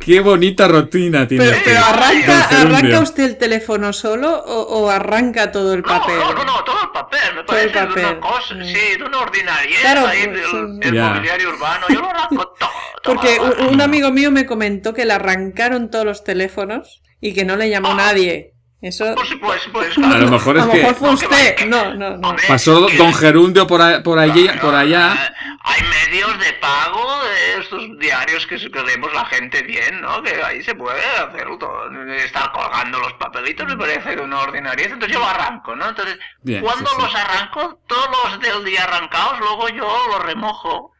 Qué 0.00 0.18
bonita 0.20 0.66
rutina 0.66 1.28
tiene 1.28 1.44
Pero, 1.44 1.56
usted. 1.58 1.72
pero 1.72 1.84
arranca. 1.86 2.60
¿arranca 2.60 3.00
usted 3.00 3.22
el 3.24 3.36
teléfono 3.38 3.92
solo 3.92 4.36
o, 4.36 4.62
o 4.80 4.90
arranca 4.90 5.52
todo 5.52 5.74
el 5.74 5.82
papel? 5.82 6.18
no, 6.18 6.32
no, 6.34 6.44
no, 6.44 6.64
todo 6.64 6.82
el 6.82 6.90
papel, 6.90 7.20
me 7.36 7.44
Todo 7.44 7.58
el 7.58 7.70
parece 7.70 7.86
una 7.86 7.88
papel. 8.10 8.20
cosa, 8.20 8.54
Mm. 8.56 8.64
sí, 8.64 8.96
de 8.98 9.04
una 9.04 9.18
ordinariedad 9.20 9.80
Claro, 9.80 10.06
ahí 10.08 10.26
del, 10.26 10.36
sí. 10.44 10.94
Ya. 10.94 11.08
mobiliario 11.10 11.48
urbano, 11.50 11.86
yo 11.88 12.00
lo 12.00 12.10
arranco 12.10 12.48
todo. 12.58 12.68
todo. 13.02 13.14
Porque 13.14 13.38
un, 13.40 13.74
un 13.74 13.80
amigo 13.80 14.10
mío 14.10 14.30
me 14.32 14.44
comentó 14.46 14.92
que 14.92 15.04
le 15.04 15.12
arrancaron 15.12 15.90
todos 15.90 16.04
los 16.04 16.24
teléfonos 16.24 17.02
y 17.20 17.32
que 17.34 17.44
no 17.44 17.56
le 17.56 17.70
llamó 17.70 17.94
nadie. 17.94 18.51
Eso 18.82 19.14
Pues, 19.14 19.28
pues, 19.40 19.62
pues, 19.72 19.96
A 19.98 20.18
lo 20.18 20.28
mejor 20.28 20.58
a 20.58 20.62
es 20.64 20.68
que 20.68 20.94
fue 20.94 21.10
usted. 21.14 21.66
No, 21.68 21.94
no, 21.94 22.16
no. 22.16 22.28
Hombre, 22.30 22.44
pasó 22.48 22.84
que- 22.88 22.96
Don 22.96 23.14
Gerundio 23.14 23.64
por, 23.64 23.80
a- 23.80 24.02
por 24.02 24.18
allí, 24.18 24.42
Claro, 24.42 24.60
por 24.60 24.74
allá. 24.74 25.32
Hay 25.62 25.80
medios 25.82 26.36
de 26.40 26.52
pago 26.54 27.22
de 27.22 27.60
estos 27.62 27.98
diarios 28.00 28.44
que, 28.48 28.56
leemos 28.58 29.14
la 29.14 29.24
gente 29.26 29.62
bien, 29.62 30.00
¿no? 30.00 30.20
Que 30.24 30.42
ahí 30.42 30.64
se 30.64 30.74
puede 30.74 31.00
hacer 31.00 31.46
todo. 31.60 31.88
Estar 32.16 32.50
colgando 32.50 32.98
los 32.98 33.12
papelitos 33.14 33.68
me 33.68 33.76
parece 33.76 34.16
de 34.16 34.22
una 34.22 34.40
ordinariedad. 34.40 34.94
Entonces 34.94 35.14
yo 35.16 35.20
lo 35.20 35.28
arranco, 35.28 35.76
¿no? 35.76 35.88
Entonces, 35.88 36.18
Bien, 36.42 36.60
cuando 36.60 36.90
sí, 36.90 36.96
sí. 36.96 37.02
los 37.02 37.14
arranco, 37.14 37.78
todos 37.86 38.08
los 38.24 38.40
del 38.40 38.64
día 38.64 38.82
arrancados, 38.82 39.38
luego 39.38 39.68
yo 39.68 39.86
los 40.10 40.24
remojo. 40.24 40.92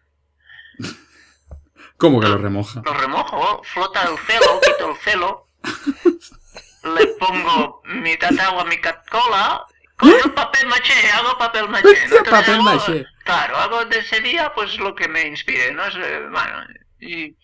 ¿Cómo 1.96 2.20
que 2.20 2.28
lo 2.28 2.38
remoja? 2.38 2.80
Lo 2.84 2.94
remojo, 2.94 3.60
flota 3.64 4.02
el 4.02 4.16
celo, 4.18 4.60
quito 4.60 4.90
el 4.90 4.96
celo, 4.98 5.48
le 6.84 7.06
pongo 7.18 7.82
mitad 7.86 8.38
agua, 8.40 8.64
mitad 8.64 8.96
cola, 9.10 9.64
con 9.96 10.10
el 10.10 10.32
papel 10.32 10.66
maché, 10.66 11.10
hago 11.12 11.38
papel 11.38 11.68
maché. 11.68 11.88
¿no? 11.88 12.16
Entonces 12.16 12.28
Papel 12.30 12.54
hago- 12.54 12.62
maché. 12.64 13.06
Claro, 13.24 13.56
hago 13.56 13.84
de 13.84 13.98
ese 14.00 14.20
día 14.20 14.52
pues 14.54 14.76
lo 14.78 14.94
que 14.94 15.06
me 15.08 15.22
inspire, 15.26 15.72
¿no? 15.72 15.84
Es, 15.86 15.94
eh, 15.96 16.22
bueno, 16.30 16.64
y, 17.00 17.36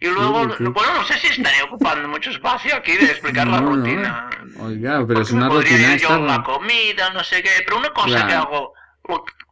y 0.00 0.08
luego, 0.08 0.46
bueno, 0.48 0.94
no 0.94 1.04
sé 1.04 1.16
si 1.18 1.28
estaré 1.28 1.62
ocupando 1.62 2.08
mucho 2.08 2.30
espacio 2.30 2.74
aquí 2.74 2.96
de 2.96 3.04
explicar 3.06 3.46
la 3.46 3.60
No, 3.60 3.70
no. 3.70 3.76
rutina. 3.76 4.28
Oiga, 4.58 5.04
pero 5.06 5.20
es 5.20 5.28
Porque 5.28 5.32
me 5.32 5.38
una 5.38 5.48
podría 5.48 5.70
rutina 5.72 5.94
ir 5.94 6.00
yo 6.00 6.18
la 6.26 6.42
comida, 6.42 7.10
no 7.10 7.22
sé 7.22 7.42
qué, 7.42 7.50
pero 7.64 7.78
una 7.78 7.90
cosa 7.90 8.08
Claro. 8.08 8.26
que 8.28 8.34
hago, 8.34 8.74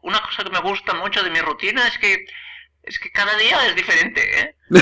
una 0.03 0.21
cosa 0.21 0.43
que 0.43 0.51
me 0.51 0.61
gusta 0.61 0.93
mucho 0.95 1.23
de 1.23 1.31
mi 1.31 1.41
rutina 1.41 1.87
es 1.87 1.97
que 1.99 2.27
es 2.83 2.99
que 2.99 3.11
cada 3.13 3.35
día 3.39 3.65
es 3.67 3.75
diferente, 3.77 4.41
¿eh? 4.41 4.57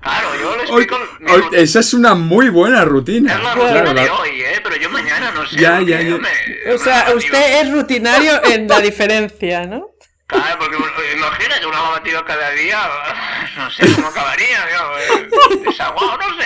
claro, 0.00 0.28
yo 0.40 0.56
le 0.56 0.62
Hoy- 0.72 0.82
explico 0.82 0.96
hoy- 1.32 1.40
rutina. 1.42 1.62
esa 1.62 1.80
es 1.80 1.94
una 1.94 2.14
muy 2.14 2.48
buena 2.50 2.84
rutina. 2.84 3.32
Es 3.32 3.38
la 3.42 3.54
Claro, 3.54 3.62
rutina 3.62 3.94
de 4.02 4.06
la- 4.06 4.14
hoy, 4.14 4.40
¿eh? 4.42 4.60
Pero 4.62 4.76
yo 4.76 4.90
mañana 4.90 5.30
no 5.32 5.46
sé. 5.46 5.56
Ya, 5.56 5.80
ya, 5.80 6.00
ya. 6.00 6.16
me- 6.16 6.72
O 6.74 6.78
sea, 6.78 7.12
usted 7.14 7.60
es 7.62 7.70
rutinario 7.72 8.42
en 8.44 8.68
la 8.68 8.80
diferencia, 8.80 9.66
¿no? 9.66 9.90
Claro, 10.26 10.58
porque 10.58 10.76
eh, 10.76 11.16
imagínate 11.16 11.66
una 11.66 11.82
lavativa 11.82 12.24
cada 12.24 12.50
día, 12.52 12.80
no 13.56 13.70
sé 13.70 13.94
cómo 13.94 14.08
acabaría, 14.08 14.58
yo, 14.72 14.98
eh, 15.18 15.28
desaguado, 15.66 16.16
no 16.16 16.28
sé. 16.40 16.44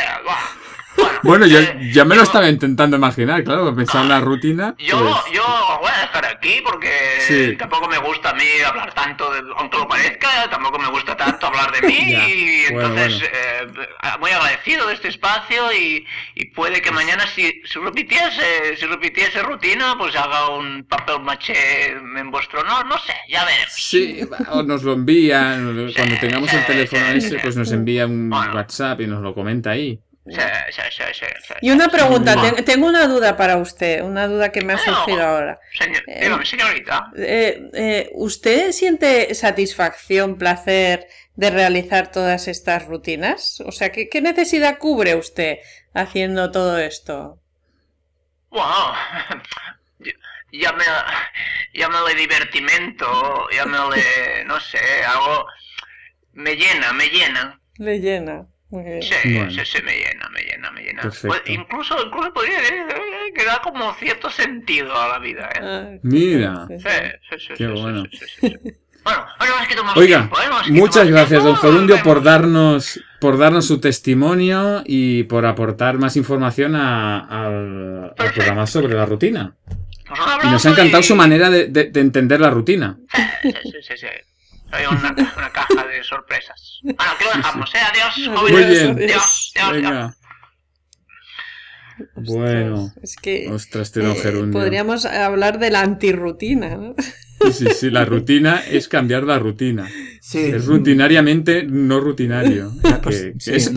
Bueno, 1.23 1.47
yo 1.47 1.59
eh, 1.59 1.91
ya 1.93 2.05
me 2.05 2.15
lo 2.15 2.23
estaba 2.23 2.49
intentando 2.49 2.97
imaginar, 2.97 3.43
claro, 3.45 3.75
pensar 3.75 4.03
en 4.03 4.09
la 4.09 4.21
rutina. 4.21 4.75
Yo, 4.79 4.99
pues, 5.01 5.35
yo 5.35 5.43
voy 5.81 5.91
a 5.93 6.01
dejar 6.03 6.25
aquí 6.27 6.61
porque 6.65 6.91
Sí. 7.27 7.57
tampoco 7.59 7.89
me 7.89 7.99
gusta 7.99 8.31
a 8.31 8.35
mí 8.35 8.45
hablar 8.67 8.95
tanto, 8.95 9.31
de, 9.33 9.43
aunque 9.57 9.79
lo 9.79 9.89
parezca, 9.89 10.29
tampoco 10.51 10.79
me 10.79 10.89
gusta 10.89 11.17
tanto 11.17 11.47
hablar 11.47 11.73
de 11.73 11.83
mí 11.89 12.11
Ya, 12.13 12.29
y 12.29 12.73
bueno, 12.73 12.89
entonces 12.97 13.29
eh, 13.33 13.67
muy 14.21 14.31
agradecido 14.31 14.87
de 14.87 14.95
este 14.95 15.09
espacio 15.09 15.73
y, 15.73 16.07
y 16.37 16.45
puede 16.47 16.81
que 16.81 16.91
mañana 16.93 17.25
si, 17.35 17.63
si 17.65 17.79
repitiese 17.81 18.77
si 18.79 18.87
repitiese 18.87 19.43
rutina 19.43 19.97
pues 19.99 20.15
haga 20.17 20.51
un 20.51 20.85
papel 20.85 21.21
maché 21.21 21.91
en 21.91 22.31
vuestro 22.31 22.61
honor, 22.61 22.87
no 22.87 22.97
sé, 22.99 23.13
ya 23.29 23.45
veremos. 23.45 23.73
Sí, 23.75 24.21
o 24.51 24.63
nos 24.63 24.83
lo 24.85 24.93
envía, 24.93 25.59
cuando 25.97 26.17
tengamos 26.21 26.53
el 26.53 26.65
teléfono 26.67 27.03
sí, 27.13 27.19
ese, 27.19 27.39
pues 27.41 27.57
nos 27.57 27.71
envía 27.73 28.07
un 28.07 28.31
Bueno. 28.31 28.55
WhatsApp 28.55 29.01
y 29.01 29.07
nos 29.07 29.23
lo 29.23 29.35
comenta 29.35 29.71
ahí. 29.71 30.01
Sí, 30.31 30.41
sí, 30.71 30.83
sí, 30.91 31.03
sí, 31.13 31.27
sí. 31.47 31.55
Y 31.61 31.71
una 31.71 31.89
pregunta, 31.89 32.35
tengo 32.65 32.87
una 32.87 33.07
duda 33.07 33.37
para 33.37 33.57
usted, 33.57 34.03
una 34.03 34.27
duda 34.27 34.51
que 34.51 34.63
me 34.63 34.75
ha 34.75 34.79
surgido 34.79 35.23
ahora. 35.23 35.61
Señor, 35.79 36.03
Eh, 36.07 36.21
dígame, 36.25 36.45
señorita. 36.47 37.11
Eh, 37.17 37.71
eh, 37.75 38.11
¿Usted 38.15 38.73
siente 38.73 39.35
satisfacción, 39.35 40.37
placer 40.37 41.07
de 41.35 41.51
realizar 41.51 42.11
todas 42.13 42.49
estas 42.49 42.87
rutinas? 42.87 43.61
O 43.65 43.73
sea, 43.73 43.91
¿qué, 43.91 44.09
qué 44.09 44.21
necesidad 44.21 44.79
cubre 44.79 45.15
usted 45.15 45.59
haciendo 45.95 46.51
todo 46.51 46.79
esto? 46.79 47.41
Llámele, 50.51 50.91
llámele 51.75 52.15
divertimento, 52.15 53.49
llámele, 53.51 54.45
no 54.47 54.59
sé, 54.61 54.79
algo... 55.07 55.47
Me 56.33 56.55
llena, 56.55 56.93
me 56.93 57.07
llena. 57.09 57.61
Le 57.79 57.99
llena. 57.99 58.47
Bien. 58.71 59.03
Sí, 59.03 59.15
Bueno. 59.35 59.51
sí, 59.51 59.61
sí, 59.65 59.79
me 59.83 59.93
llena, 59.97 60.29
me 60.31 60.41
llena, 60.43 60.71
me 60.71 60.83
llena. 60.83 61.03
Perfecto. 61.03 61.29
Pues 61.29 61.43
incluso, 61.47 61.97
incluso 62.05 62.33
podría 62.35 62.59
decir 62.61 62.75
eh, 62.75 63.33
que 63.35 63.45
da 63.45 63.61
como 63.63 63.95
cierto 63.95 64.29
sentido 64.31 64.95
a 64.95 65.09
la 65.09 65.19
vida, 65.19 65.49
¿eh? 65.55 65.61
Ah, 65.63 65.89
Mira. 66.03 66.67
sí, 66.69 66.75
Sí, 66.79 66.89
sí. 66.89 67.39
sí, 67.39 67.47
sí. 67.49 67.55
Qué 67.57 67.67
bueno. 67.69 68.05
Bueno, 69.05 69.25
quito 69.67 69.85
más 69.85 69.97
Oiga, 69.97 70.19
tiempo, 70.19 70.37
¿eh? 70.39 70.71
Muchas 70.73 71.09
gracias, 71.09 71.43
don 71.43 71.55
tiempo, 71.55 71.63
nos 71.63 72.03
por 72.03 72.23
darnos, 72.23 73.01
por 73.21 73.39
darnos 73.39 73.67
su 73.67 73.81
testimonio 73.81 74.83
y 74.85 75.23
por 75.23 75.47
aportar 75.47 75.97
más 75.97 76.17
información 76.19 76.75
a- 76.77 77.21
al, 77.21 78.13
programa 78.35 78.67
sobre 78.67 78.93
la 78.95 79.07
rutina. 79.07 79.55
Nos 80.11 80.19
un 80.19 80.49
Y 80.49 80.51
nos 80.51 80.67
ha 80.67 80.71
encantado 80.71 81.01
y- 81.01 81.05
su 81.07 81.15
manera 81.17 81.49
de, 81.49 81.69
de- 81.69 81.85
de 81.91 82.01
entender 82.01 82.39
la 82.41 82.51
rutina. 82.51 82.99
Sí, 83.43 83.51
sí, 83.63 83.73
sí, 83.81 83.97
sí. 83.97 84.07
Soy 84.71 84.85
una, 84.91 85.11
una 85.37 85.51
caja 85.53 85.87
de 85.87 86.03
sorpresas. 86.05 86.81
Bueno, 86.83 86.99
aquí 87.01 87.25
lo 87.25 87.37
dejamos, 87.37 87.75
¿eh? 87.75 87.79
Adiós, 87.93 88.29
Muy 88.29 88.37
jóvenes. 88.37 88.71
bien. 88.71 88.91
Adiós, 88.91 89.53
adiós, 89.57 89.69
adiós. 89.69 89.73
Venga. 89.83 90.15
Bueno. 92.15 92.93
Es 93.03 93.17
que 93.17 93.49
Ostras, 93.51 93.93
eh, 93.97 94.49
podríamos 94.53 95.05
hablar 95.05 95.59
de 95.59 95.71
la 95.71 95.81
antirrutina, 95.81 96.77
¿no? 96.77 96.95
Sí, 97.41 97.53
sí, 97.53 97.67
sí, 97.75 97.91
la 97.91 98.05
rutina 98.05 98.61
es 98.71 98.89
cambiar 98.89 99.25
la 99.25 99.39
rutina. 99.41 99.89
Sí. 100.21 100.39
Es 100.39 100.67
rutinariamente 100.67 101.65
no 101.65 102.01
rutinario. 102.01 102.73
Pues, 103.03 103.23
Que- 103.23 103.35
sí. 103.39 103.53
es, 103.55 103.73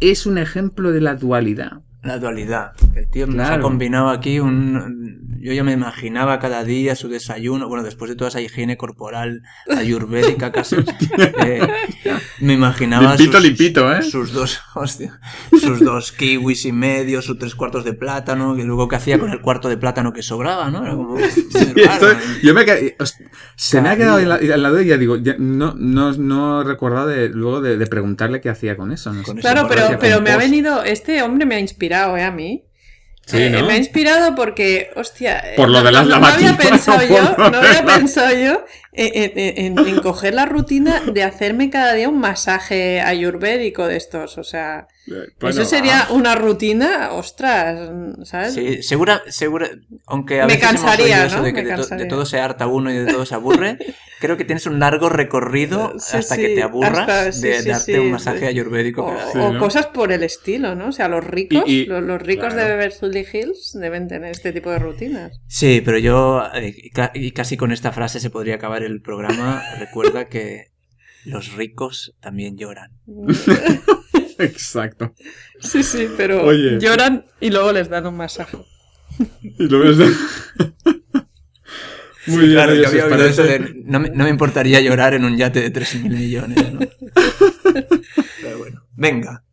es 0.00 0.26
un 0.26 0.38
ejemplo 0.38 0.90
de 0.92 1.00
la 1.00 1.14
dualidad. 1.16 1.72
La 2.02 2.18
dualidad. 2.18 2.72
El 2.94 3.08
tío 3.10 3.26
nos 3.26 3.36
ha 3.44 3.48
Claro. 3.48 3.62
combinado 3.62 4.10
aquí 4.10 4.38
un... 4.40 5.23
yo 5.44 5.52
ya 5.52 5.62
me 5.62 5.72
imaginaba 5.72 6.38
cada 6.38 6.64
día 6.64 6.96
su 6.96 7.08
desayuno, 7.08 7.68
bueno, 7.68 7.84
después 7.84 8.08
de 8.08 8.16
toda 8.16 8.28
esa 8.28 8.40
higiene 8.40 8.76
corporal 8.78 9.42
ayurvédica 9.76 10.50
casi, 10.52 10.76
eh, 11.44 11.60
me 12.40 12.54
imaginaba 12.54 13.10
Limpito, 13.14 13.32
sus, 13.38 13.42
limpito, 13.42 13.94
¿eh? 13.94 14.02
sus 14.02 14.32
dos, 14.32 14.60
hostia, 14.74 15.20
sus 15.60 15.80
dos 15.80 16.12
kiwis 16.12 16.64
y 16.64 16.72
medio, 16.72 17.20
sus 17.22 17.38
tres 17.38 17.54
cuartos 17.54 17.84
de 17.84 17.92
plátano, 17.92 18.56
y 18.58 18.62
luego 18.62 18.88
qué 18.88 18.96
hacía 18.96 19.18
con 19.18 19.30
el 19.30 19.40
cuarto 19.40 19.68
de 19.68 19.76
plátano 19.76 20.12
que 20.12 20.22
sobraba, 20.22 20.70
¿no? 20.70 20.84
Era 20.84 20.94
como, 20.94 21.16
Sí, 21.28 21.72
raro, 21.76 22.08
esto- 22.08 22.10
¿eh? 22.10 22.16
yo 22.42 22.54
me 22.54 22.64
quedé- 22.64 22.96
host- 22.98 23.20
se 23.56 23.80
me 23.82 23.90
ha 23.90 23.96
quedado 23.96 24.16
día. 24.16 24.22
en 24.38 24.48
la, 24.48 24.54
en 24.56 24.62
la 24.62 24.70
duda 24.70 24.82
y 24.82 24.86
ya 24.86 24.96
digo, 24.96 25.16
ya 25.16 25.36
no, 25.38 25.74
no, 25.76 26.12
no 26.12 26.62
he 26.62 26.64
recordado 26.64 27.06
de, 27.08 27.28
luego 27.28 27.60
de, 27.60 27.76
de 27.76 27.86
preguntarle 27.86 28.40
qué 28.40 28.48
hacía 28.48 28.76
con 28.76 28.92
eso. 28.92 29.12
no 29.12 29.20
sé. 29.20 29.26
Con 29.26 29.38
eso. 29.38 29.46
Claro, 29.48 29.68
pero, 29.68 29.98
pero 30.00 30.20
me 30.22 30.30
ha 30.30 30.36
venido, 30.36 30.82
este 30.82 31.22
hombre 31.22 31.44
me 31.46 31.56
ha 31.56 31.60
inspirado, 31.60 32.16
¿eh? 32.16 32.22
A 32.24 32.30
mí. 32.30 32.64
Sí, 33.26 33.38
Eh. 33.38 33.62
Me 33.62 33.72
ha 33.72 33.76
inspirado 33.76 34.34
porque, 34.34 34.90
hostia, 34.96 35.38
eh, 35.40 35.54
Por 35.56 35.70
lo 35.70 35.78
no, 35.78 35.84
de 35.84 35.92
las 35.92 36.06
no, 36.06 36.18
no 36.18 36.26
había 36.26 36.56
pensado 36.56 37.02
yo, 37.06 37.36
no 37.38 37.58
había 37.58 37.84
pensado 37.86 38.34
yo 38.34 38.64
en, 38.92 39.32
en- 39.38 39.78
en- 39.78 39.88
en 39.88 40.00
coger 40.00 40.34
la 40.34 40.44
rutina 40.46 41.00
de 41.06 41.22
hacerme 41.22 41.70
cada 41.70 41.94
día 41.94 42.08
un 42.08 42.18
masaje 42.20 43.00
ayurvédico 43.00 43.86
de 43.86 43.96
estos, 43.96 44.36
o 44.38 44.44
sea, 44.44 44.88
Bueno, 45.06 45.28
eso 45.50 45.64
sería 45.66 46.06
una 46.10 46.34
rutina, 46.34 47.12
ostras, 47.12 47.90
¿sabes? 48.24 48.54
Sí, 48.54 48.82
segura, 48.82 49.22
segura, 49.28 49.68
aunque 50.06 50.40
a 50.40 50.46
Me 50.46 50.54
veces 50.54 50.70
hemos 50.70 50.82
cansaría, 50.82 51.26
eso 51.26 51.36
¿no? 51.38 51.42
de 51.42 51.52
que 51.52 51.62
de, 51.62 51.70
to- 51.70 51.76
de 51.76 51.76
cansaría. 51.88 52.08
todo 52.08 52.24
se 52.24 52.40
harta 52.40 52.66
uno 52.66 52.90
y 52.90 52.94
de 52.96 53.12
todo 53.12 53.26
se 53.26 53.34
aburre, 53.34 53.76
creo 54.20 54.38
que 54.38 54.44
tienes 54.46 54.64
un 54.66 54.78
largo 54.80 55.10
recorrido 55.10 55.92
Sí, 55.98 56.16
hasta 56.16 56.36
sí, 56.36 56.40
que 56.40 56.48
te 56.54 56.62
aburras 56.62 57.00
hasta- 57.00 57.32
sí, 57.32 57.48
de 57.48 57.60
sí, 57.62 57.68
darte 57.68 57.92
sí, 57.92 57.98
un 57.98 58.12
masaje 58.12 58.38
sí. 58.40 58.46
ayurvédico. 58.46 59.04
O, 59.04 59.40
o 59.48 59.52
¿no? 59.52 59.58
cosas 59.58 59.86
por 59.88 60.10
el 60.10 60.22
estilo, 60.22 60.74
¿no? 60.74 60.88
O 60.88 60.92
sea, 60.92 61.08
los 61.08 61.22
ricos, 61.22 61.64
Y- 61.66 61.82
y- 61.82 61.86
los, 61.86 62.02
los 62.02 62.22
ricos 62.22 62.54
claro. 62.54 62.70
de 62.70 62.76
Beverly 62.76 63.26
Hills 63.30 63.76
deben 63.78 64.08
tener 64.08 64.30
este 64.30 64.52
tipo 64.52 64.70
de 64.70 64.78
rutinas. 64.78 65.38
Sí, 65.46 65.82
pero 65.84 65.98
yo, 65.98 66.42
eh, 66.54 66.74
y 67.14 67.30
casi 67.32 67.56
con 67.58 67.72
esta 67.72 67.92
frase 67.92 68.20
se 68.20 68.30
podría 68.30 68.54
acabar 68.54 68.82
el 68.82 69.02
programa, 69.02 69.62
recuerda 69.78 70.24
que 70.30 70.68
los 71.26 71.52
ricos 71.52 72.14
también 72.20 72.56
lloran. 72.56 72.92
Exacto. 74.38 75.14
Sí, 75.60 75.82
sí, 75.82 76.08
pero 76.16 76.44
Oye. 76.44 76.78
lloran 76.80 77.24
y 77.40 77.50
luego 77.50 77.72
les 77.72 77.88
dan 77.88 78.06
un 78.06 78.16
masaje. 78.16 78.58
Y 79.42 79.68
lo 79.68 79.78
ves 79.80 79.98
de- 79.98 80.04
Muy 82.26 82.36
Sí, 82.36 82.38
bien, 82.40 82.52
claro, 82.52 82.74
yo 82.74 82.88
había 82.88 83.26
eso 83.26 83.42
de, 83.42 83.82
no, 83.84 84.00
me, 84.00 84.08
no 84.10 84.24
me 84.24 84.30
importaría 84.30 84.80
llorar 84.80 85.12
en 85.14 85.24
un 85.26 85.36
yate 85.36 85.60
de 85.60 85.70
3.000 85.72 86.08
millones, 86.10 86.72
¿no? 86.72 86.80
Pero 88.42 88.58
bueno, 88.58 88.82
venga. 88.96 89.44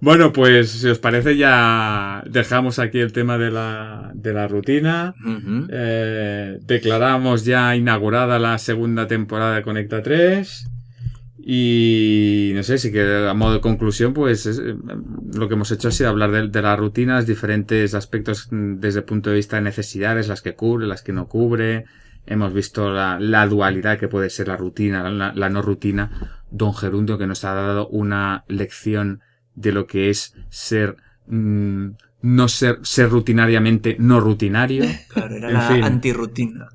Bueno, 0.00 0.32
pues 0.32 0.70
si 0.70 0.88
os 0.88 0.98
parece 1.00 1.36
ya 1.36 2.22
dejamos 2.26 2.78
aquí 2.78 3.00
el 3.00 3.12
tema 3.12 3.36
de 3.36 3.50
la, 3.50 4.12
de 4.14 4.32
la 4.32 4.46
rutina. 4.48 5.12
Eh, 5.70 6.58
declaramos 6.62 7.44
ya 7.44 7.74
inaugurada 7.74 8.38
la 8.38 8.56
segunda 8.58 9.06
temporada 9.08 9.56
de 9.56 9.62
Conecta 9.62 10.02
3. 10.02 10.68
Y 11.50 12.52
no 12.54 12.62
sé, 12.62 12.76
si 12.76 12.92
que 12.92 13.26
a 13.26 13.32
modo 13.32 13.54
de 13.54 13.60
conclusión, 13.62 14.12
pues 14.12 14.44
es, 14.44 14.58
eh, 14.58 14.76
lo 15.32 15.48
que 15.48 15.54
hemos 15.54 15.72
hecho 15.72 15.88
ha 15.88 15.92
sido 15.92 16.10
hablar 16.10 16.30
de, 16.30 16.48
de 16.48 16.60
las 16.60 16.78
rutinas, 16.78 17.26
diferentes 17.26 17.94
aspectos 17.94 18.48
mm, 18.50 18.80
desde 18.80 18.98
el 18.98 19.06
punto 19.06 19.30
de 19.30 19.36
vista 19.36 19.56
de 19.56 19.62
necesidades, 19.62 20.28
las 20.28 20.42
que 20.42 20.54
cubre, 20.54 20.86
las 20.86 21.00
que 21.00 21.14
no 21.14 21.26
cubre. 21.26 21.86
Hemos 22.26 22.52
visto 22.52 22.90
la, 22.90 23.18
la 23.18 23.46
dualidad 23.46 23.98
que 23.98 24.08
puede 24.08 24.28
ser 24.28 24.48
la 24.48 24.58
rutina, 24.58 25.08
la, 25.08 25.32
la 25.32 25.48
no 25.48 25.62
rutina. 25.62 26.42
Don 26.50 26.74
Gerundio 26.74 27.16
que 27.16 27.26
nos 27.26 27.42
ha 27.44 27.54
dado 27.54 27.88
una 27.88 28.44
lección 28.48 29.22
de 29.54 29.72
lo 29.72 29.86
que 29.86 30.10
es 30.10 30.34
ser 30.50 30.98
mm, 31.28 31.92
no 32.20 32.48
ser, 32.48 32.80
ser 32.82 33.08
rutinariamente 33.08 33.96
no 33.98 34.20
rutinario. 34.20 34.84
Claro, 35.08 35.34
era 35.34 35.48
En 35.48 35.54
la 35.54 35.86
antirrutina. 35.86 36.68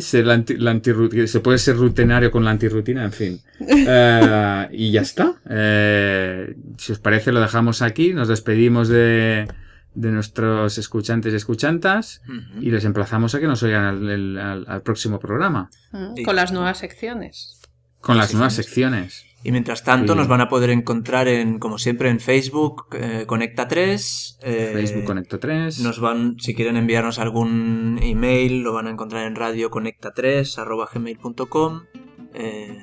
Ser 0.00 0.26
la 0.26 0.34
anti- 0.34 0.56
la 0.56 0.70
antirrutina- 0.72 1.26
se 1.26 1.40
puede 1.40 1.58
ser 1.58 1.76
rutinario 1.76 2.30
con 2.30 2.44
la 2.44 2.50
antirrutina, 2.50 3.04
en 3.04 3.12
fin. 3.12 3.40
Eh, 3.68 4.68
y 4.72 4.90
ya 4.92 5.02
está. 5.02 5.34
Eh, 5.48 6.54
si 6.78 6.92
os 6.92 6.98
parece, 6.98 7.32
lo 7.32 7.40
dejamos 7.40 7.82
aquí. 7.82 8.12
Nos 8.14 8.28
despedimos 8.28 8.88
de, 8.88 9.46
de 9.94 10.10
nuestros 10.10 10.78
escuchantes 10.78 11.32
y 11.32 11.36
escuchantas 11.36 12.22
y 12.60 12.70
les 12.70 12.84
emplazamos 12.84 13.34
a 13.34 13.40
que 13.40 13.46
nos 13.46 13.62
oigan 13.62 13.84
al, 13.84 14.08
el- 14.10 14.38
al- 14.38 14.64
al 14.68 14.82
próximo 14.82 15.18
programa 15.18 15.70
Sí. 16.16 16.22
Con 16.22 16.36
las 16.36 16.52
nuevas 16.52 16.78
secciones. 16.78 17.60
con 18.00 18.16
las 18.16 18.32
nuevas 18.32 18.54
secciones. 18.54 19.24
Y 19.42 19.52
mientras 19.52 19.84
tanto 19.84 20.12
Sí. 20.12 20.18
nos 20.18 20.28
van 20.28 20.42
a 20.42 20.48
poder 20.48 20.68
encontrar 20.70 21.26
en, 21.26 21.58
como 21.58 21.78
siempre, 21.78 22.10
en 22.10 22.20
Facebook, 22.20 22.86
eh, 22.92 23.24
Conecta 23.26 23.68
3. 23.68 24.38
eh, 24.42 24.70
Facebook 24.74 25.04
Conecto 25.04 25.38
3. 25.38 25.80
Nos 25.80 25.98
van, 25.98 26.36
si 26.38 26.54
quieren 26.54 26.76
enviarnos 26.76 27.18
algún 27.18 27.98
email, 28.02 28.60
lo 28.62 28.74
van 28.74 28.86
a 28.86 28.90
encontrar 28.90 29.26
en 29.26 29.34
radioconecta3 29.36 30.58
arroba 30.58 30.88
gmail.com. 30.92 31.82
eh, 32.34 32.78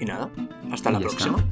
y 0.00 0.04
nada, 0.06 0.30
hasta 0.72 0.88
Y 0.90 0.92
la 0.94 0.98
próxima. 1.00 1.44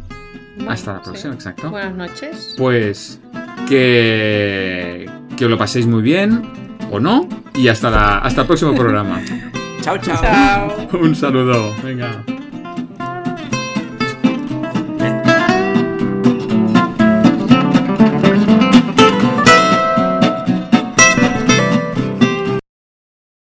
Bueno, 0.56 0.70
Hasta 0.70 0.92
la 0.94 0.98
sí. 1.00 1.04
próxima, 1.04 1.34
exacto. 1.34 1.70
Buenas 1.70 1.94
noches. 1.94 2.54
Pues 2.56 3.20
que, 3.68 5.09
que 5.36 5.44
os 5.44 5.50
lo 5.50 5.59
paséis 5.59 5.86
muy 5.86 6.02
bien 6.02 6.42
o 6.90 6.98
no. 6.98 7.28
Y 7.54 7.68
hasta, 7.68 7.90
la, 7.90 8.18
hasta 8.18 8.40
el 8.40 8.46
próximo 8.46 8.74
programa. 8.74 9.20
Chao, 9.82 9.98
chao. 9.98 10.20
Chao. 10.22 10.88
Un 11.00 11.14
saludo. 11.14 11.72
Venga. 11.84 12.24